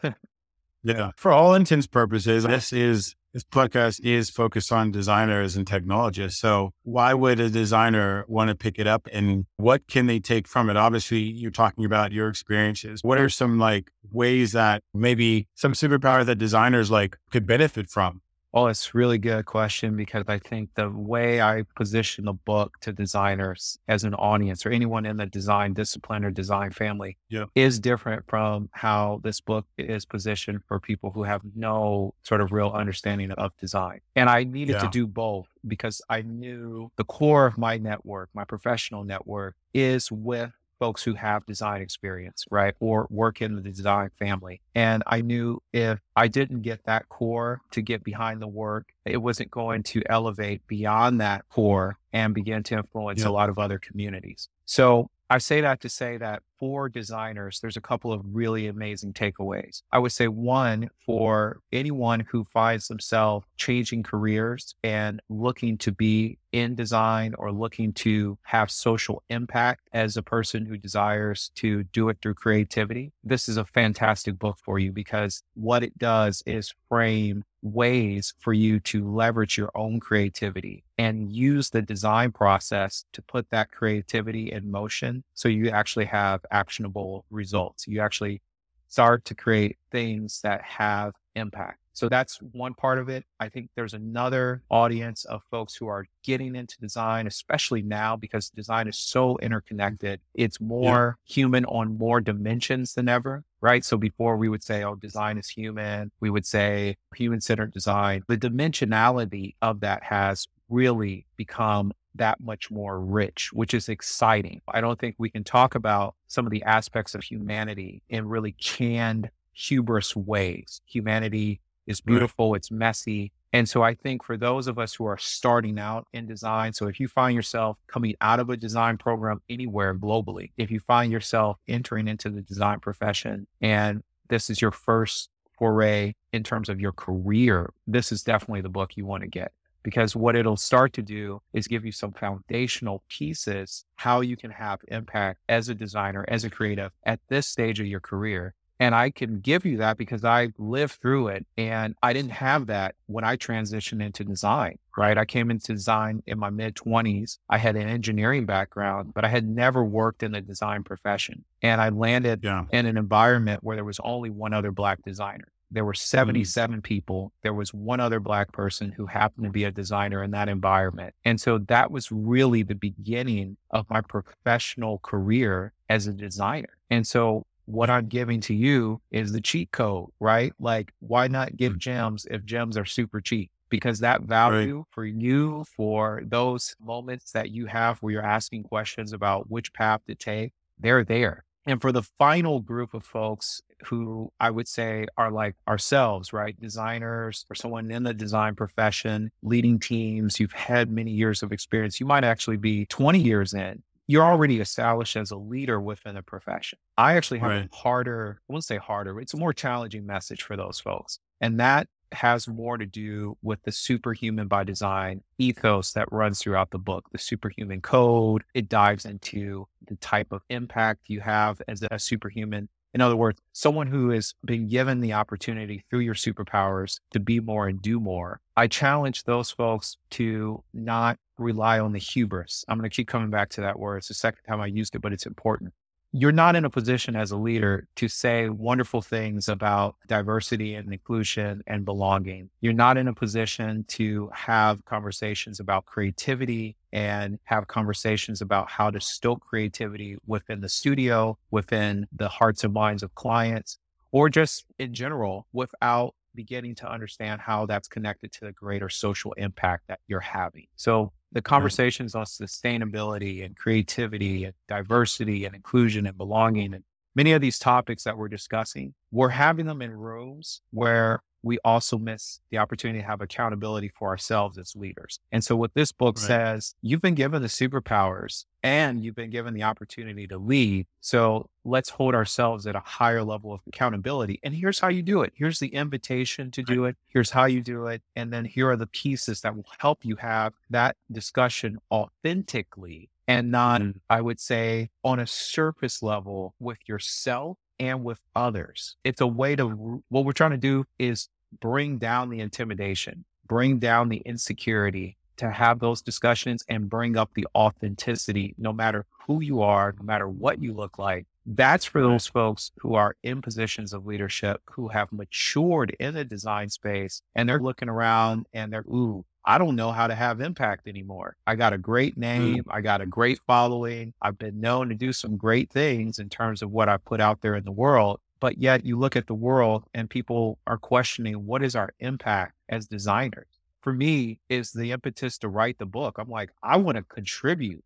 yeah. 0.84 1.12
For 1.16 1.32
all 1.32 1.54
intents 1.56 1.88
purposes, 1.88 2.44
this 2.44 2.72
is 2.74 3.16
this 3.34 3.44
podcast 3.44 4.00
is 4.04 4.30
focused 4.30 4.72
on 4.72 4.92
designers 4.92 5.56
and 5.56 5.68
technologists. 5.68 6.40
So 6.40 6.72
why 6.84 7.14
would 7.14 7.40
a 7.40 7.50
designer 7.50 8.26
want 8.28 8.50
to 8.50 8.56
pick 8.56 8.80
it 8.80 8.88
up 8.88 9.08
and 9.12 9.46
what 9.58 9.88
can 9.88 10.08
they 10.08 10.20
take 10.20 10.48
from 10.48 10.70
it? 10.70 10.78
Obviously, 10.78 11.20
you're 11.20 11.52
talking 11.52 11.86
about 11.86 12.12
your 12.12 12.28
experiences. 12.28 13.02
What 13.04 13.20
are 13.20 13.30
some 13.30 13.60
like 13.60 13.92
ways 14.12 14.54
that 14.54 14.82
maybe 14.94 15.48
some 15.56 15.74
superpower 15.74 16.26
that 16.26 16.36
designers 16.36 16.90
like 16.90 17.18
could 17.32 17.46
benefit 17.46 17.90
from? 17.90 18.22
Well, 18.52 18.68
it's 18.68 18.88
a 18.88 18.98
really 18.98 19.20
good 19.20 19.46
question 19.46 19.96
because 19.96 20.24
I 20.28 20.40
think 20.40 20.74
the 20.74 20.90
way 20.90 21.40
I 21.40 21.64
position 21.76 22.26
the 22.26 22.34
book 22.34 22.80
to 22.82 22.92
designers 22.92 23.78
as 23.88 24.04
an 24.04 24.16
audience 24.16 24.66
or 24.66 24.70
anyone 24.72 25.06
in 25.06 25.18
the 25.18 25.28
design 25.28 25.74
discipline 25.74 26.26
or 26.26 26.32
design 26.32 26.72
family 26.72 27.18
yeah. 27.30 27.46
is 27.54 27.80
different 27.80 28.26
from 28.28 28.70
how 28.72 29.22
this 29.24 29.40
book 29.40 29.68
is 29.78 30.04
positioned 30.06 30.62
for 30.68 30.80
people 30.80 31.12
who 31.12 31.24
have 31.24 31.42
no 31.56 32.16
sort 32.24 32.42
of 32.42 32.52
real 32.52 32.72
understanding 32.72 33.32
of 33.32 33.56
design. 33.58 34.00
And 34.16 34.30
I 34.30 34.46
needed 34.46 34.74
yeah. 34.74 34.82
to 34.82 34.90
do 34.90 35.06
both 35.06 35.48
because 35.68 36.02
I 36.10 36.24
knew 36.24 36.92
the 36.96 37.04
core 37.04 37.46
of 37.46 37.58
my 37.58 37.78
network, 37.78 38.30
my 38.34 38.46
professional 38.46 39.04
network, 39.04 39.56
is 39.74 40.12
with 40.12 40.52
folks 40.80 41.04
who 41.04 41.14
have 41.14 41.46
design 41.46 41.82
experience, 41.82 42.46
right? 42.50 42.74
Or 42.80 43.08
work 43.10 43.42
in 43.42 43.56
the 43.56 43.62
design 43.62 44.10
family. 44.18 44.62
And 44.74 45.04
I 45.06 45.22
knew 45.22 45.62
if 45.74 46.00
I 46.16 46.28
didn't 46.28 46.62
get 46.62 46.84
that 46.86 47.10
core 47.10 47.62
to 47.72 47.82
get 47.82 48.04
behind 48.04 48.42
the 48.42 48.48
work, 48.48 48.90
it 49.06 49.18
wasn't 49.18 49.52
going 49.52 49.84
to 49.84 50.02
elevate 50.10 50.66
beyond 50.68 51.22
that 51.22 51.48
core 51.50 51.98
and 52.14 52.34
begin 52.34 52.64
to 52.64 52.78
influence 52.78 53.22
yeah. 53.22 53.28
a 53.28 53.32
lot 53.32 53.50
of 53.50 53.60
other 53.60 53.78
communities. 53.78 54.50
So 54.66 55.10
I 55.32 55.38
say 55.38 55.62
that 55.62 55.82
to 55.82 55.90
say 55.90 56.18
that 56.18 56.42
for 56.58 56.90
designers, 56.90 57.60
there's 57.60 57.78
a 57.78 57.82
couple 57.82 58.12
of 58.12 58.22
really 58.26 58.66
amazing 58.66 59.14
takeaways. 59.14 59.84
I 59.92 60.00
would 60.00 60.12
say 60.12 60.28
one 60.28 60.90
for 61.06 61.60
anyone 61.72 62.26
who 62.32 62.46
finds 62.46 62.88
themselves 62.88 63.46
changing 63.56 64.04
careers 64.04 64.74
and 64.84 65.22
looking 65.30 65.78
to 65.80 65.92
be 65.92 66.40
in 66.52 66.74
design 66.74 67.36
or 67.38 67.52
looking 67.52 67.94
to 67.94 68.40
have 68.42 68.72
social 68.72 69.22
impact 69.30 69.88
as 69.94 70.18
a 70.18 70.24
person 70.24 70.66
who 70.66 70.78
desires 70.78 71.52
to 71.56 71.84
do 71.86 72.10
it 72.10 72.18
through 72.22 72.34
creativity. 72.34 73.12
This 73.24 73.48
is 73.48 73.58
a 73.58 73.66
fantastic 73.66 74.40
book 74.40 74.58
for 74.64 74.80
you 74.80 74.92
because 74.92 75.44
what 75.54 75.84
it 75.84 75.98
does 76.00 76.42
is 76.48 76.74
frame 76.90 77.44
ways 77.62 78.34
for 78.40 78.54
you 78.54 78.80
to 78.80 79.10
leverage 79.10 79.58
your 79.58 79.72
own 79.76 80.00
creativity 80.00 80.84
and 80.98 81.32
use 81.32 81.70
the 81.70 81.82
design 81.82 82.32
process 82.32 83.06
to 83.14 83.22
put 83.22 83.50
that 83.50 83.72
creativity 83.72 84.52
in 84.52 84.72
motion 84.72 85.24
so 85.34 85.50
you 85.50 85.70
actually 85.70 86.06
have 86.06 86.42
actionable 86.52 87.26
results. 87.30 87.88
You 87.88 88.02
actually 88.02 88.42
start 88.88 89.26
to 89.26 89.36
create 89.36 89.78
things 89.92 90.42
that 90.42 90.62
have 90.64 91.14
impact. 91.36 91.80
So 92.00 92.08
that's 92.08 92.38
one 92.54 92.74
part 92.76 92.98
of 92.98 93.10
it. 93.10 93.26
I 93.42 93.50
think 93.50 93.72
there's 93.76 93.94
another 93.94 94.64
audience 94.70 95.26
of 95.26 95.42
folks 95.52 95.76
who 95.76 95.88
are 95.88 96.06
getting 96.24 96.56
into 96.56 96.78
design, 96.80 97.28
especially 97.28 97.82
now 97.82 98.16
because 98.16 98.50
design 98.50 98.88
is 98.88 98.98
so 98.98 99.34
mm. 99.34 99.42
interconnected. 99.42 100.22
It's 100.34 100.62
more 100.62 101.18
yeah. 101.26 101.34
human 101.34 101.66
on 101.66 101.98
more 101.98 102.22
dimensions 102.22 102.94
than 102.94 103.10
ever 103.10 103.44
right? 103.62 103.84
So 103.84 103.98
before 103.98 104.38
we 104.38 104.48
would 104.48 104.64
say, 104.64 104.86
oh, 104.86 104.96
design 104.96 105.38
is 105.38 105.50
human, 105.50 106.12
we 106.22 106.30
would 106.30 106.46
say 106.46 106.96
human 107.14 107.42
centered 107.42 107.74
design. 107.74 108.24
The 108.30 108.38
dimensionality 108.38 109.56
of 109.62 109.82
that 109.82 110.02
has 110.02 110.48
really 110.70 111.26
become 111.36 111.92
that 112.16 112.40
much 112.40 112.72
more 112.72 113.02
rich, 113.02 113.50
which 113.52 113.74
is 113.74 113.90
exciting. 113.90 114.62
I 114.70 114.80
don't 114.80 114.98
think 114.98 115.16
we 115.18 115.30
can 115.30 115.44
talk 115.44 115.76
about 115.76 116.16
some 116.28 116.46
of 116.46 116.52
the 116.52 116.64
aspects 116.64 117.16
of 117.16 117.22
humanity 117.22 118.02
in 118.08 118.30
really 118.30 118.54
canned, 118.54 119.30
hubris 119.52 120.16
ways. 120.16 120.80
Humanity 120.86 121.60
is 121.90 122.02
beautiful, 122.02 122.52
right. 122.52 122.58
it's 122.58 122.72
messy. 122.72 123.32
And 123.52 123.68
so 123.68 123.82
I 123.82 123.96
think 123.96 124.24
for 124.24 124.38
those 124.38 124.68
of 124.68 124.78
us 124.78 124.94
who 124.94 125.06
are 125.06 125.18
starting 125.18 125.80
out 125.80 126.08
in 126.14 126.28
design, 126.28 126.72
so 126.72 126.88
if 126.88 127.00
you 127.00 127.08
find 127.08 127.36
yourself 127.36 127.78
coming 127.88 128.16
out 128.22 128.40
of 128.40 128.50
a 128.50 128.56
design 128.56 128.98
program 128.98 129.42
anywhere 129.50 129.96
globally, 129.96 130.52
if 130.56 130.70
you 130.70 130.80
find 130.80 131.12
yourself 131.12 131.58
entering 131.68 132.08
into 132.08 132.30
the 132.30 132.42
design 132.42 132.80
profession 132.80 133.48
and 133.60 134.04
this 134.30 134.52
is 134.52 134.62
your 134.62 134.72
first 134.72 135.30
foray 135.58 136.14
in 136.32 136.44
terms 136.44 136.70
of 136.70 136.80
your 136.80 136.92
career, 136.92 137.74
this 137.88 138.12
is 138.12 138.22
definitely 138.22 138.62
the 138.62 138.70
book 138.70 138.96
you 138.96 139.06
want 139.06 139.24
to 139.24 139.28
get 139.28 139.52
because 139.84 140.16
what 140.16 140.36
it'll 140.36 140.58
start 140.58 140.94
to 140.94 141.02
do 141.02 141.42
is 141.54 141.68
give 141.68 141.86
you 141.86 141.92
some 141.92 142.12
foundational 142.12 143.04
pieces 143.10 143.86
how 143.96 144.22
you 144.22 144.38
can 144.38 144.52
have 144.52 144.80
impact 144.90 145.40
as 145.48 145.70
a 145.70 145.76
designer, 145.76 146.26
as 146.28 146.44
a 146.44 146.50
creative 146.50 146.92
at 147.06 147.20
this 147.30 147.48
stage 147.48 147.80
of 147.80 147.88
your 147.88 148.00
career. 148.00 148.54
And 148.80 148.96
I 148.96 149.10
can 149.10 149.40
give 149.40 149.66
you 149.66 149.78
that 149.78 149.98
because 149.98 150.24
I 150.24 150.50
lived 150.58 151.02
through 151.02 151.28
it 151.30 151.46
and 151.58 151.96
I 152.02 152.14
didn't 152.14 152.32
have 152.32 152.68
that 152.68 152.96
when 153.08 153.26
I 153.26 153.36
transitioned 153.36 154.02
into 154.02 154.24
design, 154.24 154.80
right? 154.98 155.18
I 155.18 155.26
came 155.26 155.52
into 155.52 155.74
design 155.74 156.24
in 156.26 156.40
my 156.40 156.50
mid 156.50 156.76
20s. 156.76 157.40
I 157.50 157.58
had 157.58 157.76
an 157.76 157.90
engineering 157.90 158.46
background, 158.46 159.14
but 159.14 159.26
I 159.26 159.28
had 159.28 159.48
never 159.48 159.84
worked 159.84 160.24
in 160.24 160.32
the 160.32 160.42
design 160.42 160.84
profession. 160.84 161.44
And 161.62 161.82
I 161.82 161.90
landed 161.90 162.42
yeah. 162.44 162.66
in 162.72 162.86
an 162.86 162.98
environment 162.98 163.64
where 163.64 163.76
there 163.76 163.84
was 163.84 164.00
only 164.02 164.30
one 164.30 164.54
other 164.54 164.72
Black 164.72 165.04
designer. 165.04 165.52
There 165.72 165.86
were 165.86 165.94
mm. 165.94 165.98
77 165.98 166.80
mm. 166.80 166.84
people. 166.84 167.32
There 167.44 167.54
was 167.54 167.74
one 167.74 168.00
other 168.00 168.20
Black 168.20 168.52
person 168.52 168.92
who 168.92 169.06
happened 169.06 169.46
to 169.46 169.52
be 169.52 169.66
a 169.66 169.72
designer 169.72 170.24
in 170.24 170.32
that 170.32 170.50
environment. 170.50 171.14
And 171.26 171.40
so 171.40 171.60
that 171.68 171.92
was 171.92 172.12
really 172.12 172.64
the 172.64 172.76
beginning 172.76 173.58
of 173.72 173.90
my 173.90 174.02
professional 174.02 175.00
career 175.00 175.74
as 175.90 176.08
a 176.08 176.14
designer. 176.14 176.78
And 176.90 177.06
so 177.06 177.46
what 177.70 177.90
I'm 177.90 178.08
giving 178.08 178.42
to 178.42 178.54
you 178.54 179.00
is 179.12 179.32
the 179.32 179.42
cheat 179.42 179.72
code, 179.72 180.10
right? 180.20 180.54
Like, 180.60 180.92
why 181.00 181.28
not 181.28 181.56
give 181.56 181.74
mm. 181.74 181.78
gems 181.78 182.26
if 182.30 182.44
gems 182.44 182.78
are 182.78 182.86
super 182.86 183.22
cheap? 183.22 183.52
Because 183.70 184.00
that 184.00 184.24
value 184.24 184.78
right. 184.78 184.86
for 184.90 185.06
you, 185.06 185.64
for 185.76 186.24
those 186.26 186.76
moments 186.82 187.32
that 187.34 187.52
you 187.52 187.68
have 187.68 188.00
where 188.00 188.14
you're 188.14 188.26
asking 188.26 188.64
questions 188.64 189.14
about 189.14 189.52
which 189.52 189.72
path 189.74 190.02
to 190.08 190.16
take, 190.16 190.54
they're 190.80 191.06
there. 191.06 191.44
And 191.68 191.80
for 191.80 191.92
the 191.92 192.02
final 192.02 192.62
group 192.62 192.96
of 192.96 193.04
folks 193.04 193.62
who 193.86 194.32
I 194.40 194.50
would 194.50 194.68
say 194.68 195.06
are 195.18 195.32
like 195.32 195.56
ourselves, 195.68 196.34
right? 196.34 196.60
Designers 196.60 197.46
or 197.50 197.56
someone 197.56 197.92
in 197.92 198.02
the 198.02 198.14
design 198.14 198.56
profession, 198.56 199.30
leading 199.44 199.78
teams, 199.78 200.40
you've 200.40 200.54
had 200.54 200.90
many 200.90 201.12
years 201.12 201.44
of 201.44 201.52
experience. 201.52 202.00
You 202.00 202.08
might 202.08 202.24
actually 202.24 202.58
be 202.58 202.88
20 202.88 203.20
years 203.20 203.54
in. 203.54 203.84
You're 204.10 204.26
already 204.26 204.60
established 204.60 205.16
as 205.16 205.30
a 205.30 205.38
leader 205.38 205.80
within 205.80 206.16
the 206.16 206.24
profession. 206.24 206.80
I 206.98 207.16
actually 207.16 207.42
have 207.42 207.50
right. 207.52 207.70
a 207.72 207.76
harder, 207.76 208.42
I 208.50 208.52
won't 208.52 208.64
say 208.64 208.78
harder, 208.78 209.20
it's 209.20 209.36
a 209.36 209.38
more 209.38 209.54
challenging 209.54 210.04
message 210.04 210.42
for 210.42 210.58
those 210.58 210.80
folks. 210.80 211.20
And 211.42 211.60
that 211.60 211.88
has 212.12 212.48
more 212.48 212.80
to 212.80 212.88
do 212.88 213.38
with 213.44 213.62
the 213.62 213.72
superhuman 213.72 214.48
by 214.48 214.64
design 214.64 215.22
ethos 215.38 215.94
that 215.94 216.12
runs 216.12 216.40
throughout 216.40 216.72
the 216.72 216.80
book, 216.80 217.06
the 217.12 217.20
superhuman 217.20 217.82
code. 217.82 218.44
It 218.56 218.68
dives 218.68 219.06
into 219.06 219.68
the 219.88 219.96
type 219.98 220.32
of 220.32 220.42
impact 220.50 221.02
you 221.06 221.20
have 221.20 221.62
as 221.68 221.84
a 221.92 222.00
superhuman. 222.00 222.68
In 222.96 223.02
other 223.02 223.16
words, 223.16 223.40
someone 223.54 223.86
who 223.86 224.10
has 224.10 224.34
been 224.44 224.68
given 224.68 225.02
the 225.02 225.14
opportunity 225.14 225.86
through 225.88 226.00
your 226.00 226.16
superpowers 226.16 227.00
to 227.12 227.20
be 227.20 227.40
more 227.40 227.68
and 227.68 227.80
do 227.80 228.00
more. 228.00 228.42
I 228.58 228.66
challenge 228.66 229.26
those 229.26 229.52
folks 229.52 229.98
to 230.12 230.64
not 230.74 231.20
rely 231.40 231.80
on 231.80 231.92
the 231.92 232.00
hubris. 232.00 232.66
I'm 232.68 232.78
going 232.78 232.90
to 232.90 232.96
keep 232.96 233.08
coming 233.08 233.30
back 233.30 233.50
to 233.52 233.62
that 233.62 233.80
word. 233.80 233.98
It's 233.98 234.08
the 234.10 234.14
second 234.14 234.44
time 234.48 234.62
I 234.62 234.68
used 234.68 234.96
it, 234.96 235.02
but 235.02 235.14
it's 235.14 235.26
important 235.26 235.74
you're 236.12 236.32
not 236.32 236.56
in 236.56 236.66
a 236.66 236.70
position 236.70 237.16
as 237.16 237.32
a 237.32 237.38
leader 237.38 237.88
to 237.96 238.08
say 238.08 238.50
wonderful 238.50 239.02
things 239.02 239.48
about 239.48 239.96
diversity 240.08 240.74
and 240.74 240.92
inclusion 240.92 241.62
and 241.68 241.86
belonging. 241.86 242.50
You're 242.62 242.74
not 242.74 242.98
in 242.98 243.08
a 243.08 243.14
position 243.14 243.86
to 243.90 244.30
have 244.34 244.84
conversations 244.86 245.60
about 245.60 245.86
creativity 245.86 246.76
and 246.92 247.38
have 247.44 247.68
conversations 247.68 248.42
about 248.42 248.70
how 248.70 248.90
to 248.90 249.00
stoke 249.00 249.42
creativity 249.42 250.18
within 250.26 250.62
the 250.62 250.70
studio, 250.70 251.38
within 251.52 252.08
the 252.12 252.30
hearts 252.30 252.64
and 252.64 252.74
minds 252.74 253.04
of 253.04 253.14
clients, 253.14 253.78
or 254.12 254.30
just 254.30 254.66
in 254.80 254.96
general 254.96 255.46
without 255.54 256.16
beginning 256.34 256.74
to 256.74 256.90
understand 256.90 257.42
how 257.42 257.66
that's 257.68 257.88
connected 257.88 258.32
to 258.32 258.46
the 258.46 258.52
greater 258.52 258.90
social 258.90 259.34
impact 259.34 259.84
that 259.88 260.00
you're 260.08 260.20
having. 260.20 260.66
So 260.76 261.12
the 261.32 261.42
conversations 261.42 262.16
on 262.16 262.26
sustainability 262.26 263.46
and 263.46 263.56
creativity 263.56 264.46
and 264.46 264.54
diversity 264.68 265.46
and 265.46 265.56
inclusion 265.56 266.08
and 266.08 266.18
belonging 266.18 266.74
and 266.74 266.84
many 267.16 267.34
of 267.34 267.42
these 267.42 267.60
topics 267.60 268.04
that 268.04 268.18
we're 268.18 268.28
discussing, 268.28 268.94
we're 269.12 269.30
having 269.30 269.66
them 269.66 269.82
in 269.82 269.92
rooms 269.92 270.62
where 270.72 271.22
we 271.44 271.58
also 271.64 271.98
miss 271.98 272.40
the 272.52 272.58
opportunity 272.58 273.00
to 273.00 273.06
have 273.06 273.22
accountability 273.22 273.90
for 273.90 274.10
ourselves 274.10 274.58
as 274.58 274.76
leaders. 274.76 275.20
And 275.32 275.44
so, 275.44 275.56
what 275.56 275.74
this 275.74 275.92
book 275.92 276.18
right. 276.18 276.26
says, 276.26 276.76
you've 276.82 277.02
been 277.02 277.16
given 277.16 277.42
the 277.42 277.48
superpowers 277.48 278.46
and 278.62 279.04
you've 279.04 279.16
been 279.16 279.30
given 279.30 279.54
the 279.54 279.64
opportunity 279.64 280.28
to 280.28 280.38
lead. 280.38 280.88
So, 281.02 281.50
let's 281.64 281.90
hold 281.90 282.16
ourselves 282.16 282.68
at 282.68 282.76
a 282.76 282.82
higher 282.82 283.24
level 283.24 283.54
of 283.54 283.62
accountability. 283.68 284.40
And 284.44 284.54
here's 284.54 284.80
how 284.80 284.90
you 284.90 285.02
do 285.02 285.22
it. 285.22 285.34
Here's 285.36 285.60
the 285.60 285.74
invitation 285.74 286.52
to 286.52 286.64
do 286.64 286.86
it. 286.86 286.98
Here's 287.08 287.30
how 287.30 287.46
you 287.46 287.62
do 287.62 287.88
it. 287.88 288.02
And 288.16 288.34
then 288.34 288.46
here 288.46 288.70
are 288.70 288.78
the 288.78 288.88
pieces 288.88 289.42
that 289.42 289.56
will 289.56 289.66
help 289.78 290.04
you 290.04 290.16
have 290.18 290.54
that 290.70 290.96
discussion 291.12 291.80
authentically 291.92 293.10
and 293.28 293.52
not, 293.52 293.82
mm. 293.82 293.94
I 294.10 294.22
would 294.22 294.40
say, 294.40 294.90
on 295.04 295.20
a 295.20 295.28
surface 295.28 296.02
level 296.02 296.56
with 296.60 296.80
yourself 296.88 297.58
and 297.80 298.04
with 298.04 298.20
others. 298.36 298.96
It's 299.04 299.22
a 299.22 299.28
way 299.28 299.56
to, 299.56 300.04
what 300.10 300.26
we're 300.26 300.32
trying 300.34 300.52
to 300.52 300.58
do 300.58 300.86
is 300.98 301.30
bring 301.60 301.98
down 301.98 302.30
the 302.30 302.40
intimidation, 302.40 303.26
bring 303.48 303.80
down 303.80 304.10
the 304.10 304.22
insecurity 304.26 305.18
to 305.38 305.50
have 305.50 305.80
those 305.80 306.02
discussions 306.02 306.64
and 306.68 306.90
bring 306.90 307.16
up 307.16 307.34
the 307.34 307.48
authenticity, 307.56 308.54
no 308.58 308.74
matter 308.74 309.06
who 309.26 309.42
you 309.42 309.62
are, 309.62 309.96
no 309.98 310.04
matter 310.04 310.28
what 310.28 310.62
you 310.62 310.74
look 310.74 311.00
like. 311.00 311.26
That's 311.46 311.86
for 311.86 312.02
those 312.02 312.28
folks 312.28 312.72
who 312.80 312.94
are 312.96 313.16
in 313.24 313.42
positions 313.42 313.94
of 313.94 314.06
leadership, 314.06 314.62
who 314.72 314.90
have 314.90 315.12
matured 315.12 315.96
in 316.00 316.14
the 316.14 316.26
design 316.26 316.70
space 316.70 317.22
and 317.34 317.48
they're 317.48 317.60
looking 317.60 317.90
around 317.90 318.46
and 318.54 318.72
they're, 318.72 318.82
ooh, 318.82 319.26
I 319.50 319.58
don't 319.58 319.76
know 319.76 319.92
how 319.92 320.06
to 320.06 320.14
have 320.14 320.42
impact 320.42 320.88
anymore. 320.88 321.36
I 321.48 321.56
got 321.56 321.74
a 321.74 321.78
great 321.80 322.14
mm. 322.14 322.20
name. 322.20 322.64
I 322.70 322.82
got 322.82 323.02
a 323.02 323.08
great 323.08 323.40
following. 323.48 324.14
I've 324.22 324.38
been 324.38 324.62
known 324.62 324.90
to 324.90 324.96
do 324.96 325.12
some 325.12 325.38
great 325.38 325.72
things 325.72 326.20
in 326.20 326.30
terms 326.30 326.62
of 326.62 326.70
what 326.70 326.88
I 326.88 326.98
put 326.98 327.20
out 327.20 327.42
there 327.42 327.56
in 327.56 327.66
the 327.66 327.72
world. 327.72 328.20
But 328.40 328.60
yet 328.60 328.86
you 328.86 328.96
look 329.00 329.16
at 329.16 329.26
the 329.26 329.34
world 329.34 329.86
and 329.92 330.08
people 330.08 330.60
are 330.68 330.78
questioning 330.78 331.48
what 331.48 331.64
is 331.64 331.76
our 331.76 331.90
impact 332.00 332.54
as 332.70 332.86
designers? 332.86 333.48
For 333.82 333.92
me, 333.92 334.40
is 334.50 334.72
the 334.72 334.92
impetus 334.92 335.40
to 335.40 335.50
write 335.50 335.80
the 335.80 335.86
book. 335.88 336.20
I'm 336.20 336.30
like, 336.30 336.52
I 336.62 336.78
want 336.78 336.98
to 336.98 337.04
contribute 337.04 337.84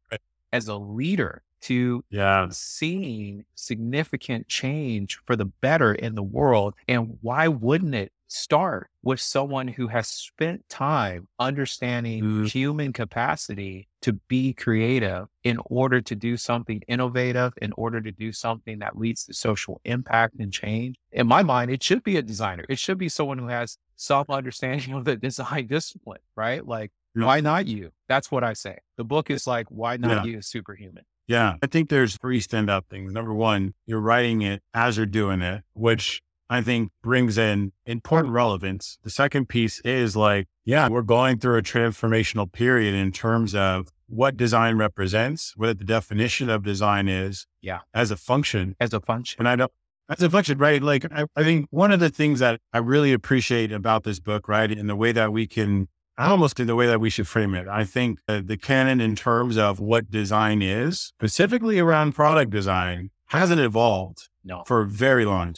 as 0.52 0.68
a 0.68 0.76
leader 0.76 1.44
to 1.64 2.04
yeah. 2.10 2.48
seeing 2.52 3.46
significant 3.56 4.48
change 4.48 5.20
for 5.26 5.36
the 5.36 5.46
better 5.46 5.94
in 5.94 6.16
the 6.16 6.24
world. 6.24 6.74
And 6.88 7.18
why 7.22 7.48
wouldn't 7.48 7.96
it 7.96 8.12
start 8.34 8.90
with 9.04 9.20
someone 9.20 9.68
who 9.68 9.88
has 9.88 10.08
spent 10.08 10.68
time 10.68 11.28
understanding 11.40 12.24
mm. 12.24 12.52
human 12.52 12.92
capacity 12.92 13.88
to 14.02 14.14
be 14.28 14.54
creative 14.54 15.28
in 15.44 15.60
order 15.66 16.02
to 16.02 16.16
do 16.16 16.36
something 16.36 16.82
innovative, 16.88 17.54
in 17.62 17.72
order 17.78 18.02
to 18.02 18.12
do 18.12 18.32
something 18.32 18.80
that 18.80 18.98
leads 18.98 19.26
to 19.26 19.34
social 19.34 19.80
impact 19.86 20.36
and 20.40 20.52
change. 20.52 20.96
In 21.12 21.28
my 21.28 21.44
mind, 21.44 21.70
it 21.70 21.84
should 21.84 22.04
be 22.04 22.18
a 22.18 22.22
designer. 22.22 22.66
It 22.70 22.80
should 22.80 22.98
be 22.98 23.08
someone 23.08 23.38
who 23.38 23.48
has 23.48 23.78
some 23.96 24.26
understanding 24.30 24.94
of 24.96 25.06
the 25.06 25.16
design 25.16 25.68
discipline, 25.68 26.22
right? 26.36 26.66
Like, 26.66 26.92
yeah. 27.16 27.26
why 27.26 27.40
not 27.40 27.68
you? 27.68 27.92
That's 28.08 28.32
what 28.32 28.44
I 28.44 28.54
say. 28.54 28.80
The 28.98 29.04
book 29.04 29.30
is 29.30 29.46
like, 29.46 29.68
why 29.70 29.98
not 29.98 30.26
yeah. 30.26 30.32
you, 30.32 30.42
superhuman? 30.42 31.04
Yeah, 31.28 31.56
I 31.62 31.68
think 31.68 31.90
there's 31.90 32.18
three 32.18 32.40
standout 32.42 32.88
things. 32.90 33.14
Number 33.14 33.34
one, 33.34 33.74
you're 33.86 34.02
writing 34.02 34.42
it 34.42 34.62
as 34.74 34.98
you're 34.98 35.06
doing 35.06 35.42
it, 35.42 35.64
which 35.74 36.22
I 36.50 36.62
think 36.62 36.92
brings 37.02 37.38
in 37.38 37.72
important 37.86 38.34
relevance. 38.34 38.98
The 39.04 39.10
second 39.10 39.48
piece 39.48 39.80
is 39.82 40.16
like, 40.16 40.48
yeah, 40.66 40.90
we're 40.90 41.02
going 41.02 41.40
through 41.40 41.58
a 41.58 41.62
transformational 41.62 42.52
period 42.52 42.94
in 42.94 43.12
terms 43.12 43.56
of 43.56 43.90
what 44.08 44.38
design 44.38 44.78
represents, 44.78 45.54
what 45.56 45.80
the 45.80 45.86
definition 45.86 46.50
of 46.50 46.64
design 46.64 47.08
is. 47.08 47.48
Yeah. 47.62 47.80
As 47.94 48.12
a 48.12 48.18
function. 48.18 48.76
As 48.80 48.94
a 48.94 49.00
function. 49.00 49.40
And 49.40 49.48
I 49.48 49.56
don't 49.56 49.72
That's 50.08 50.22
inflection, 50.22 50.58
right? 50.58 50.84
Like, 50.84 51.06
I, 51.12 51.26
I 51.36 51.44
think 51.44 51.68
one 51.72 51.92
of 51.92 52.00
the 52.00 52.10
things 52.10 52.40
that 52.40 52.60
I 52.74 52.80
really 52.80 53.14
appreciate 53.14 53.72
about 53.72 54.04
this 54.04 54.20
book, 54.20 54.48
right, 54.48 54.70
in 54.70 54.88
the 54.88 54.96
way 54.96 55.14
that 55.14 55.32
we 55.32 55.48
can, 55.48 55.88
almost 56.18 56.60
in 56.60 56.68
the 56.68 56.76
way 56.76 56.88
that 56.88 57.00
we 57.00 57.10
should 57.10 57.28
frame 57.28 57.56
it, 57.56 57.68
I 57.68 57.84
think 57.86 58.20
uh, 58.28 58.42
the 58.44 58.58
canon 58.58 59.02
in 59.02 59.16
terms 59.16 59.58
of 59.58 59.80
what 59.80 60.10
design 60.12 60.62
is, 60.62 61.00
specifically 61.02 61.80
around 61.80 62.14
product 62.14 62.52
design, 62.52 63.10
hasn't 63.28 63.60
evolved 63.62 64.30
No. 64.44 64.64
for 64.68 64.84
very 64.86 65.26
long. 65.26 65.56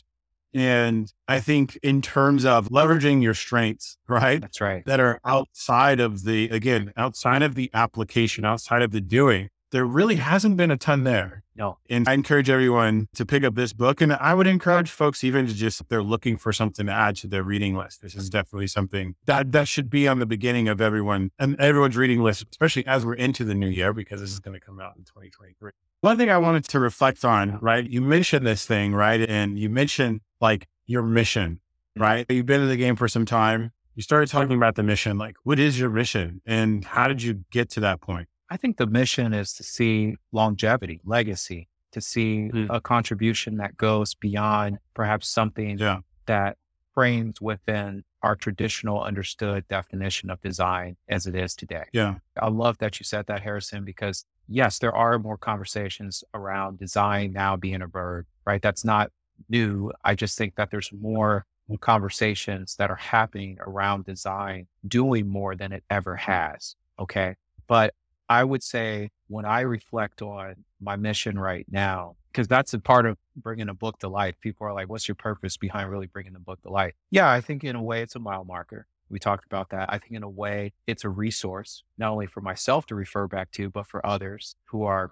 And 0.53 1.11
I 1.27 1.41
think 1.41 1.77
in 1.83 2.01
terms 2.01 2.45
of 2.45 2.69
leveraging 2.69 3.21
your 3.21 3.33
strengths, 3.33 3.97
right, 4.07 4.39
That's 4.39 4.61
right. 4.61 4.85
that 4.85 4.99
are 5.01 5.19
outside 5.25 5.99
of 5.99 6.23
the, 6.23 6.47
again, 6.49 6.93
outside 6.95 7.41
of 7.41 7.55
the 7.55 7.69
application, 7.73 8.45
outside 8.45 8.81
of 8.81 8.91
the 8.91 9.01
doing, 9.01 9.49
there 9.71 9.85
really 9.85 10.15
hasn't 10.15 10.55
been 10.55 10.71
a 10.71 10.77
ton 10.77 11.03
there. 11.03 11.43
No. 11.55 11.77
And 11.89 12.07
I 12.07 12.13
encourage 12.13 12.49
everyone 12.49 13.07
to 13.15 13.25
pick 13.25 13.43
up 13.43 13.55
this 13.55 13.71
book. 13.71 14.01
And 14.01 14.13
I 14.13 14.33
would 14.33 14.47
encourage 14.47 14.91
folks 14.91 15.23
even 15.23 15.47
to 15.47 15.53
just, 15.53 15.79
if 15.79 15.87
they're 15.87 16.03
looking 16.03 16.35
for 16.35 16.51
something 16.51 16.85
to 16.85 16.91
add 16.91 17.15
to 17.17 17.27
their 17.27 17.43
reading 17.43 17.75
list, 17.75 18.01
this 18.01 18.13
is 18.13 18.29
definitely 18.29 18.67
something 18.67 19.15
that, 19.25 19.53
that 19.53 19.67
should 19.67 19.89
be 19.89 20.07
on 20.07 20.19
the 20.19 20.25
beginning 20.25 20.67
of 20.67 20.81
everyone 20.81 21.31
and 21.39 21.59
everyone's 21.59 21.95
reading 21.95 22.21
list, 22.21 22.45
especially 22.51 22.85
as 22.85 23.05
we're 23.05 23.13
into 23.13 23.45
the 23.45 23.55
new 23.55 23.69
year, 23.69 23.93
because 23.93 24.19
this 24.19 24.31
is 24.31 24.39
going 24.39 24.59
to 24.59 24.65
come 24.65 24.79
out 24.79 24.97
in 24.97 25.03
2023. 25.05 25.71
One 26.01 26.17
thing 26.17 26.29
I 26.29 26.37
wanted 26.37 26.65
to 26.65 26.79
reflect 26.79 27.23
on, 27.23 27.57
right? 27.61 27.89
You 27.89 28.01
mentioned 28.01 28.45
this 28.45 28.65
thing, 28.65 28.93
right? 28.93 29.27
And 29.27 29.57
you 29.57 29.69
mentioned 29.69 30.21
like 30.41 30.67
your 30.85 31.03
mission, 31.03 31.61
mm-hmm. 31.97 32.03
right? 32.03 32.25
You've 32.29 32.45
been 32.45 32.61
in 32.61 32.69
the 32.69 32.77
game 32.77 32.97
for 32.97 33.07
some 33.07 33.25
time. 33.25 33.71
You 33.95 34.03
started 34.03 34.29
talking 34.29 34.57
about 34.57 34.75
the 34.75 34.83
mission. 34.83 35.17
Like, 35.17 35.37
what 35.43 35.57
is 35.57 35.79
your 35.79 35.89
mission 35.89 36.41
and 36.45 36.83
how 36.83 37.07
did 37.07 37.23
you 37.23 37.45
get 37.49 37.69
to 37.71 37.79
that 37.79 38.01
point? 38.01 38.27
I 38.55 38.57
think 38.57 38.77
the 38.77 38.87
mission 38.87 39.33
is 39.33 39.51
to 39.55 39.63
see 39.63 40.15
longevity, 40.31 41.01
legacy, 41.03 41.67
to 41.91 41.99
see 41.99 42.49
Mm. 42.53 42.67
a 42.69 42.79
contribution 42.79 43.57
that 43.57 43.75
goes 43.75 44.13
beyond 44.15 44.77
perhaps 44.93 45.27
something 45.27 45.77
Yeah. 45.77 45.99
that 46.25 46.57
frames 46.93 47.41
within 47.41 48.05
our 48.21 48.37
traditional 48.37 49.03
understood 49.03 49.67
definition 49.67 50.29
of 50.29 50.39
design 50.39 50.95
as 51.09 51.27
it 51.27 51.35
is 51.35 51.53
today. 51.53 51.83
Yeah. 51.91 52.19
I 52.41 52.47
love 52.47 52.77
that 52.77 52.97
you 52.97 53.03
said 53.03 53.25
that, 53.25 53.41
Harrison, 53.41 53.83
because 53.83 54.25
yes, 54.47 54.79
there 54.79 54.95
are 54.95 55.19
more 55.19 55.37
conversations 55.37 56.23
around 56.33 56.79
design 56.79 57.33
now 57.33 57.57
being 57.57 57.81
a 57.81 57.87
verb, 57.87 58.25
right? 58.45 58.61
That's 58.61 58.85
not 58.85 59.11
new. 59.49 59.91
I 60.05 60.15
just 60.15 60.37
think 60.37 60.55
that 60.55 60.71
there's 60.71 60.93
more 60.93 61.45
conversations 61.81 62.77
that 62.77 62.89
are 62.89 62.95
happening 62.95 63.57
around 63.59 64.05
design 64.05 64.67
doing 64.87 65.27
more 65.27 65.57
than 65.57 65.73
it 65.73 65.83
ever 65.89 66.15
has. 66.15 66.77
Okay. 66.97 67.35
But 67.67 67.93
I 68.29 68.43
would 68.43 68.63
say 68.63 69.11
when 69.27 69.45
I 69.45 69.61
reflect 69.61 70.21
on 70.21 70.55
my 70.81 70.95
mission 70.95 71.37
right 71.37 71.65
now, 71.69 72.15
because 72.31 72.47
that's 72.47 72.73
a 72.73 72.79
part 72.79 73.05
of 73.05 73.17
bringing 73.35 73.69
a 73.69 73.73
book 73.73 73.99
to 73.99 74.07
life, 74.09 74.35
people 74.41 74.67
are 74.67 74.73
like, 74.73 74.89
what's 74.89 75.07
your 75.07 75.15
purpose 75.15 75.57
behind 75.57 75.89
really 75.89 76.07
bringing 76.07 76.33
the 76.33 76.39
book 76.39 76.61
to 76.63 76.69
life? 76.69 76.93
Yeah, 77.11 77.31
I 77.31 77.41
think 77.41 77.63
in 77.63 77.75
a 77.75 77.81
way 77.81 78.01
it's 78.01 78.15
a 78.15 78.19
mile 78.19 78.43
marker. 78.43 78.87
We 79.09 79.19
talked 79.19 79.45
about 79.45 79.69
that. 79.69 79.93
I 79.93 79.99
think 79.99 80.13
in 80.13 80.23
a 80.23 80.29
way 80.29 80.73
it's 80.87 81.03
a 81.03 81.09
resource, 81.09 81.83
not 81.97 82.11
only 82.11 82.25
for 82.27 82.41
myself 82.41 82.87
to 82.87 82.95
refer 82.95 83.27
back 83.27 83.51
to, 83.51 83.69
but 83.69 83.87
for 83.87 84.05
others 84.05 84.55
who 84.65 84.83
are 84.83 85.11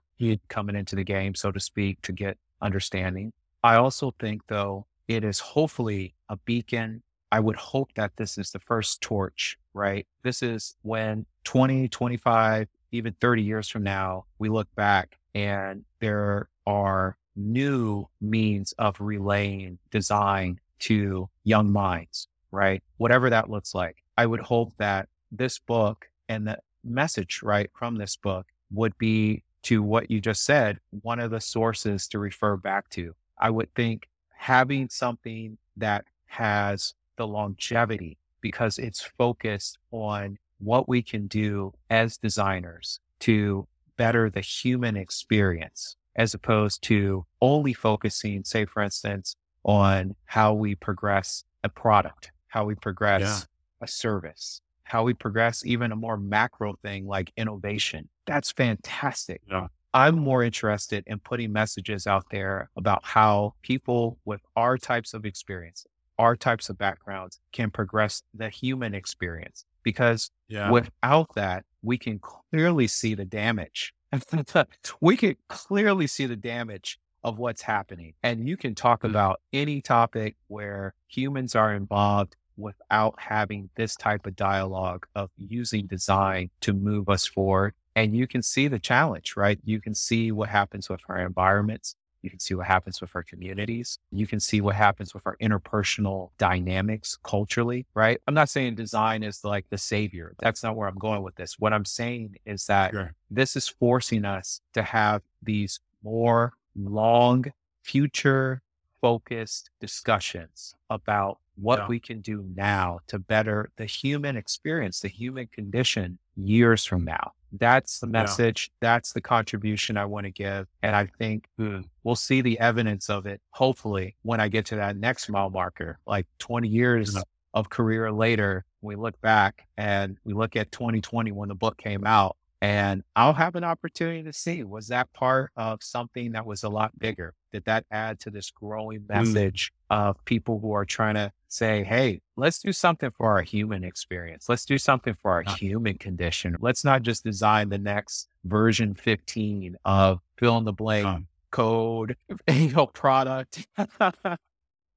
coming 0.49 0.75
into 0.75 0.95
the 0.95 1.03
game, 1.03 1.35
so 1.35 1.51
to 1.51 1.59
speak, 1.59 2.01
to 2.01 2.11
get 2.11 2.37
understanding. 2.61 3.31
I 3.63 3.75
also 3.75 4.13
think 4.19 4.41
though, 4.47 4.87
it 5.07 5.23
is 5.23 5.39
hopefully 5.39 6.15
a 6.29 6.37
beacon. 6.37 7.03
I 7.31 7.39
would 7.39 7.55
hope 7.55 7.93
that 7.95 8.15
this 8.17 8.37
is 8.37 8.51
the 8.51 8.59
first 8.59 9.01
torch, 9.01 9.57
right? 9.73 10.07
This 10.23 10.41
is 10.41 10.75
when 10.81 11.25
20, 11.43 11.87
25, 11.87 12.67
even 12.93 13.13
30 13.19 13.41
years 13.41 13.67
from 13.67 13.83
now, 13.83 14.25
we 14.39 14.47
look 14.49 14.73
back 14.75 15.17
and 15.33 15.83
there 15.99 16.47
are 16.65 17.17
new 17.35 18.07
means 18.21 18.71
of 18.77 18.95
relaying 19.01 19.79
design 19.91 20.59
to 20.79 21.27
young 21.43 21.71
minds, 21.71 22.27
right? 22.51 22.83
Whatever 22.97 23.29
that 23.31 23.49
looks 23.49 23.73
like. 23.73 23.97
I 24.15 24.27
would 24.27 24.41
hope 24.41 24.73
that 24.77 25.09
this 25.31 25.57
book 25.57 26.05
and 26.29 26.47
the 26.47 26.59
message, 26.83 27.41
right, 27.41 27.69
from 27.73 27.97
this 27.97 28.15
book 28.15 28.45
would 28.71 28.95
be 28.99 29.43
to 29.63 29.81
what 29.81 30.11
you 30.11 30.21
just 30.21 30.45
said, 30.45 30.79
one 31.01 31.19
of 31.19 31.31
the 31.31 31.41
sources 31.41 32.07
to 32.09 32.19
refer 32.19 32.57
back 32.57 32.89
to. 32.89 33.15
I 33.39 33.49
would 33.49 33.73
think 33.73 34.07
having 34.35 34.89
something 34.89 35.57
that 35.77 36.05
has 36.27 36.93
the 37.17 37.25
longevity 37.25 38.17
because 38.41 38.77
it's 38.77 39.01
focused 39.01 39.79
on 39.91 40.37
what 40.59 40.87
we 40.87 41.01
can 41.01 41.27
do 41.27 41.73
as 41.89 42.17
designers 42.17 42.99
to 43.19 43.67
better 43.97 44.29
the 44.29 44.41
human 44.41 44.95
experience 44.97 45.95
as 46.15 46.33
opposed 46.33 46.81
to 46.83 47.25
only 47.41 47.73
focusing, 47.73 48.43
say, 48.43 48.65
for 48.65 48.81
instance, 48.83 49.35
on 49.63 50.15
how 50.25 50.53
we 50.53 50.75
progress 50.75 51.43
a 51.63 51.69
product, 51.69 52.31
how 52.47 52.65
we 52.65 52.75
progress 52.75 53.21
Yeah. 53.21 53.85
a 53.85 53.87
service, 53.87 54.61
how 54.83 55.03
we 55.03 55.13
progress 55.13 55.65
even 55.65 55.91
a 55.91 55.95
more 55.95 56.17
macro 56.17 56.75
thing 56.81 57.07
like 57.07 57.31
innovation. 57.37 58.09
That's 58.25 58.51
fantastic. 58.51 59.41
Yeah. 59.49 59.67
I'm 59.95 60.15
more 60.17 60.43
interested 60.43 61.03
in 61.07 61.19
putting 61.19 61.51
messages 61.53 62.07
out 62.07 62.25
there 62.31 62.69
about 62.75 63.01
how 63.05 63.53
people 63.61 64.17
with 64.25 64.41
our 64.55 64.77
types 64.77 65.13
of 65.13 65.25
experience, 65.25 65.85
our 66.17 66.35
types 66.35 66.69
of 66.69 66.77
backgrounds 66.77 67.39
can 67.51 67.69
progress 67.71 68.23
the 68.33 68.49
human 68.49 68.93
experience. 68.95 69.65
Because 69.83 70.31
Yeah. 70.47 70.71
without 70.71 71.33
that, 71.35 71.65
we 71.81 71.97
can 71.97 72.19
clearly 72.19 72.87
see 72.87 73.13
the 73.13 73.25
damage. 73.25 73.93
we 75.01 75.17
can 75.17 75.35
clearly 75.49 76.07
see 76.07 76.25
the 76.25 76.35
damage 76.35 76.99
of 77.23 77.39
what's 77.39 77.61
happening. 77.61 78.13
And 78.23 78.47
you 78.47 78.57
can 78.57 78.75
talk 78.75 79.01
Mm. 79.03 79.09
about 79.09 79.41
any 79.51 79.81
topic 79.81 80.35
where 80.47 80.93
humans 81.07 81.55
are 81.55 81.73
involved 81.73 82.35
without 82.57 83.15
having 83.19 83.69
this 83.75 83.95
type 83.95 84.25
of 84.27 84.35
dialogue 84.35 85.05
of 85.15 85.31
using 85.37 85.87
design 85.87 86.49
to 86.61 86.73
move 86.73 87.09
us 87.09 87.25
forward. 87.25 87.73
And 87.95 88.15
you 88.15 88.27
can 88.27 88.41
see 88.43 88.67
the 88.67 88.79
challenge, 88.79 89.35
right? 89.35 89.59
You 89.63 89.79
can 89.81 89.95
see 89.95 90.31
what 90.31 90.49
happens 90.49 90.89
with 90.89 91.01
our 91.09 91.19
environments. 91.19 91.95
You 92.23 92.29
can 92.29 92.39
see 92.39 92.55
what 92.55 92.65
happens 92.65 93.01
with 93.01 93.11
our 93.15 93.21
communities. 93.23 93.99
You 94.11 94.25
can 94.25 94.39
see 94.39 94.61
what 94.61 94.75
happens 94.75 95.13
with 95.13 95.23
our 95.27 95.35
interpersonal 95.41 96.29
dynamics 96.37 97.17
culturally, 97.23 97.85
right? 97.93 98.19
I'm 98.27 98.33
not 98.33 98.47
saying 98.49 98.75
design 98.75 99.23
is 99.23 99.43
like 99.43 99.65
the 99.69 99.77
savior. 99.77 100.33
That's 100.39 100.63
not 100.63 100.75
where 100.77 100.87
I'm 100.87 100.97
going 100.97 101.21
with 101.21 101.35
this. 101.35 101.59
What 101.59 101.73
I'm 101.73 101.83
saying 101.85 102.37
is 102.45 102.65
that 102.67 102.91
Sure. 102.91 103.13
this 103.29 103.55
is 103.57 103.67
forcing 103.67 104.23
us 104.23 104.61
to 104.73 104.83
have 104.83 105.21
these 105.41 105.81
more 106.01 106.53
long, 106.75 107.45
future 107.83 108.61
focused 109.01 109.69
discussions 109.81 110.75
about 110.89 111.39
what 111.55 111.79
Yeah. 111.79 111.87
we 111.87 111.99
can 111.99 112.21
do 112.21 112.49
now 112.55 112.99
to 113.07 113.19
better 113.19 113.69
the 113.75 113.85
human 113.85 114.37
experience, 114.37 115.01
the 115.01 115.09
human 115.09 115.47
condition 115.47 116.19
years 116.37 116.85
from 116.85 117.03
now. 117.03 117.33
That's 117.53 117.99
the 117.99 118.07
Yeah. 118.07 118.11
message. 118.23 118.71
That's 118.81 119.13
the 119.13 119.21
contribution 119.21 119.95
I 119.95 120.05
want 120.05 120.25
to 120.25 120.31
give. 120.31 120.67
And 120.81 120.95
I 120.95 121.05
think 121.05 121.47
Mm. 121.59 121.85
we'll 122.03 122.15
see 122.15 122.41
the 122.41 122.59
evidence 122.59 123.09
of 123.09 123.25
it, 123.25 123.41
hopefully, 123.51 124.15
when 124.23 124.39
I 124.39 124.47
get 124.49 124.65
to 124.67 124.75
that 124.77 124.97
next 124.97 125.29
mile 125.29 125.49
marker, 125.49 125.99
like 126.07 126.27
20 126.39 126.67
years 126.67 127.15
Yeah. 127.15 127.21
of 127.53 127.69
career 127.69 128.11
later, 128.11 128.65
we 128.81 128.95
look 128.95 129.19
back 129.21 129.67
and 129.77 130.17
we 130.23 130.33
look 130.33 130.55
at 130.55 130.71
2020 130.71 131.31
when 131.31 131.49
the 131.49 131.55
book 131.55 131.77
came 131.77 132.05
out. 132.05 132.35
And 132.61 133.03
I'll 133.15 133.33
have 133.33 133.55
an 133.55 133.65
opportunity 133.65 134.23
to 134.23 134.31
see 134.31 134.63
was 134.63 134.87
that 134.87 135.11
part 135.11 135.51
of 135.57 135.83
something 135.83 136.31
that 136.31 136.45
was 136.45 136.63
a 136.63 136.69
lot 136.69 136.97
bigger? 136.97 137.33
Did 137.51 137.65
that 137.65 137.85
add 137.91 138.21
to 138.21 138.29
this 138.31 138.51
growing 138.51 139.05
message 139.07 139.73
of 139.89 140.23
people 140.25 140.59
who 140.59 140.71
are 140.71 140.85
trying 140.85 141.15
to 141.15 141.31
say, 141.53 141.83
hey, 141.83 142.21
let's 142.35 142.59
do 142.59 142.71
something 142.73 143.11
for 143.17 143.31
our 143.31 143.41
human 143.43 143.83
experience. 143.83 144.49
Let's 144.49 144.65
do 144.65 144.77
something 144.77 145.13
for 145.21 145.31
our 145.31 145.43
human 145.43 145.97
condition. 145.97 146.55
Let's 146.59 146.83
not 146.83 147.03
just 147.03 147.23
design 147.23 147.69
the 147.69 147.77
next 147.77 148.27
version 148.43 148.95
15 148.95 149.77
of 149.85 150.19
fill 150.37 150.57
in 150.57 150.65
the 150.65 150.73
blank 150.73 151.05
Yeah. 151.05 151.19
code, 151.51 152.17
you 152.51 152.71
know, 152.71 152.87
product. 152.87 153.67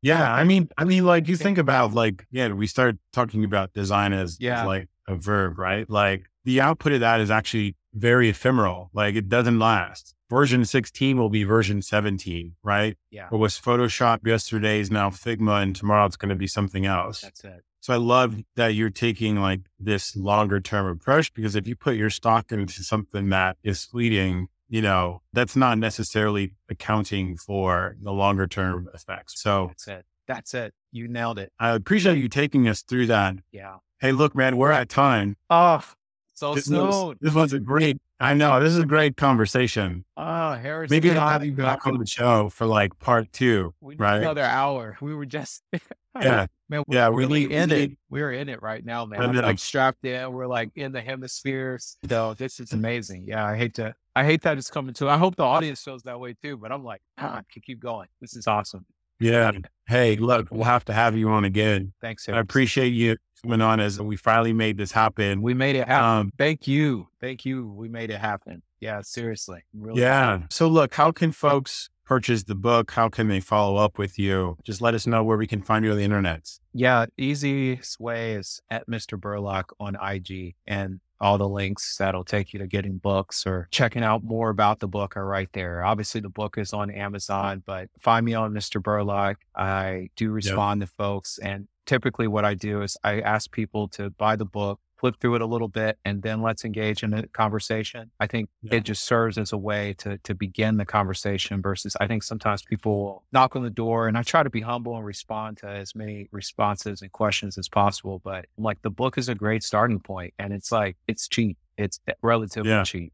Yeah, 0.02 0.32
I 0.32 0.44
mean, 0.44 0.68
I 0.78 0.84
mean, 0.84 1.04
like 1.04 1.28
you 1.28 1.36
think 1.46 1.58
about 1.58 1.92
like, 1.94 2.26
yeah, 2.30 2.48
we 2.52 2.66
start 2.66 2.96
talking 3.12 3.44
about 3.44 3.72
design 3.72 4.12
as, 4.12 4.38
as 4.60 4.66
like 4.66 4.88
a 5.08 5.16
verb, 5.16 5.58
right? 5.58 5.88
Like 5.88 6.24
the 6.44 6.60
output 6.60 6.92
of 6.92 7.00
that 7.00 7.20
is 7.20 7.30
actually 7.30 7.76
very 7.94 8.28
ephemeral. 8.28 8.90
Like 8.92 9.14
it 9.14 9.28
doesn't 9.28 9.58
last. 9.58 10.14
Version 10.28 10.64
16 10.64 11.16
will 11.18 11.28
be 11.28 11.44
version 11.44 11.80
17, 11.82 12.56
right? 12.64 12.96
yeah, 13.10 13.28
What 13.30 13.38
was 13.38 13.54
Photoshop 13.60 14.26
yesterday 14.26 14.80
is 14.80 14.90
now 14.90 15.10
Figma 15.10 15.62
and 15.62 15.74
tomorrow 15.76 16.04
it's 16.06 16.16
going 16.16 16.30
to 16.30 16.34
be 16.34 16.48
something 16.48 16.84
else. 16.84 17.20
that's 17.20 17.44
it. 17.44 17.62
So 17.80 17.92
I 17.94 17.98
love 17.98 18.34
that 18.56 18.68
you're 18.74 18.90
taking 18.90 19.36
like 19.40 19.60
this 19.78 20.16
longer 20.16 20.58
term 20.60 20.86
approach 20.86 21.32
because 21.32 21.54
if 21.54 21.68
you 21.68 21.76
put 21.76 21.94
your 21.94 22.10
stock 22.10 22.50
into 22.50 22.82
something 22.82 23.28
that 23.28 23.56
is 23.62 23.84
fleeting, 23.84 24.48
you 24.68 24.82
know, 24.82 25.22
that's 25.32 25.54
not 25.54 25.78
necessarily 25.78 26.54
accounting 26.68 27.36
for 27.36 27.96
the 28.02 28.10
longer 28.10 28.48
term 28.48 28.88
effects. 28.92 29.40
So 29.40 29.68
That's 29.68 29.86
it. 29.86 30.04
That's 30.26 30.54
it. 30.54 30.74
You 30.90 31.06
nailed 31.06 31.38
it. 31.38 31.52
I 31.60 31.70
appreciate 31.70 32.18
you 32.18 32.28
taking 32.28 32.66
us 32.66 32.82
through 32.82 33.06
that. 33.06 33.36
Yeah. 33.52 33.76
Hey, 34.00 34.10
look, 34.10 34.34
man, 34.34 34.56
we're 34.56 34.72
at 34.72 34.88
time. 34.88 35.36
Oh, 35.48 35.84
so 36.34 36.56
This 36.56 36.64
soon. 36.64 36.78
was, 36.88 37.16
this 37.20 37.34
was 37.34 37.52
a 37.52 37.60
great, 37.60 37.98
I 38.18 38.32
know 38.34 38.60
this 38.60 38.72
is 38.72 38.78
a 38.78 38.86
great 38.86 39.16
conversation. 39.16 40.04
Oh, 40.16 40.54
Harris. 40.54 40.90
Maybe 40.90 41.10
I'll 41.10 41.28
have 41.28 41.44
you 41.44 41.52
back 41.52 41.86
on 41.86 41.98
the 41.98 42.06
show 42.06 42.48
for 42.48 42.66
like 42.66 42.98
part 42.98 43.30
two, 43.32 43.74
we 43.80 43.96
right? 43.96 44.16
another 44.16 44.42
hour. 44.42 44.96
We 45.00 45.14
were 45.14 45.26
just 45.26 45.62
Yeah, 46.20 46.46
man, 46.70 46.82
yeah, 46.88 47.08
we're 47.08 47.16
we 47.16 47.22
really 47.24 47.46
need- 47.46 47.52
in 47.52 47.68
we 47.70 47.76
it. 47.76 47.90
We're 48.08 48.32
in 48.32 48.48
it 48.48 48.62
right 48.62 48.82
now, 48.82 49.04
man. 49.04 49.20
I'm 49.20 49.32
know. 49.32 49.42
like 49.42 49.58
strapped 49.58 50.04
in. 50.06 50.32
We're 50.32 50.46
like 50.46 50.70
in 50.74 50.92
the 50.92 51.02
hemispheres. 51.02 51.98
So 52.08 52.32
this 52.34 52.58
is 52.58 52.72
amazing. 52.72 53.24
Yeah, 53.26 53.44
I 53.44 53.56
hate 53.56 53.74
to 53.74 53.94
I 54.14 54.24
hate 54.24 54.40
that 54.42 54.56
it's 54.56 54.70
coming 54.70 54.94
to. 54.94 55.10
I 55.10 55.18
hope 55.18 55.36
the 55.36 55.44
audience 55.44 55.82
feels 55.82 56.02
that 56.04 56.18
way 56.18 56.34
too. 56.42 56.56
But 56.56 56.72
I'm 56.72 56.84
like, 56.84 57.02
ah, 57.18 57.36
I 57.36 57.42
can 57.52 57.60
keep 57.60 57.80
going. 57.80 58.08
This 58.22 58.34
is 58.34 58.46
awesome. 58.46 58.86
Yeah. 59.18 59.52
Hey, 59.88 60.16
look, 60.16 60.48
we'll 60.50 60.64
have 60.64 60.84
to 60.86 60.92
have 60.92 61.16
you 61.16 61.28
on 61.28 61.44
again. 61.44 61.92
Thanks, 62.00 62.28
I 62.28 62.38
appreciate 62.38 62.88
you 62.88 63.16
coming 63.42 63.60
on 63.60 63.80
as 63.80 64.00
we 64.00 64.16
finally 64.16 64.52
made 64.52 64.76
this 64.76 64.92
happen. 64.92 65.42
We 65.42 65.54
made 65.54 65.76
it 65.76 65.86
happen. 65.86 66.04
Um, 66.26 66.32
Thank 66.36 66.66
you. 66.66 67.08
Thank 67.20 67.44
you. 67.44 67.68
We 67.68 67.88
made 67.88 68.10
it 68.10 68.18
happen. 68.18 68.62
Yeah, 68.80 69.00
seriously. 69.02 69.62
Really. 69.72 70.00
yeah. 70.02 70.40
So, 70.50 70.68
look, 70.68 70.94
how 70.94 71.12
can 71.12 71.32
folks 71.32 71.88
purchase 72.04 72.44
the 72.44 72.54
book? 72.54 72.90
How 72.92 73.08
can 73.08 73.28
they 73.28 73.40
follow 73.40 73.76
up 73.76 73.98
with 73.98 74.18
you? 74.18 74.56
Just 74.64 74.80
let 74.80 74.94
us 74.94 75.06
know 75.06 75.24
where 75.24 75.36
we 75.36 75.46
can 75.46 75.62
find 75.62 75.84
you 75.84 75.92
on 75.92 75.96
the 75.96 76.04
internet. 76.04 76.50
Yeah. 76.72 77.06
Easiest 77.16 77.98
way 78.00 78.34
is 78.34 78.60
at 78.70 78.86
Mr. 78.88 79.18
Burlock 79.20 79.72
on 79.80 79.96
IG 80.00 80.54
and 80.66 81.00
all 81.20 81.38
the 81.38 81.48
links 81.48 81.96
that'll 81.96 82.24
take 82.24 82.52
you 82.52 82.58
to 82.58 82.66
getting 82.66 82.98
books 82.98 83.46
or 83.46 83.68
checking 83.70 84.02
out 84.02 84.22
more 84.22 84.50
about 84.50 84.80
the 84.80 84.88
book 84.88 85.16
are 85.16 85.26
right 85.26 85.48
there. 85.52 85.84
Obviously 85.84 86.20
the 86.20 86.28
book 86.28 86.58
is 86.58 86.72
on 86.72 86.90
Amazon, 86.90 87.62
but 87.64 87.88
find 88.00 88.24
me 88.26 88.34
on 88.34 88.52
Mr. 88.52 88.82
Burlock. 88.82 89.38
I 89.54 90.10
do 90.16 90.30
respond 90.30 90.82
to 90.82 90.86
folks 90.86 91.38
and 91.38 91.68
typically 91.86 92.26
what 92.28 92.44
I 92.44 92.54
do 92.54 92.82
is 92.82 92.96
I 93.04 93.20
ask 93.20 93.50
people 93.50 93.88
to 93.90 94.10
buy 94.10 94.36
the 94.36 94.44
book, 94.44 94.80
flip 94.98 95.16
through 95.20 95.34
it 95.36 95.42
a 95.42 95.46
little 95.46 95.68
bit, 95.68 95.98
and 96.04 96.22
then 96.22 96.40
let's 96.42 96.64
engage 96.64 97.02
in 97.02 97.12
a 97.12 97.26
conversation. 97.28 98.10
I 98.18 98.26
think 98.26 98.48
Yeah. 98.62 98.76
it 98.76 98.84
just 98.84 99.04
serves 99.04 99.36
as 99.38 99.52
a 99.52 99.58
way 99.58 99.94
to 99.98 100.18
to 100.18 100.34
begin 100.34 100.76
the 100.78 100.84
conversation 100.86 101.62
versus 101.62 101.96
I 102.00 102.06
think 102.06 102.22
sometimes 102.22 102.62
people 102.62 102.92
will 103.04 103.24
knock 103.32 103.56
on 103.56 103.62
the 103.62 103.70
door 103.70 104.08
and 104.08 104.16
I 104.18 104.22
try 104.22 104.42
to 104.42 104.50
be 104.50 104.62
humble 104.62 104.96
and 104.96 105.04
respond 105.04 105.58
to 105.58 105.68
as 105.68 105.94
many 105.94 106.28
responses 106.32 107.02
and 107.02 107.12
questions 107.12 107.58
as 107.58 107.68
possible. 107.68 108.20
But 108.24 108.46
I'm 108.56 108.64
like 108.64 108.82
the 108.82 108.90
book 108.90 109.18
is 109.18 109.28
a 109.28 109.34
great 109.34 109.62
starting 109.62 110.00
point 110.00 110.32
and 110.38 110.52
it's 110.52 110.72
like 110.72 110.96
it's 111.06 111.28
cheap. 111.28 111.58
It's 111.78 112.00
eh, 112.08 112.12
relatively 112.22 112.70
Yeah. 112.70 112.84
cheap. 112.84 113.12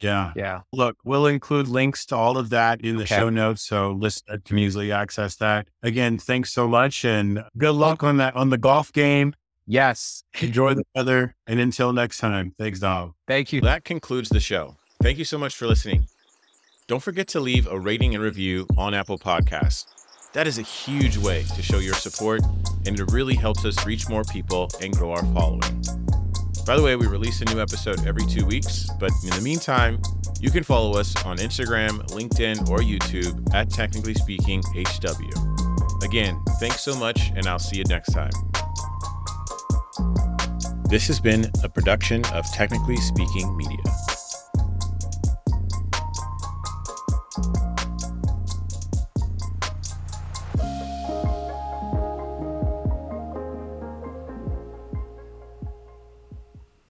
Yeah. 0.00 0.32
Yeah. 0.36 0.60
Look, 0.72 0.96
we'll 1.04 1.26
include 1.26 1.68
links 1.68 2.04
to 2.06 2.16
all 2.16 2.38
of 2.38 2.50
that 2.50 2.80
in 2.80 2.96
the 2.96 3.04
Okay. 3.04 3.16
show 3.16 3.28
notes 3.30 3.62
so 3.62 3.92
listeners 3.92 4.40
can 4.44 4.58
easily 4.58 4.92
access 4.92 5.36
that. 5.36 5.68
Again, 5.82 6.18
thanks 6.18 6.52
so 6.52 6.66
much 6.68 7.04
and 7.04 7.44
good 7.58 7.74
luck 7.74 8.02
on 8.02 8.16
that 8.18 8.34
on 8.36 8.50
the 8.50 8.58
golf 8.58 8.92
game. 8.92 9.34
Yes. 9.66 10.24
Enjoy 10.40 10.74
the 10.74 10.82
weather. 10.94 11.36
And 11.46 11.60
until 11.60 11.92
next 11.92 12.18
time, 12.18 12.54
thanks, 12.58 12.80
Don. 12.80 13.14
Thank 13.28 13.52
you. 13.52 13.60
That 13.60 13.84
concludes 13.84 14.28
the 14.28 14.40
show. 14.40 14.76
Thank 15.02 15.18
you 15.18 15.24
so 15.24 15.38
much 15.38 15.54
for 15.56 15.66
listening. 15.66 16.06
Don't 16.88 17.02
forget 17.02 17.28
to 17.28 17.40
leave 17.40 17.66
a 17.68 17.78
rating 17.78 18.14
and 18.14 18.22
review 18.22 18.66
on 18.76 18.92
Apple 18.92 19.18
Podcasts. 19.18 19.86
That 20.32 20.46
is 20.46 20.58
a 20.58 20.62
huge 20.62 21.16
way 21.16 21.44
to 21.54 21.62
show 21.62 21.78
your 21.78 21.94
support, 21.94 22.40
and 22.86 22.98
it 22.98 23.10
really 23.12 23.34
helps 23.34 23.64
us 23.64 23.84
reach 23.86 24.08
more 24.08 24.24
people 24.24 24.68
and 24.80 24.92
grow 24.96 25.12
our 25.12 25.24
following. 25.32 26.01
By 26.64 26.76
the 26.76 26.82
way, 26.82 26.94
we 26.94 27.08
release 27.08 27.40
a 27.40 27.44
new 27.46 27.60
episode 27.60 28.06
every 28.06 28.24
two 28.24 28.46
weeks, 28.46 28.88
but 29.00 29.10
in 29.24 29.30
the 29.30 29.40
meantime, 29.42 30.00
you 30.40 30.50
can 30.50 30.62
follow 30.62 30.98
us 30.98 31.14
on 31.24 31.38
Instagram, 31.38 32.00
LinkedIn, 32.10 32.70
or 32.70 32.78
YouTube 32.78 33.52
at 33.52 33.68
Technically 33.68 34.14
Speaking 34.14 34.62
HW. 34.72 36.04
Again, 36.04 36.40
thanks 36.60 36.80
so 36.80 36.96
much, 36.96 37.32
and 37.34 37.46
I'll 37.46 37.58
see 37.58 37.78
you 37.78 37.84
next 37.84 38.12
time. 38.12 38.30
This 40.88 41.08
has 41.08 41.18
been 41.18 41.50
a 41.64 41.68
production 41.68 42.24
of 42.26 42.46
Technically 42.52 42.96
Speaking 42.96 43.56
Media. 43.56 43.82